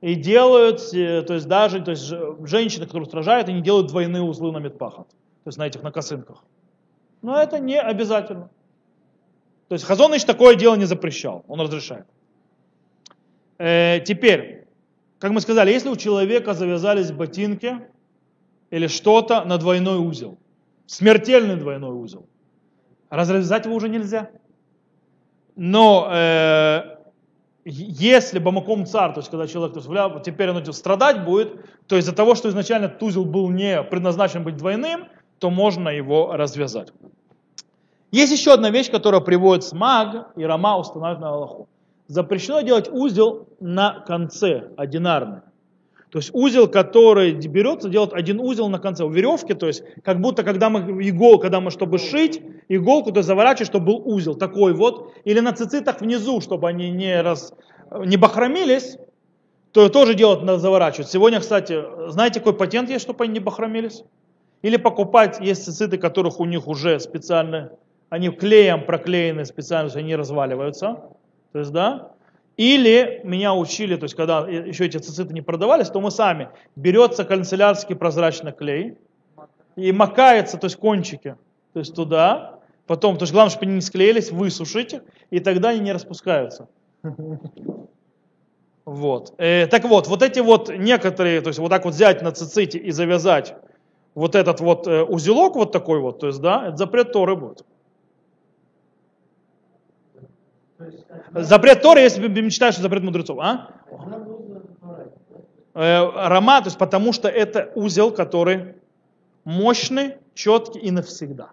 и 0.00 0.14
делают, 0.14 0.80
э, 0.94 1.22
то 1.22 1.34
есть 1.34 1.48
даже 1.48 1.80
то 1.80 1.90
есть 1.90 2.12
женщины, 2.44 2.86
которые 2.86 3.06
устражают, 3.06 3.48
они 3.48 3.62
делают 3.62 3.88
двойные 3.88 4.22
узлы 4.22 4.52
на 4.52 4.58
медпахат, 4.58 5.08
то 5.08 5.48
есть 5.48 5.58
на 5.58 5.66
этих, 5.66 5.82
на 5.82 5.90
косынках. 5.90 6.44
Но 7.22 7.36
это 7.36 7.58
не 7.58 7.80
обязательно. 7.80 8.48
То 9.68 9.74
есть 9.74 9.84
Хазоныч 9.84 10.24
такое 10.24 10.54
дело 10.54 10.76
не 10.76 10.84
запрещал, 10.84 11.44
он 11.48 11.60
разрешает. 11.60 12.06
Э, 13.58 14.00
теперь, 14.00 14.66
как 15.18 15.32
мы 15.32 15.40
сказали, 15.40 15.72
если 15.72 15.88
у 15.88 15.96
человека 15.96 16.54
завязались 16.54 17.10
ботинки 17.10 17.80
или 18.70 18.86
что-то 18.86 19.44
на 19.44 19.58
двойной 19.58 19.98
узел, 19.98 20.38
смертельный 20.86 21.56
двойной 21.56 21.92
узел, 21.92 22.26
развязать 23.10 23.66
его 23.66 23.74
уже 23.74 23.88
нельзя. 23.88 24.30
Но 25.56 26.08
э, 26.12 26.98
если 27.64 28.38
бамаком 28.38 28.86
царь, 28.86 29.12
то 29.12 29.20
есть 29.20 29.30
когда 29.30 29.46
человек 29.46 29.74
то 29.74 29.80
есть, 29.80 30.24
теперь 30.24 30.50
он 30.50 30.64
страдать 30.72 31.24
будет, 31.24 31.64
то 31.86 31.96
из-за 31.96 32.14
того, 32.14 32.34
что 32.34 32.48
изначально 32.48 32.88
тузел 32.88 33.24
был 33.24 33.50
не 33.50 33.82
предназначен 33.82 34.44
быть 34.44 34.56
двойным, 34.56 35.08
то 35.38 35.50
можно 35.50 35.88
его 35.88 36.36
развязать. 36.36 36.92
Есть 38.10 38.32
еще 38.32 38.54
одна 38.54 38.70
вещь, 38.70 38.90
которая 38.90 39.20
приводит 39.20 39.64
смаг 39.64 40.32
и 40.36 40.44
Рама 40.44 40.78
устанавливает 40.78 41.20
на 41.20 41.28
Аллаху. 41.28 41.68
Запрещено 42.06 42.62
делать 42.62 42.88
узел 42.90 43.48
на 43.60 44.00
конце, 44.00 44.70
одинарный. 44.78 45.42
То 46.10 46.18
есть 46.18 46.30
узел, 46.32 46.68
который 46.68 47.32
берется, 47.32 47.88
делать 47.88 48.12
один 48.14 48.40
узел 48.40 48.68
на 48.68 48.78
конце. 48.78 49.04
У 49.04 49.10
веревки, 49.10 49.52
то 49.52 49.66
есть 49.66 49.82
как 50.02 50.20
будто 50.20 50.42
когда 50.42 50.70
мы 50.70 51.06
иголку, 51.06 51.42
когда 51.42 51.60
мы 51.60 51.70
чтобы 51.70 51.98
шить, 51.98 52.40
иголку 52.68 53.12
то 53.12 53.22
заворачивать, 53.22 53.68
чтобы 53.68 53.86
был 53.86 54.02
узел 54.04 54.34
такой 54.34 54.72
вот. 54.72 55.12
Или 55.24 55.40
на 55.40 55.52
цицитах 55.52 56.00
внизу, 56.00 56.40
чтобы 56.40 56.68
они 56.68 56.90
не, 56.90 57.20
раз, 57.20 57.52
не 57.90 58.16
бахромились, 58.16 58.96
то 59.72 59.90
тоже 59.90 60.14
делать 60.14 60.40
надо 60.40 60.58
заворачивать. 60.58 61.10
Сегодня, 61.10 61.40
кстати, 61.40 61.84
знаете, 62.08 62.40
какой 62.40 62.54
патент 62.54 62.88
есть, 62.88 63.02
чтобы 63.02 63.24
они 63.24 63.34
не 63.34 63.40
бахромились? 63.40 64.02
Или 64.62 64.76
покупать, 64.76 65.38
есть 65.40 65.64
цициты, 65.64 65.98
которых 65.98 66.40
у 66.40 66.46
них 66.46 66.66
уже 66.66 66.98
специально, 67.00 67.72
они 68.08 68.30
клеем 68.30 68.84
проклеены 68.84 69.44
специально, 69.44 69.92
они 69.94 70.16
разваливаются. 70.16 71.02
То 71.52 71.58
есть, 71.58 71.70
да, 71.70 72.12
или 72.58 73.20
меня 73.22 73.54
учили, 73.54 73.96
то 73.96 74.04
есть 74.04 74.16
когда 74.16 74.40
еще 74.48 74.84
эти 74.84 74.98
цициты 74.98 75.32
не 75.32 75.40
продавались, 75.40 75.88
то 75.88 76.00
мы 76.00 76.10
сами, 76.10 76.48
берется 76.74 77.24
канцелярский 77.24 77.94
прозрачный 77.94 78.52
клей 78.52 78.98
и 79.76 79.92
макается, 79.92 80.58
то 80.58 80.66
есть 80.66 80.76
кончики, 80.76 81.36
то 81.72 81.78
есть 81.78 81.94
туда, 81.94 82.58
потом, 82.88 83.16
то 83.16 83.22
есть 83.22 83.32
главное, 83.32 83.50
чтобы 83.50 83.66
они 83.66 83.76
не 83.76 83.80
склеились, 83.80 84.32
высушить 84.32 84.96
и 85.30 85.38
тогда 85.38 85.68
они 85.70 85.80
не 85.80 85.92
распускаются. 85.92 86.68
Вот. 88.84 89.34
Э, 89.38 89.66
так 89.66 89.84
вот, 89.84 90.08
вот 90.08 90.22
эти 90.22 90.40
вот 90.40 90.70
некоторые, 90.70 91.42
то 91.42 91.48
есть 91.48 91.60
вот 91.60 91.68
так 91.68 91.84
вот 91.84 91.94
взять 91.94 92.22
на 92.22 92.32
циците 92.32 92.78
и 92.78 92.90
завязать 92.90 93.54
вот 94.14 94.34
этот 94.34 94.60
вот 94.60 94.88
э, 94.88 95.04
узелок 95.04 95.54
вот 95.54 95.70
такой 95.70 96.00
вот, 96.00 96.20
то 96.20 96.26
есть, 96.26 96.40
да, 96.40 96.68
это 96.68 96.76
запрет 96.78 97.12
Торы 97.12 97.36
будет. 97.36 97.64
Запрет 101.34 101.82
Торы, 101.82 102.00
если 102.00 102.26
мечтаешь, 102.28 102.74
что 102.74 102.82
запрет 102.82 103.02
мудрецов, 103.02 103.38
а? 103.40 103.70
Э, 105.74 106.28
Рома, 106.28 106.60
то 106.60 106.66
есть 106.66 106.78
потому 106.78 107.12
что 107.12 107.28
это 107.28 107.72
узел, 107.74 108.12
который 108.12 108.76
мощный, 109.44 110.16
четкий 110.34 110.80
и 110.80 110.90
навсегда. 110.90 111.50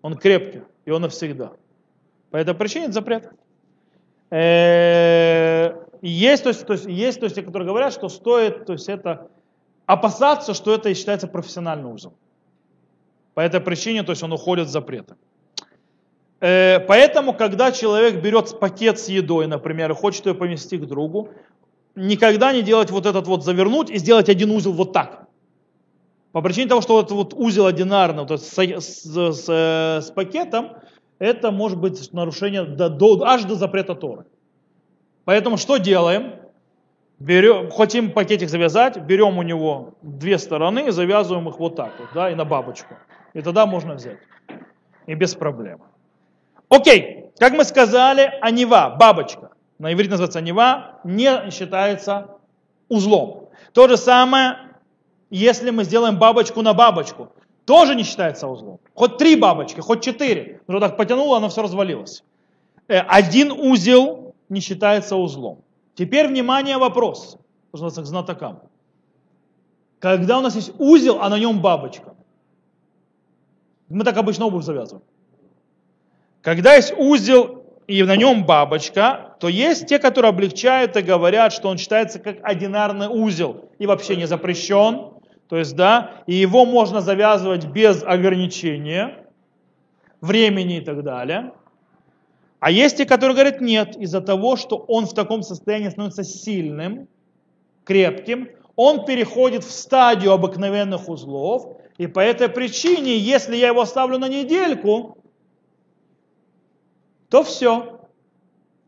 Он 0.00 0.16
крепкий, 0.16 0.62
и 0.84 0.90
он 0.90 1.02
навсегда. 1.02 1.52
По 2.30 2.36
этой 2.36 2.54
причине 2.54 2.86
это 2.86 2.94
запрет. 2.94 3.30
Э, 4.30 5.74
есть, 6.00 6.42
то 6.42 6.48
есть, 6.48 6.66
то 6.66 6.72
есть, 6.72 6.86
есть, 6.86 7.20
то 7.20 7.26
есть, 7.26 7.36
те, 7.36 7.42
которые 7.42 7.68
говорят, 7.68 7.92
что 7.92 8.08
стоит, 8.08 8.64
то 8.66 8.72
есть 8.72 8.88
это 8.88 9.28
опасаться, 9.86 10.54
что 10.54 10.74
это 10.74 10.92
считается 10.94 11.28
профессиональный 11.28 11.92
узел. 11.92 12.14
По 13.34 13.40
этой 13.40 13.60
причине, 13.60 14.02
то 14.02 14.12
есть 14.12 14.22
он 14.22 14.32
уходит 14.32 14.68
в 14.68 14.70
запреты. 14.70 15.16
Э, 16.42 16.80
поэтому, 16.80 17.34
когда 17.34 17.70
человек 17.70 18.20
берет 18.20 18.58
пакет 18.58 18.98
с 18.98 19.08
едой, 19.08 19.46
например, 19.46 19.92
и 19.92 19.94
хочет 19.94 20.26
ее 20.26 20.34
поместить 20.34 20.82
к 20.82 20.86
другу, 20.86 21.28
никогда 21.94 22.52
не 22.52 22.62
делать 22.62 22.90
вот 22.90 23.06
этот 23.06 23.28
вот 23.28 23.44
завернуть 23.44 23.90
и 23.90 23.98
сделать 23.98 24.28
один 24.28 24.50
узел 24.50 24.72
вот 24.72 24.92
так. 24.92 25.28
По 26.32 26.42
причине 26.42 26.68
того, 26.68 26.80
что 26.80 26.98
этот 26.98 27.12
вот 27.12 27.34
узел 27.34 27.66
одинарный, 27.66 28.24
вот 28.24 28.42
с, 28.42 28.58
с, 28.58 29.04
с, 29.04 29.48
с 29.48 30.10
пакетом, 30.10 30.70
это 31.20 31.52
может 31.52 31.78
быть 31.78 32.12
нарушение 32.12 32.64
до, 32.64 32.88
до, 32.88 33.22
аж 33.22 33.44
до 33.44 33.54
запрета 33.54 33.94
Торы. 33.94 34.24
Поэтому 35.24 35.56
что 35.56 35.76
делаем? 35.76 36.32
Берем, 37.20 37.70
хотим 37.70 38.10
пакетик 38.10 38.48
завязать, 38.48 38.98
берем 38.98 39.38
у 39.38 39.42
него 39.42 39.94
две 40.02 40.38
стороны 40.38 40.88
и 40.88 40.90
завязываем 40.90 41.48
их 41.48 41.60
вот 41.60 41.76
так 41.76 41.92
вот, 42.00 42.08
да, 42.14 42.32
и 42.32 42.34
на 42.34 42.44
бабочку. 42.44 42.94
И 43.32 43.42
тогда 43.42 43.64
можно 43.64 43.94
взять. 43.94 44.18
И 45.06 45.14
без 45.14 45.36
проблем. 45.36 45.82
Окей, 46.72 47.30
как 47.38 47.52
мы 47.52 47.64
сказали, 47.64 48.32
анива, 48.40 48.96
бабочка, 48.98 49.50
на 49.78 49.92
иврите 49.92 50.12
называется 50.12 50.38
анива, 50.38 51.00
не 51.04 51.50
считается 51.50 52.38
узлом. 52.88 53.50
То 53.74 53.88
же 53.88 53.98
самое 53.98 54.56
если 55.28 55.70
мы 55.70 55.84
сделаем 55.84 56.18
бабочку 56.18 56.62
на 56.62 56.72
бабочку, 56.72 57.30
тоже 57.66 57.94
не 57.94 58.04
считается 58.04 58.48
узлом. 58.48 58.80
Хоть 58.94 59.18
три 59.18 59.36
бабочки, 59.36 59.80
хоть 59.80 60.02
четыре. 60.02 60.62
Но 60.66 60.80
так 60.80 60.96
потянуло, 60.96 61.36
оно 61.36 61.50
все 61.50 61.62
развалилось. 61.62 62.24
Э, 62.88 63.00
один 63.00 63.52
узел 63.52 64.34
не 64.48 64.60
считается 64.60 65.16
узлом. 65.16 65.62
Теперь, 65.94 66.28
внимание, 66.28 66.78
вопрос. 66.78 67.38
Пожалуйста, 67.70 68.02
к 68.02 68.06
знатокам. 68.06 68.60
Когда 69.98 70.38
у 70.38 70.40
нас 70.40 70.54
есть 70.54 70.72
узел, 70.78 71.18
а 71.20 71.28
на 71.28 71.38
нем 71.38 71.60
бабочка. 71.60 72.14
Мы 73.90 74.04
так 74.04 74.16
обычно 74.16 74.46
обувь 74.46 74.64
завязываем. 74.64 75.04
Когда 76.42 76.74
есть 76.74 76.92
узел 76.96 77.64
и 77.86 78.02
на 78.02 78.16
нем 78.16 78.44
бабочка, 78.44 79.36
то 79.38 79.48
есть 79.48 79.86
те, 79.86 79.98
которые 79.98 80.30
облегчают 80.30 80.96
и 80.96 81.02
говорят, 81.02 81.52
что 81.52 81.68
он 81.68 81.78
считается 81.78 82.18
как 82.18 82.38
одинарный 82.42 83.08
узел 83.08 83.70
и 83.78 83.86
вообще 83.86 84.16
не 84.16 84.26
запрещен. 84.26 85.12
То 85.48 85.56
есть, 85.56 85.76
да, 85.76 86.22
и 86.26 86.34
его 86.34 86.64
можно 86.64 87.00
завязывать 87.00 87.66
без 87.66 88.02
ограничения 88.02 89.26
времени 90.20 90.78
и 90.78 90.80
так 90.80 91.02
далее. 91.02 91.52
А 92.58 92.70
есть 92.70 92.96
те, 92.96 93.04
которые 93.04 93.34
говорят 93.34 93.60
нет, 93.60 93.96
из-за 93.96 94.20
того, 94.20 94.56
что 94.56 94.76
он 94.76 95.06
в 95.06 95.14
таком 95.14 95.42
состоянии 95.42 95.88
становится 95.88 96.24
сильным, 96.24 97.08
крепким, 97.84 98.48
он 98.76 99.04
переходит 99.04 99.64
в 99.64 99.70
стадию 99.70 100.32
обыкновенных 100.32 101.08
узлов, 101.08 101.76
и 101.98 102.06
по 102.06 102.20
этой 102.20 102.48
причине, 102.48 103.18
если 103.18 103.56
я 103.56 103.68
его 103.68 103.82
оставлю 103.82 104.18
на 104.18 104.28
недельку, 104.28 105.18
то 107.32 107.42
все. 107.42 107.98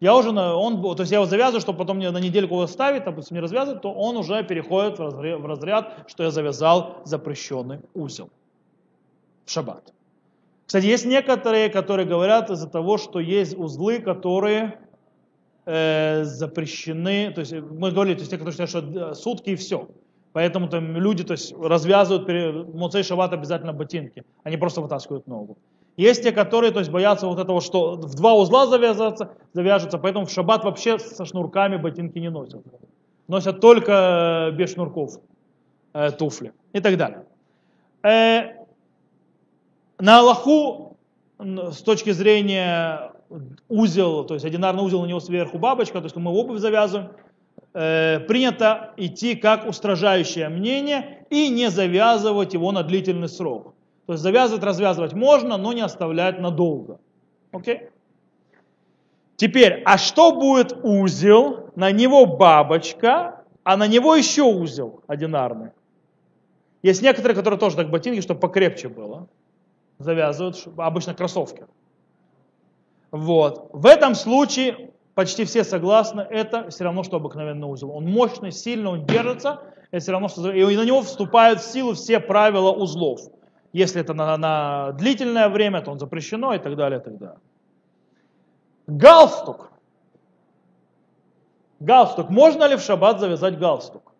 Я 0.00 0.14
уже, 0.14 0.28
он, 0.28 0.82
то 0.82 1.00
есть 1.02 1.10
я 1.10 1.16
его 1.16 1.26
завязываю, 1.26 1.62
чтобы 1.62 1.78
потом 1.78 1.96
мне 1.96 2.10
на 2.10 2.18
недельку 2.18 2.56
его 2.56 2.66
ставить, 2.66 3.04
допустим, 3.04 3.36
не 3.36 3.40
развязывать, 3.40 3.80
то 3.80 3.90
он 3.90 4.18
уже 4.18 4.44
переходит 4.44 4.98
в 4.98 5.02
разряд, 5.02 5.40
в 5.40 5.46
разряд, 5.46 6.04
что 6.08 6.24
я 6.24 6.30
завязал 6.30 6.98
запрещенный 7.04 7.80
узел 7.94 8.28
в 9.46 9.50
шаббат. 9.50 9.94
Кстати, 10.66 10.84
есть 10.84 11.06
некоторые, 11.06 11.70
которые 11.70 12.06
говорят 12.06 12.50
из-за 12.50 12.68
того, 12.68 12.98
что 12.98 13.18
есть 13.18 13.56
узлы, 13.56 13.98
которые 13.98 14.78
э, 15.64 16.24
запрещены, 16.24 17.32
то 17.32 17.40
есть 17.40 17.52
мы 17.54 17.92
говорили, 17.92 18.16
то 18.16 18.20
есть 18.20 18.30
те, 18.30 18.36
которые 18.36 18.66
считают, 18.66 18.90
что 18.90 19.10
э, 19.10 19.14
сутки 19.14 19.50
и 19.50 19.56
все. 19.56 19.88
Поэтому 20.34 20.68
там 20.68 20.98
люди 20.98 21.24
то 21.24 21.32
есть, 21.32 21.54
развязывают 21.58 22.26
перед 22.26 22.74
Муцей 22.74 23.04
Шаббат 23.04 23.32
обязательно 23.32 23.72
ботинки, 23.72 24.22
они 24.42 24.58
просто 24.58 24.82
вытаскивают 24.82 25.26
ногу. 25.26 25.56
Есть 25.96 26.24
те, 26.24 26.32
которые 26.32 26.72
то 26.72 26.80
есть, 26.80 26.90
боятся 26.90 27.26
вот 27.26 27.38
этого, 27.38 27.60
что 27.60 27.96
в 27.96 28.14
два 28.14 28.34
узла 28.34 28.66
завязаться, 28.66 29.32
завяжутся, 29.52 29.98
поэтому 29.98 30.26
в 30.26 30.30
шаббат 30.30 30.64
вообще 30.64 30.98
со 30.98 31.24
шнурками 31.24 31.76
ботинки 31.76 32.18
не 32.18 32.30
носят. 32.30 32.62
Носят 33.28 33.60
только 33.60 34.50
э, 34.50 34.56
без 34.56 34.72
шнурков 34.72 35.20
э, 35.92 36.10
туфли 36.10 36.52
и 36.72 36.80
так 36.80 36.96
далее. 36.96 37.24
Э, 38.02 38.64
на 39.98 40.18
Аллаху 40.18 40.96
с 41.38 41.82
точки 41.82 42.10
зрения 42.10 43.12
узел, 43.68 44.24
то 44.24 44.34
есть 44.34 44.44
одинарный 44.44 44.82
узел, 44.82 45.02
на 45.02 45.06
него 45.06 45.20
сверху 45.20 45.58
бабочка, 45.58 45.98
то 45.98 46.04
есть 46.04 46.16
мы 46.16 46.30
обувь 46.32 46.58
завязываем, 46.58 47.10
э, 47.72 48.20
принято 48.20 48.92
идти 48.96 49.36
как 49.36 49.66
устражающее 49.66 50.48
мнение 50.48 51.26
и 51.30 51.48
не 51.48 51.70
завязывать 51.70 52.54
его 52.54 52.72
на 52.72 52.82
длительный 52.82 53.28
срок. 53.28 53.73
То 54.06 54.12
есть 54.12 54.22
завязывать, 54.22 54.62
развязывать 54.62 55.12
можно, 55.14 55.56
но 55.56 55.72
не 55.72 55.80
оставлять 55.80 56.38
надолго. 56.38 56.98
Окей? 57.52 57.88
Теперь, 59.36 59.82
а 59.84 59.98
что 59.98 60.32
будет 60.32 60.72
узел? 60.82 61.70
На 61.74 61.90
него 61.90 62.26
бабочка, 62.26 63.44
а 63.64 63.76
на 63.76 63.86
него 63.86 64.14
еще 64.14 64.42
узел 64.42 65.02
одинарный. 65.06 65.70
Есть 66.82 67.02
некоторые, 67.02 67.34
которые 67.34 67.58
тоже 67.58 67.76
так 67.76 67.90
ботинки, 67.90 68.20
чтобы 68.20 68.40
покрепче 68.40 68.88
было. 68.88 69.26
Завязывают, 69.98 70.68
обычно 70.76 71.14
кроссовки. 71.14 71.64
Вот. 73.10 73.70
В 73.72 73.86
этом 73.86 74.14
случае 74.14 74.90
почти 75.14 75.44
все 75.44 75.64
согласны, 75.64 76.20
это 76.20 76.70
все 76.70 76.84
равно, 76.84 77.02
что 77.02 77.16
обыкновенный 77.16 77.66
узел. 77.66 77.90
Он 77.90 78.04
мощный, 78.04 78.52
сильный, 78.52 78.90
он 78.90 79.06
держится, 79.06 79.62
это 79.90 80.02
все 80.02 80.12
равно, 80.12 80.28
что... 80.28 80.52
И 80.52 80.76
на 80.76 80.84
него 80.84 81.02
вступают 81.02 81.60
в 81.60 81.64
силу 81.64 81.94
все 81.94 82.20
правила 82.20 82.70
узлов. 82.70 83.20
Если 83.74 84.00
это 84.00 84.14
на, 84.14 84.36
на 84.36 84.92
длительное 84.92 85.48
время, 85.48 85.82
то 85.82 85.90
он 85.90 85.98
запрещено 85.98 86.54
и 86.54 86.58
так 86.58 86.76
далее, 86.76 87.00
и 87.00 87.02
так 87.02 87.18
далее. 87.18 87.40
Галстук. 88.86 89.72
Галстук. 91.80 92.30
Можно 92.30 92.68
ли 92.68 92.76
в 92.76 92.80
шаббат 92.80 93.18
завязать 93.18 93.58
галстук? 93.58 94.12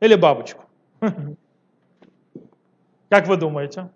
Или 0.00 0.14
бабочку? 0.14 0.64
Как 3.10 3.28
вы 3.28 3.36
думаете? 3.36 3.90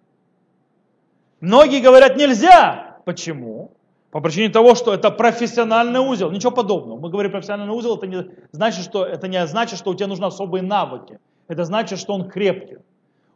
Многие 1.40 1.80
говорят 1.80 2.14
нельзя. 2.18 2.98
Почему? 3.06 3.70
По 4.10 4.20
причине 4.20 4.50
того, 4.50 4.74
что 4.74 4.92
это 4.92 5.10
профессиональный 5.10 6.00
узел. 6.00 6.30
Ничего 6.30 6.52
подобного. 6.52 7.00
Мы 7.00 7.08
говорим 7.08 7.32
профессиональный 7.32 7.74
узел, 7.74 7.96
это 7.96 8.06
не 8.06 8.30
значит, 8.52 8.84
что, 8.84 9.06
это 9.06 9.28
не 9.28 9.46
значит, 9.46 9.78
что 9.78 9.92
у 9.92 9.94
тебя 9.94 10.08
нужны 10.08 10.26
особые 10.26 10.62
навыки. 10.62 11.18
Это 11.46 11.64
значит, 11.64 11.98
что 11.98 12.12
он 12.12 12.28
крепкий. 12.28 12.76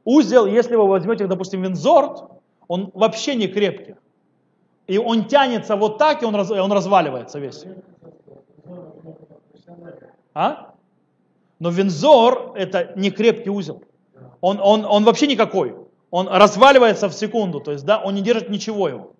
Узел, 0.04 0.46
если 0.46 0.76
вы 0.76 0.86
возьмете, 0.86 1.26
допустим, 1.26 1.62
винзорт, 1.62 2.24
он 2.68 2.90
вообще 2.94 3.34
не 3.34 3.48
крепкий. 3.48 3.94
И 4.86 4.98
он 4.98 5.26
тянется 5.26 5.76
вот 5.76 5.98
так, 5.98 6.22
и 6.22 6.26
он, 6.26 6.34
раз, 6.34 6.50
он 6.50 6.72
разваливается 6.72 7.38
весь. 7.38 7.64
А? 10.34 10.74
Но 11.58 11.70
винзор 11.70 12.52
это 12.56 12.92
не 12.96 13.10
крепкий 13.10 13.50
узел. 13.50 13.84
Он, 14.40 14.58
он, 14.60 14.84
он 14.84 15.04
вообще 15.04 15.26
никакой. 15.26 15.76
Он 16.10 16.28
разваливается 16.28 17.08
в 17.08 17.14
секунду, 17.14 17.60
то 17.60 17.72
есть 17.72 17.84
да, 17.84 17.98
он 17.98 18.14
не 18.14 18.22
держит 18.22 18.50
ничего 18.50 18.88
его. 18.88 19.12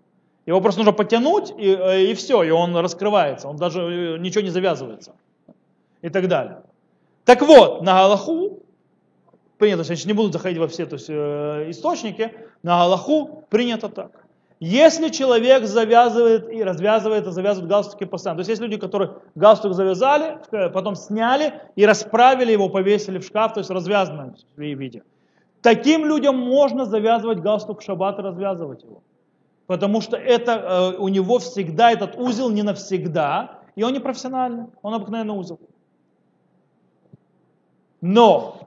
Его 0.45 0.61
просто 0.61 0.81
нужно 0.81 0.93
потянуть, 0.93 1.53
и, 1.57 1.69
э, 1.69 2.05
и 2.07 2.15
все, 2.15 2.43
и 2.43 2.51
он 2.51 2.77
раскрывается, 2.77 3.49
он 3.49 3.57
даже 3.57 3.81
э, 3.81 4.19
ничего 4.19 4.43
не 4.43 4.51
завязывается. 4.51 5.15
И 6.03 6.09
так 6.09 6.27
далее. 6.27 6.63
Так 7.25 7.43
вот, 7.43 7.83
на 7.83 7.95
Галаху 7.95 8.52
принято, 9.63 9.93
я 9.93 10.07
не 10.07 10.13
буду 10.13 10.33
заходить 10.33 10.59
во 10.59 10.67
все 10.67 10.87
то 10.87 10.97
есть, 10.97 11.09
э, 11.09 11.71
источники, 11.71 12.33
на 12.65 12.83
Аллаху 12.83 13.45
принято 13.49 13.89
так. 13.89 14.11
Если 14.59 15.09
человек 15.09 15.67
завязывает 15.67 16.51
и 16.51 16.65
развязывает 16.65 17.27
и 17.29 17.31
завязывает 17.31 17.71
галстуки 17.71 18.05
постоянно, 18.05 18.39
то 18.39 18.41
есть 18.41 18.51
есть 18.51 18.63
люди, 18.63 18.77
которые 18.77 19.11
галстук 19.37 19.75
завязали, 19.75 20.39
потом 20.73 20.97
сняли 20.97 21.55
и 21.77 21.87
расправили 21.87 22.51
его, 22.51 22.69
повесили 22.69 23.19
в 23.19 23.25
шкаф, 23.25 23.55
то 23.55 23.61
есть 23.61 23.71
развязанном 23.71 24.35
виде. 24.57 25.03
Таким 25.61 26.07
людям 26.07 26.37
можно 26.37 26.85
завязывать 26.85 27.39
галстук 27.39 27.81
в 27.81 27.85
шаббат 27.85 28.19
и 28.19 28.23
развязывать 28.23 28.83
его. 28.83 29.03
Потому 29.69 30.01
что 30.01 30.17
это 30.17 30.53
э, 30.53 30.99
у 30.99 31.07
него 31.07 31.39
всегда 31.39 31.93
этот 31.93 32.17
узел 32.17 32.51
не 32.51 32.65
навсегда, 32.65 33.61
и 33.77 33.85
он 33.85 33.93
не 33.93 34.01
профессиональный, 34.01 34.65
он 34.83 34.95
обыкновенный 34.95 35.35
узел. 35.35 35.61
Но 38.01 38.59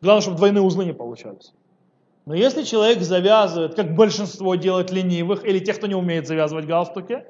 Главное, 0.00 0.22
чтобы 0.22 0.36
двойные 0.38 0.62
узлы 0.62 0.84
не 0.84 0.92
получались. 0.92 1.52
Но 2.26 2.34
если 2.34 2.62
человек 2.62 3.02
завязывает, 3.02 3.74
как 3.74 3.94
большинство 3.94 4.54
делает 4.54 4.90
ленивых, 4.90 5.44
или 5.44 5.58
тех, 5.58 5.76
кто 5.76 5.86
не 5.86 5.94
умеет 5.94 6.26
завязывать 6.26 6.66
галстуки, 6.66 7.24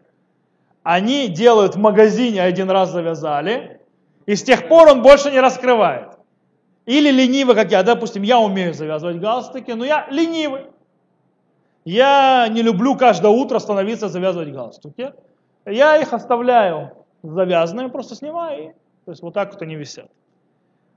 они 0.82 1.28
делают 1.28 1.74
в 1.74 1.78
магазине 1.78 2.42
один 2.42 2.70
раз 2.70 2.90
завязали, 2.90 3.80
и 4.26 4.34
с 4.34 4.42
тех 4.42 4.68
пор 4.68 4.88
он 4.88 5.02
больше 5.02 5.30
не 5.30 5.40
раскрывает. 5.40 6.18
Или 6.86 7.10
ленивый, 7.10 7.54
как 7.54 7.70
я, 7.70 7.82
допустим, 7.82 8.22
я 8.22 8.38
умею 8.38 8.74
завязывать 8.74 9.18
галстуки, 9.18 9.72
но 9.72 9.84
я 9.84 10.06
ленивый. 10.10 10.66
Я 11.84 12.48
не 12.48 12.62
люблю 12.62 12.96
каждое 12.96 13.30
утро 13.30 13.58
становиться 13.58 14.08
завязывать 14.08 14.52
галстуки. 14.52 15.12
Я 15.66 15.98
их 15.98 16.12
оставляю 16.12 16.92
завязанными, 17.22 17.88
просто 17.88 18.14
снимаю, 18.14 18.62
и, 18.62 18.66
то 19.04 19.12
есть 19.12 19.22
вот 19.22 19.34
так 19.34 19.52
вот 19.52 19.62
они 19.62 19.76
висят. 19.76 20.10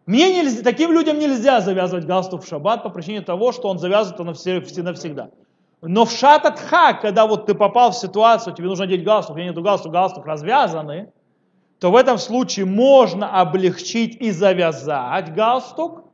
Мне 0.06 0.36
нельзя, 0.36 0.64
таким 0.64 0.92
людям 0.92 1.18
нельзя 1.18 1.62
завязывать 1.62 2.06
галстук 2.06 2.44
в 2.44 2.48
шаббат 2.48 2.84
по 2.84 2.90
причине 2.90 3.22
того, 3.22 3.52
что 3.52 3.70
он 3.70 3.80
завязывает 3.80 4.20
навсегда. 4.78 5.30
Но 5.82 6.06
в 6.06 6.12
шататха, 6.12 6.94
когда 6.94 7.26
вот 7.26 7.46
ты 7.46 7.56
попал 7.56 7.92
в 7.92 7.96
ситуацию, 7.96 8.54
тебе 8.54 8.68
нужно 8.68 8.86
одеть 8.86 9.04
галстук, 9.04 9.38
я 9.38 9.46
нету 9.46 9.62
галстук, 9.62 9.92
галстук 9.92 10.26
развязанный, 10.26 11.08
то 11.80 11.92
в 11.92 11.96
этом 11.96 12.18
случае 12.18 12.66
можно 12.66 13.40
облегчить 13.42 14.16
и 14.22 14.32
завязать 14.32 15.34
галстук, 15.34 16.06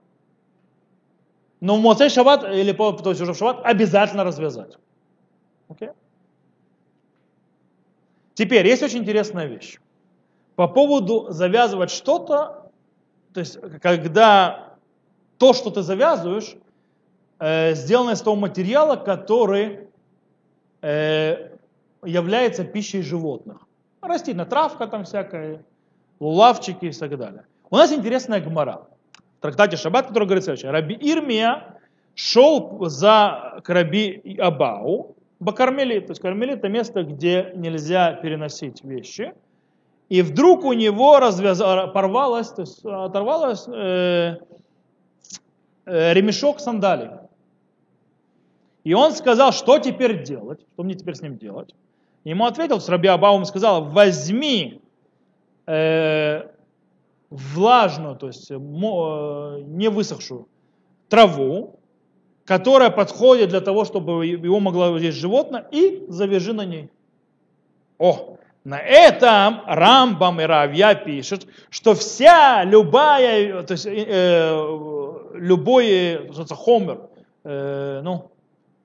но 1.60 1.76
в 1.76 1.82
Моцей 1.82 2.10
шаббат, 2.10 2.44
или 2.44 2.72
то 2.72 3.10
есть 3.10 3.22
уже 3.22 3.34
в 3.34 3.38
шаббат, 3.38 3.64
обязательно 3.64 4.24
развязать. 4.24 4.78
Okay? 5.70 5.94
Теперь, 8.34 8.66
есть 8.66 8.82
очень 8.82 9.00
интересная 9.00 9.46
вещь. 9.46 9.80
По 10.56 10.68
поводу 10.68 11.28
завязывать 11.30 11.92
что-то, 11.92 12.59
то 13.34 13.40
есть, 13.40 13.60
когда 13.82 14.76
то, 15.38 15.54
что 15.54 15.70
ты 15.70 15.82
завязываешь, 15.82 16.56
э, 17.40 17.74
сделано 17.76 18.12
из 18.12 18.22
того 18.22 18.36
материала, 18.36 18.96
который 18.96 19.88
э, 20.82 21.50
является 22.04 22.64
пищей 22.64 23.02
животных. 23.02 23.58
Растительная 24.02 24.46
травка 24.46 24.88
там 24.88 25.04
всякая, 25.04 25.64
лулавчики 26.20 26.86
и 26.86 26.92
так 26.92 27.18
далее. 27.18 27.46
У 27.70 27.76
нас 27.76 27.92
интересная 27.92 28.42
гмора. 28.42 28.88
в 29.38 29.42
трактате 29.42 29.78
Шаббат, 29.78 30.08
который 30.08 30.26
говорит 30.26 30.44
следующее. 30.44 30.72
Раби 30.72 30.96
Ирмия 30.96 31.80
шел 32.16 32.86
за 32.88 33.62
к 33.64 33.70
Раби 33.70 34.38
Абау, 34.40 35.16
Бакармелит. 35.40 36.08
То 36.08 36.12
есть 36.12 36.22
Кармелит 36.22 36.58
это 36.58 36.68
место, 36.68 37.04
где 37.04 37.52
нельзя 37.56 38.14
переносить 38.14 38.84
вещи. 38.84 39.34
И 40.10 40.24
вдруг 40.24 40.66
у 40.66 40.74
него 40.74 41.20
развязалось, 41.20 41.94
порвалось, 41.94 42.50
то 42.50 42.62
есть 42.62 42.84
оторвалось 42.84 43.68
э, 43.68 44.38
э, 45.86 46.14
ремешок 46.14 46.60
сандалий. 46.60 47.12
И 48.84 48.94
он 48.96 49.12
сказал, 49.12 49.52
что 49.52 49.78
теперь 49.78 50.24
делать, 50.24 50.62
что 50.74 50.84
мне 50.84 50.96
теперь 50.96 51.14
с 51.14 51.22
ним 51.22 51.38
делать. 51.38 51.76
Ему 52.24 52.46
ответил, 52.46 52.82
Раби 52.88 53.08
Абаум 53.08 53.46
сказал, 53.46 53.86
возьми 53.86 54.82
э, 55.68 56.50
влажную, 57.30 58.16
то 58.16 58.28
есть 58.28 58.50
э, 58.50 58.56
не 58.58 59.90
высохшую 59.90 60.48
траву, 61.08 61.80
которая 62.46 62.90
подходит 62.90 63.50
для 63.50 63.62
того, 63.62 63.86
чтобы 63.86 64.26
его 64.26 64.60
могло 64.60 64.98
есть 64.98 65.18
животное, 65.18 65.68
и 65.72 66.06
завяжи 66.08 66.54
на 66.54 66.66
ней. 66.66 66.90
О, 68.00 68.38
на 68.64 68.80
этом 68.80 69.62
Рамбам 69.66 70.42
и 70.42 70.44
Равья 70.44 70.94
пишут, 70.94 71.48
что 71.70 71.96
вся, 71.96 72.64
любая, 72.64 73.64
то 73.64 73.72
есть 73.72 73.86
э, 73.86 75.30
любой, 75.34 76.30
хомер, 76.50 77.02
э, 77.46 78.02
ну, 78.04 78.32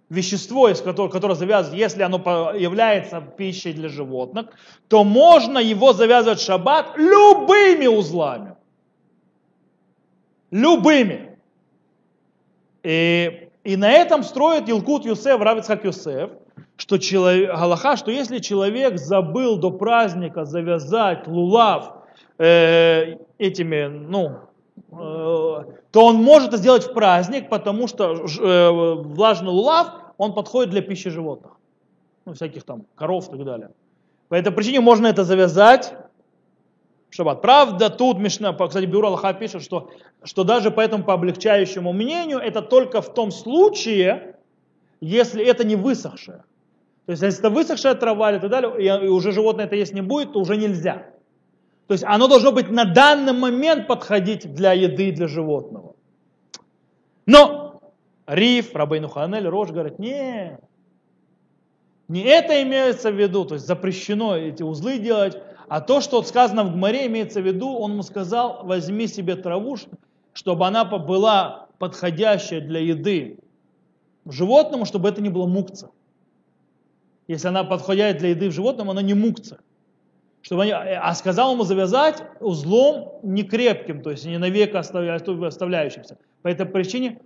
вещество, 0.08 0.68
из 0.68 0.80
которого, 0.80 1.10
которое 1.10 1.34
завязывается, 1.34 1.76
если 1.76 2.02
оно 2.02 2.52
является 2.54 3.20
пищей 3.20 3.72
для 3.72 3.88
животных, 3.88 4.46
то 4.88 5.02
можно 5.02 5.58
его 5.58 5.92
завязывать 5.92 6.38
в 6.38 6.44
шаббат 6.44 6.96
любыми 6.96 7.86
узлами. 7.86 8.54
Любыми. 10.50 11.36
И, 12.84 13.48
и 13.64 13.76
на 13.76 13.90
этом 13.90 14.22
строит 14.22 14.68
Илкут 14.68 15.04
Юсеф, 15.04 15.40
Равицхак 15.40 15.84
Юсеф, 15.84 16.30
что 16.76 16.98
человек, 16.98 17.50
Галаха, 17.50 17.96
что 17.96 18.10
если 18.10 18.38
человек 18.38 18.98
забыл 18.98 19.56
до 19.56 19.70
праздника 19.70 20.44
завязать 20.44 21.26
лулав 21.26 21.92
э, 22.38 23.16
этими, 23.38 23.86
ну, 23.86 24.38
э, 24.90 25.64
то 25.92 26.06
он 26.06 26.16
может 26.16 26.48
это 26.48 26.56
сделать 26.56 26.84
в 26.84 26.92
праздник, 26.92 27.48
потому 27.48 27.86
что 27.86 28.14
э, 28.14 28.94
влажный 29.02 29.50
лулав, 29.50 29.92
он 30.18 30.34
подходит 30.34 30.70
для 30.70 30.82
пищи 30.82 31.10
животных. 31.10 31.52
Ну, 32.24 32.32
всяких 32.34 32.64
там 32.64 32.86
коров 32.96 33.28
и 33.28 33.32
так 33.32 33.44
далее. 33.44 33.70
По 34.28 34.34
этой 34.34 34.52
причине 34.52 34.80
можно 34.80 35.06
это 35.06 35.24
завязать 35.24 35.94
шаббат. 37.10 37.42
Правда, 37.42 37.90
тут 37.90 38.18
Мишна, 38.18 38.52
кстати, 38.52 38.86
Бюро 38.86 39.08
Аллаха 39.08 39.32
пишет, 39.34 39.62
что, 39.62 39.90
что 40.24 40.42
даже 40.42 40.70
по 40.70 40.80
этому 40.80 41.04
по 41.04 41.14
облегчающему 41.14 41.92
мнению, 41.92 42.38
это 42.38 42.62
только 42.62 43.00
в 43.00 43.14
том 43.14 43.30
случае, 43.30 44.36
если 45.00 45.44
это 45.44 45.64
не 45.64 45.76
высохшее. 45.76 46.44
То 47.06 47.12
есть, 47.12 47.22
если 47.22 47.40
это 47.40 47.50
высохшая 47.50 47.94
трава 47.94 48.32
и 48.32 48.40
так 48.40 48.50
далее, 48.50 49.04
и 49.04 49.08
уже 49.08 49.32
животное 49.32 49.66
это 49.66 49.76
есть 49.76 49.92
не 49.92 50.00
будет, 50.00 50.32
то 50.32 50.40
уже 50.40 50.56
нельзя. 50.56 51.06
То 51.86 51.92
есть 51.92 52.04
оно 52.04 52.28
должно 52.28 52.50
быть 52.52 52.70
на 52.70 52.84
данный 52.86 53.34
момент 53.34 53.86
подходить 53.86 54.54
для 54.54 54.72
еды 54.72 55.12
для 55.12 55.28
животного. 55.28 55.94
Но 57.26 57.80
Риф, 58.26 58.74
Рабейну 58.74 59.08
Ханель, 59.08 59.46
Рош 59.46 59.70
говорят, 59.70 59.98
не, 59.98 60.58
не 62.08 62.22
это 62.22 62.62
имеется 62.62 63.10
в 63.10 63.20
виду, 63.20 63.44
то 63.44 63.54
есть 63.54 63.66
запрещено 63.66 64.36
эти 64.36 64.62
узлы 64.62 64.98
делать, 64.98 65.36
а 65.68 65.82
то, 65.82 66.00
что 66.00 66.22
сказано 66.22 66.64
в 66.64 66.72
Гмаре, 66.72 67.06
имеется 67.06 67.42
в 67.42 67.46
виду, 67.46 67.68
он 67.76 67.92
ему 67.92 68.02
сказал, 68.02 68.64
возьми 68.64 69.06
себе 69.06 69.36
траву, 69.36 69.76
чтобы 70.32 70.66
она 70.66 70.84
была 70.86 71.66
подходящая 71.78 72.60
для 72.60 72.80
еды 72.80 73.38
животному, 74.26 74.86
чтобы 74.86 75.10
это 75.10 75.20
не 75.20 75.28
было 75.28 75.46
мукца. 75.46 75.90
Если 77.26 77.48
она 77.48 77.64
подходит 77.64 78.18
для 78.18 78.30
еды 78.30 78.48
в 78.48 78.52
животном, 78.52 78.90
она 78.90 79.02
не 79.02 79.14
мукца 79.14 79.58
чтобы 80.44 80.64
они, 80.64 80.72
а 80.72 81.14
сказал 81.14 81.54
ему 81.54 81.64
завязать 81.64 82.22
узлом 82.38 83.14
не 83.22 83.44
крепким, 83.44 84.02
то 84.02 84.10
есть 84.10 84.26
не 84.26 84.36
навек 84.36 84.74
оставляющимся. 84.74 86.18
По 86.42 86.48
этой 86.48 86.66
причине 86.66 87.18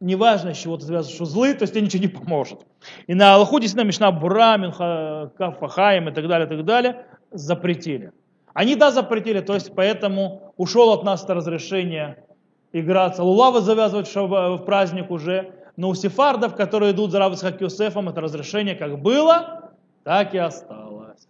неважно, 0.00 0.50
из 0.50 0.56
чего 0.56 0.78
ты 0.78 0.86
завязываешь 0.86 1.20
узлы, 1.20 1.52
то 1.52 1.64
есть 1.64 1.74
тебе 1.74 1.84
ничего 1.84 2.02
не 2.02 2.08
поможет. 2.08 2.60
И 3.06 3.14
на 3.14 3.34
Аллаху 3.34 3.60
действительно 3.60 3.86
Мишна 3.86 4.10
Бурамин, 4.12 4.72
Кафахаем 4.72 6.08
и 6.08 6.12
так 6.12 6.26
далее, 6.26 6.46
и 6.46 6.50
так 6.50 6.64
далее 6.64 7.06
запретили. 7.30 8.12
Они 8.54 8.76
да 8.76 8.90
запретили, 8.90 9.40
то 9.40 9.52
есть 9.52 9.74
поэтому 9.74 10.54
ушел 10.56 10.90
от 10.92 11.04
нас 11.04 11.22
это 11.22 11.34
разрешение 11.34 12.24
играться. 12.72 13.22
Лулавы 13.22 13.60
завязывать 13.60 14.10
в 14.14 14.58
праздник 14.64 15.10
уже, 15.10 15.52
но 15.76 15.88
у 15.88 15.94
сефардов, 15.94 16.54
которые 16.54 16.92
идут 16.92 17.10
за 17.10 17.18
Равицхак 17.18 17.60
Юсефом, 17.60 18.08
это 18.08 18.20
разрешение 18.20 18.74
как 18.74 19.00
было, 19.00 19.72
так 20.04 20.34
и 20.34 20.38
осталось. 20.38 21.26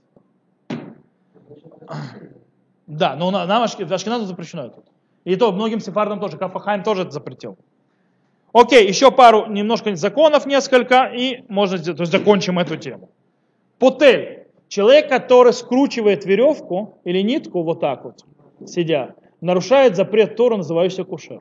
Да, 2.87 3.17
но 3.17 3.31
на, 3.31 3.47
на 3.47 3.65
Ашкеназу 3.65 4.27
запрещено 4.27 4.67
это. 4.67 4.83
И 5.25 5.37
то 5.37 5.51
многим 5.53 5.81
сефардам 5.81 6.21
тоже, 6.21 6.37
Кафахайм 6.37 6.83
тоже 6.83 7.03
это 7.03 7.13
запретил. 7.13 7.57
Окей, 8.53 8.87
еще 8.87 9.11
пару 9.11 9.47
немножко 9.47 9.97
законов 9.97 10.47
несколько, 10.47 11.07
и 11.07 11.45
можно 11.49 11.79
то 11.79 12.03
есть, 12.03 12.13
закончим 12.13 12.59
эту 12.59 12.77
тему. 12.77 13.09
Путель. 13.79 14.47
Человек, 14.69 15.09
который 15.09 15.53
скручивает 15.53 16.25
веревку 16.25 16.99
или 17.05 17.21
нитку 17.21 17.63
вот 17.63 17.81
так 17.81 18.05
вот, 18.05 18.25
сидя, 18.67 19.15
нарушает 19.41 19.95
запрет 19.95 20.37
Тора, 20.37 20.57
называющийся 20.57 21.05
кушер. 21.05 21.41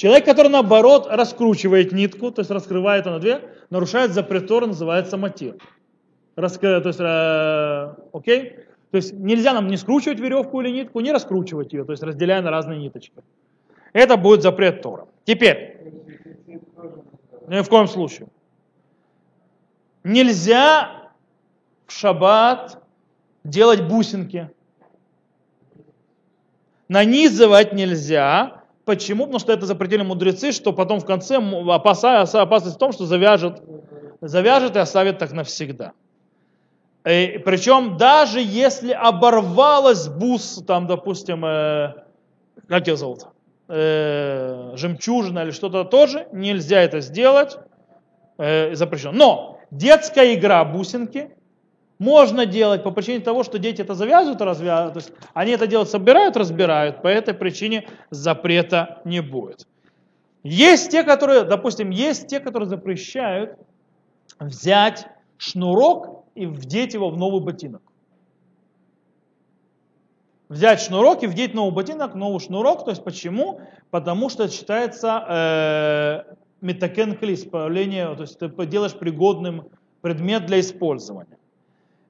Человек, 0.00 0.24
который 0.24 0.48
наоборот 0.48 1.08
раскручивает 1.10 1.92
нитку, 1.92 2.30
то 2.30 2.40
есть 2.40 2.50
раскрывает 2.50 3.04
ее 3.04 3.12
на 3.12 3.18
две, 3.18 3.42
нарушает 3.68 4.12
запрет 4.12 4.46
Тора, 4.46 4.64
называется 4.64 5.18
матир 5.18 5.56
раска, 6.36 6.80
то 6.80 6.88
есть, 6.88 7.00
э, 7.00 8.02
окей? 8.14 8.60
То 8.92 8.96
есть 8.96 9.12
нельзя 9.12 9.52
нам 9.52 9.68
не 9.68 9.76
скручивать 9.76 10.18
веревку 10.18 10.62
или 10.62 10.70
нитку, 10.70 11.00
не 11.00 11.12
раскручивать 11.12 11.74
ее, 11.74 11.84
то 11.84 11.92
есть 11.92 12.02
разделяя 12.02 12.40
на 12.40 12.50
разные 12.50 12.78
ниточки. 12.78 13.12
Это 13.92 14.16
будет 14.16 14.40
запрет 14.40 14.80
Тора. 14.80 15.06
Теперь, 15.26 15.76
ни 17.46 17.60
в 17.60 17.68
коем 17.68 17.86
случае. 17.86 18.28
Нельзя 20.02 21.10
в 21.86 21.92
шаббат 21.92 22.82
делать 23.44 23.86
бусинки. 23.86 24.50
Нанизывать 26.88 27.74
нельзя. 27.74 28.59
Почему? 28.90 29.26
Потому 29.26 29.38
что 29.38 29.52
это 29.52 29.66
запретили 29.66 30.02
мудрецы, 30.02 30.50
что 30.50 30.72
потом 30.72 30.98
в 30.98 31.04
конце 31.04 31.36
опасность 31.36 32.74
в 32.74 32.78
том, 32.78 32.90
что 32.90 33.06
завяжет, 33.06 33.62
завяжет 34.20 34.74
и 34.74 34.80
оставит 34.80 35.18
так 35.18 35.30
навсегда. 35.30 35.92
И, 37.04 37.08
э, 37.08 37.38
причем 37.38 37.96
даже 37.96 38.40
если 38.40 38.90
оборвалась 38.90 40.08
бус, 40.08 40.64
там, 40.66 40.88
допустим, 40.88 41.44
э, 41.44 41.94
как 42.66 42.88
ее 42.88 42.96
зовут, 42.96 43.28
э, 43.68 44.72
жемчужина 44.74 45.44
или 45.44 45.52
что-то 45.52 45.84
тоже, 45.84 46.26
нельзя 46.32 46.80
это 46.80 46.98
сделать, 46.98 47.58
э, 48.38 48.74
запрещено. 48.74 49.12
Но 49.12 49.60
детская 49.70 50.34
игра 50.34 50.64
бусинки 50.64 51.30
можно 52.00 52.46
делать 52.46 52.82
по 52.82 52.90
причине 52.90 53.20
того, 53.20 53.44
что 53.44 53.58
дети 53.58 53.82
это 53.82 53.94
завязывают, 53.94 54.40
развязывают, 54.40 54.94
то 54.94 55.00
есть 55.00 55.12
они 55.34 55.52
это 55.52 55.66
делают, 55.66 55.90
собирают, 55.90 56.34
разбирают, 56.34 57.02
по 57.02 57.08
этой 57.08 57.34
причине 57.34 57.86
запрета 58.08 59.02
не 59.04 59.20
будет. 59.20 59.68
Есть 60.42 60.90
те, 60.90 61.04
которые, 61.04 61.44
допустим, 61.44 61.90
есть 61.90 62.26
те, 62.26 62.40
которые 62.40 62.70
запрещают 62.70 63.58
взять 64.38 65.06
шнурок 65.36 66.24
и 66.34 66.46
вдеть 66.46 66.94
его 66.94 67.10
в 67.10 67.18
новый 67.18 67.42
ботинок. 67.42 67.82
Взять 70.48 70.80
шнурок 70.80 71.22
и 71.22 71.26
вдеть 71.26 71.52
новый 71.52 71.74
ботинок, 71.74 72.14
новый 72.14 72.40
шнурок. 72.40 72.86
То 72.86 72.92
есть 72.92 73.04
почему? 73.04 73.60
Потому 73.90 74.30
что 74.30 74.44
это 74.44 74.54
считается 74.54 75.24
э, 75.28 76.34
метакен 76.62 77.14
появление, 77.14 78.14
то 78.16 78.22
есть 78.22 78.38
ты 78.38 78.48
делаешь 78.66 78.94
пригодным 78.94 79.68
предмет 80.00 80.46
для 80.46 80.60
использования. 80.60 81.39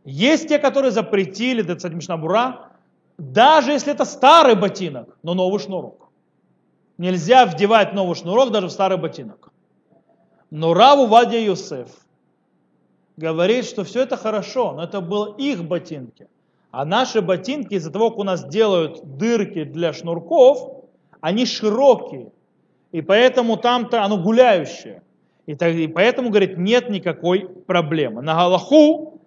Есть 0.05 0.49
те, 0.49 0.59
которые 0.59 0.93
запретили, 0.93 1.63
это, 1.63 1.77
кстати, 1.77 1.95
Мишнабура, 1.95 2.71
даже 3.19 3.73
если 3.73 3.93
это 3.93 4.05
старый 4.05 4.55
ботинок, 4.55 5.19
но 5.23 5.35
новый 5.35 5.61
шнурок. 5.61 6.09
Нельзя 6.97 7.47
вдевать 7.47 7.93
новый 7.93 8.15
шнурок 8.15 8.51
даже 8.51 8.69
в 8.69 8.71
старый 8.71 8.99
ботинок. 8.99 9.53
Но 10.51 10.75
Раву 10.75 11.07
Вадия 11.07 11.41
Юсеф 11.41 11.89
говорит, 13.17 13.67
что 13.67 13.85
все 13.85 14.03
это 14.03 14.17
хорошо, 14.17 14.73
но 14.73 14.85
это 14.85 15.01
было 15.01 15.35
их 15.37 15.65
ботинки. 15.65 16.29
А 16.71 16.85
наши 16.85 17.21
ботинки, 17.21 17.75
из-за 17.75 17.91
того, 17.91 18.11
как 18.11 18.19
у 18.19 18.25
нас 18.25 18.45
делают 18.47 19.17
дырки 19.17 19.65
для 19.65 19.93
шнурков, 19.93 20.85
они 21.21 21.45
широкие. 21.45 22.33
И 22.93 23.03
поэтому 23.03 23.57
там-то 23.57 24.03
оно 24.03 24.19
гуляющее. 24.19 25.03
И, 25.47 25.55
так, 25.55 25.75
и 25.75 25.89
поэтому, 25.89 26.31
говорит, 26.31 26.59
нет 26.59 26.91
никакой 26.91 27.49
проблемы. 27.49 28.23
На 28.23 28.35
Галаху, 28.35 29.20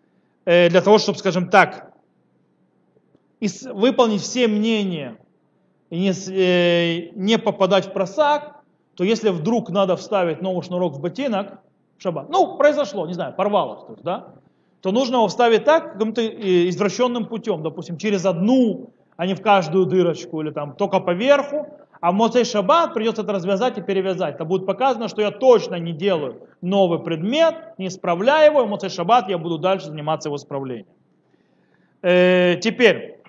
для 0.46 0.82
того, 0.82 0.98
чтобы, 0.98 1.18
скажем 1.18 1.50
так, 1.50 1.94
выполнить 3.74 4.22
все 4.22 4.48
мнения 4.48 5.18
и 5.90 6.00
не, 6.00 6.12
э, 6.12 7.12
не 7.16 7.38
попадать 7.38 7.88
в 7.88 7.94
просак, 7.94 8.62
то 8.96 9.04
если 9.04 9.30
вдруг 9.30 9.70
надо 9.70 9.96
вставить 9.96 10.42
новый 10.42 10.64
шнурок 10.64 10.94
в 10.94 11.00
ботинок 11.00 11.60
в 11.98 12.02
шаббат, 12.02 12.30
ну, 12.30 12.58
произошло, 12.58 13.06
не 13.08 13.14
знаю, 13.14 13.34
порвалось, 13.36 13.86
то 13.86 13.96
да, 14.04 14.28
то 14.82 14.92
нужно 14.92 15.16
его 15.16 15.28
вставить 15.28 15.66
так, 15.66 15.94
каким-то 15.94 16.22
э, 16.22 16.70
извращенным 16.70 17.26
путем, 17.26 17.64
допустим, 17.64 17.98
через 17.98 18.26
одну, 18.26 18.92
а 19.18 19.26
не 19.26 19.36
в 19.36 19.42
каждую 19.42 19.86
дырочку, 19.86 20.42
или 20.42 20.52
там 20.52 20.76
только 20.76 21.00
поверху, 21.00 21.68
а 22.04 22.12
в 22.12 22.16
Моцей 22.16 22.44
Шаббат 22.44 22.94
придется 22.94 23.22
это 23.22 23.32
развязать 23.32 23.78
и 23.78 23.82
перевязать. 23.82 24.36
Это 24.36 24.44
будет 24.44 24.66
показано, 24.66 25.08
что 25.08 25.22
я 25.22 25.32
точно 25.32 25.76
не 25.76 25.94
делаю 25.94 26.50
новый 26.60 27.00
предмет, 27.00 27.76
не 27.78 27.88
исправляю 27.88 28.52
его, 28.52 28.62
и 28.62 28.66
в 28.66 28.70
Моцей 28.70 28.90
Шаббат 28.90 29.30
я 29.30 29.38
буду 29.38 29.58
дальше 29.58 29.86
заниматься 29.86 30.28
его 30.28 30.36
исправлением. 30.36 30.88
Э, 32.02 32.58
теперь, 32.58 33.22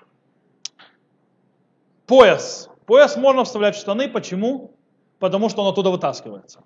пояс. 2.05 2.69
Пояс 2.85 3.15
можно 3.15 3.45
вставлять 3.45 3.77
в 3.77 3.79
штаны, 3.79 4.09
почему? 4.09 4.73
Потому 5.19 5.47
что 5.47 5.61
он 5.61 5.71
оттуда 5.71 5.89
вытаскивается. 5.89 6.61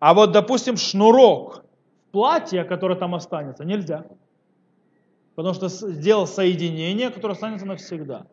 А 0.00 0.14
вот, 0.14 0.32
допустим, 0.32 0.76
шнурок 0.76 1.64
в 2.08 2.10
платье, 2.10 2.64
которое 2.64 2.96
там 2.96 3.14
останется, 3.14 3.64
нельзя. 3.64 4.04
Потому 5.36 5.54
что 5.54 5.68
сделал 5.68 6.26
соединение, 6.26 7.10
которое 7.10 7.34
останется 7.34 7.66
навсегда. 7.66 8.26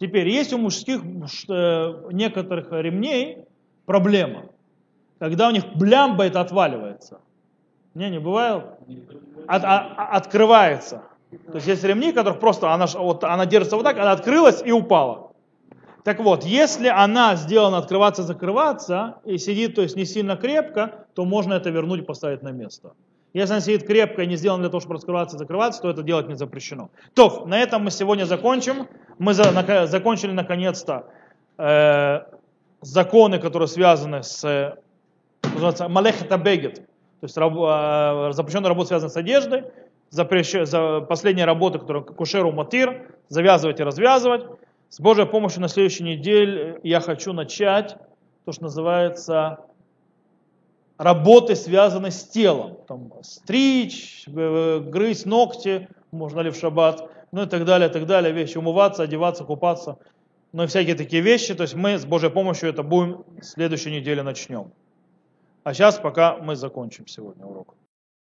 Теперь, 0.00 0.28
есть 0.28 0.52
у 0.52 0.58
мужских 0.58 1.02
э, 1.48 1.94
некоторых 2.12 2.68
ремней 2.70 3.44
проблема. 3.84 4.46
Когда 5.18 5.48
у 5.48 5.50
них 5.50 5.64
блямба 5.74 6.24
это 6.24 6.40
отваливается. 6.40 7.20
Не, 7.94 8.10
не 8.10 8.20
бывает? 8.20 8.64
От- 9.48 9.64
а- 9.64 9.94
а- 9.96 10.16
открывается. 10.16 11.02
То 11.46 11.56
есть 11.56 11.66
есть 11.66 11.84
ремни, 11.84 12.12
которых 12.12 12.38
просто 12.38 12.72
она, 12.72 12.86
вот, 12.86 13.24
она 13.24 13.44
держится 13.44 13.76
вот 13.76 13.82
так, 13.82 13.98
она 13.98 14.12
открылась 14.12 14.62
и 14.64 14.70
упала. 14.70 15.32
Так 16.04 16.20
вот, 16.20 16.44
если 16.44 16.88
она 16.88 17.34
сделана 17.36 17.78
открываться, 17.78 18.22
закрываться 18.22 19.16
и 19.24 19.36
сидит, 19.36 19.74
то 19.74 19.82
есть 19.82 19.96
не 19.96 20.06
сильно 20.06 20.36
крепко, 20.36 21.06
то 21.14 21.24
можно 21.24 21.54
это 21.54 21.70
вернуть 21.70 22.00
и 22.00 22.04
поставить 22.04 22.42
на 22.42 22.50
место. 22.50 22.92
Если 23.34 23.52
она 23.52 23.60
сидит 23.60 23.86
крепко 23.86 24.22
и 24.22 24.26
не 24.26 24.36
сделана 24.36 24.62
для 24.62 24.70
того, 24.70 24.80
чтобы 24.80 24.94
раскрываться 24.94 25.36
и 25.36 25.38
закрываться, 25.38 25.82
то 25.82 25.90
это 25.90 26.02
делать 26.02 26.28
не 26.28 26.34
запрещено. 26.34 26.88
То, 27.14 27.44
на 27.46 27.58
этом 27.58 27.84
мы 27.84 27.90
сегодня 27.90 28.24
закончим. 28.24 28.86
Мы 29.18 29.34
за- 29.34 29.52
нака- 29.52 29.86
закончили 29.86 30.32
наконец-то 30.32 31.06
э, 31.58 32.20
законы, 32.82 33.38
которые 33.38 33.66
связаны 33.68 34.22
с 34.22 34.44
э, 34.44 34.76
называется 35.42 35.88
малехета 35.88 36.36
бегет, 36.38 36.76
то 36.76 37.24
есть 37.24 37.36
раб, 37.36 37.52
э, 37.56 38.32
запрещенная 38.32 38.68
работа 38.68 38.88
связана 38.88 39.10
с 39.10 39.16
одеждой, 39.16 39.64
запрещ- 40.12 40.64
за 40.64 41.00
последняя 41.00 41.46
работа, 41.46 41.78
которая 41.80 42.04
кушеру 42.04 42.52
матир, 42.52 43.08
завязывать 43.28 43.80
и 43.80 43.82
развязывать. 43.82 44.46
С 44.88 45.00
Божьей 45.00 45.26
помощью 45.26 45.60
на 45.62 45.68
следующей 45.68 46.04
неделе 46.04 46.78
я 46.84 47.00
хочу 47.00 47.32
начать 47.32 47.96
то, 48.44 48.52
что 48.52 48.62
называется 48.64 49.58
работы, 50.96 51.56
связанные 51.56 52.12
с 52.12 52.24
телом. 52.24 52.78
Там, 52.86 53.12
стричь, 53.22 54.24
э, 54.28 54.78
грызть 54.80 55.26
ногти, 55.26 55.88
можно 56.12 56.40
ли 56.40 56.50
в 56.50 56.56
шаббат, 56.56 57.10
ну 57.32 57.42
и 57.42 57.46
так 57.46 57.64
далее, 57.64 57.88
так 57.88 58.06
далее, 58.06 58.32
вещи, 58.32 58.58
умываться, 58.58 59.02
одеваться, 59.02 59.44
купаться, 59.44 59.98
ну 60.52 60.64
и 60.64 60.66
всякие 60.66 60.94
такие 60.94 61.22
вещи. 61.22 61.54
То 61.54 61.62
есть 61.62 61.74
мы 61.74 61.98
с 61.98 62.04
Божьей 62.04 62.30
помощью 62.30 62.68
это 62.68 62.82
будем 62.82 63.24
в 63.40 63.42
следующей 63.42 63.90
неделе 63.90 64.22
начнем. 64.22 64.72
А 65.64 65.74
сейчас 65.74 65.98
пока 65.98 66.36
мы 66.36 66.56
закончим 66.56 67.06
сегодня 67.06 67.44
урок. 67.44 67.74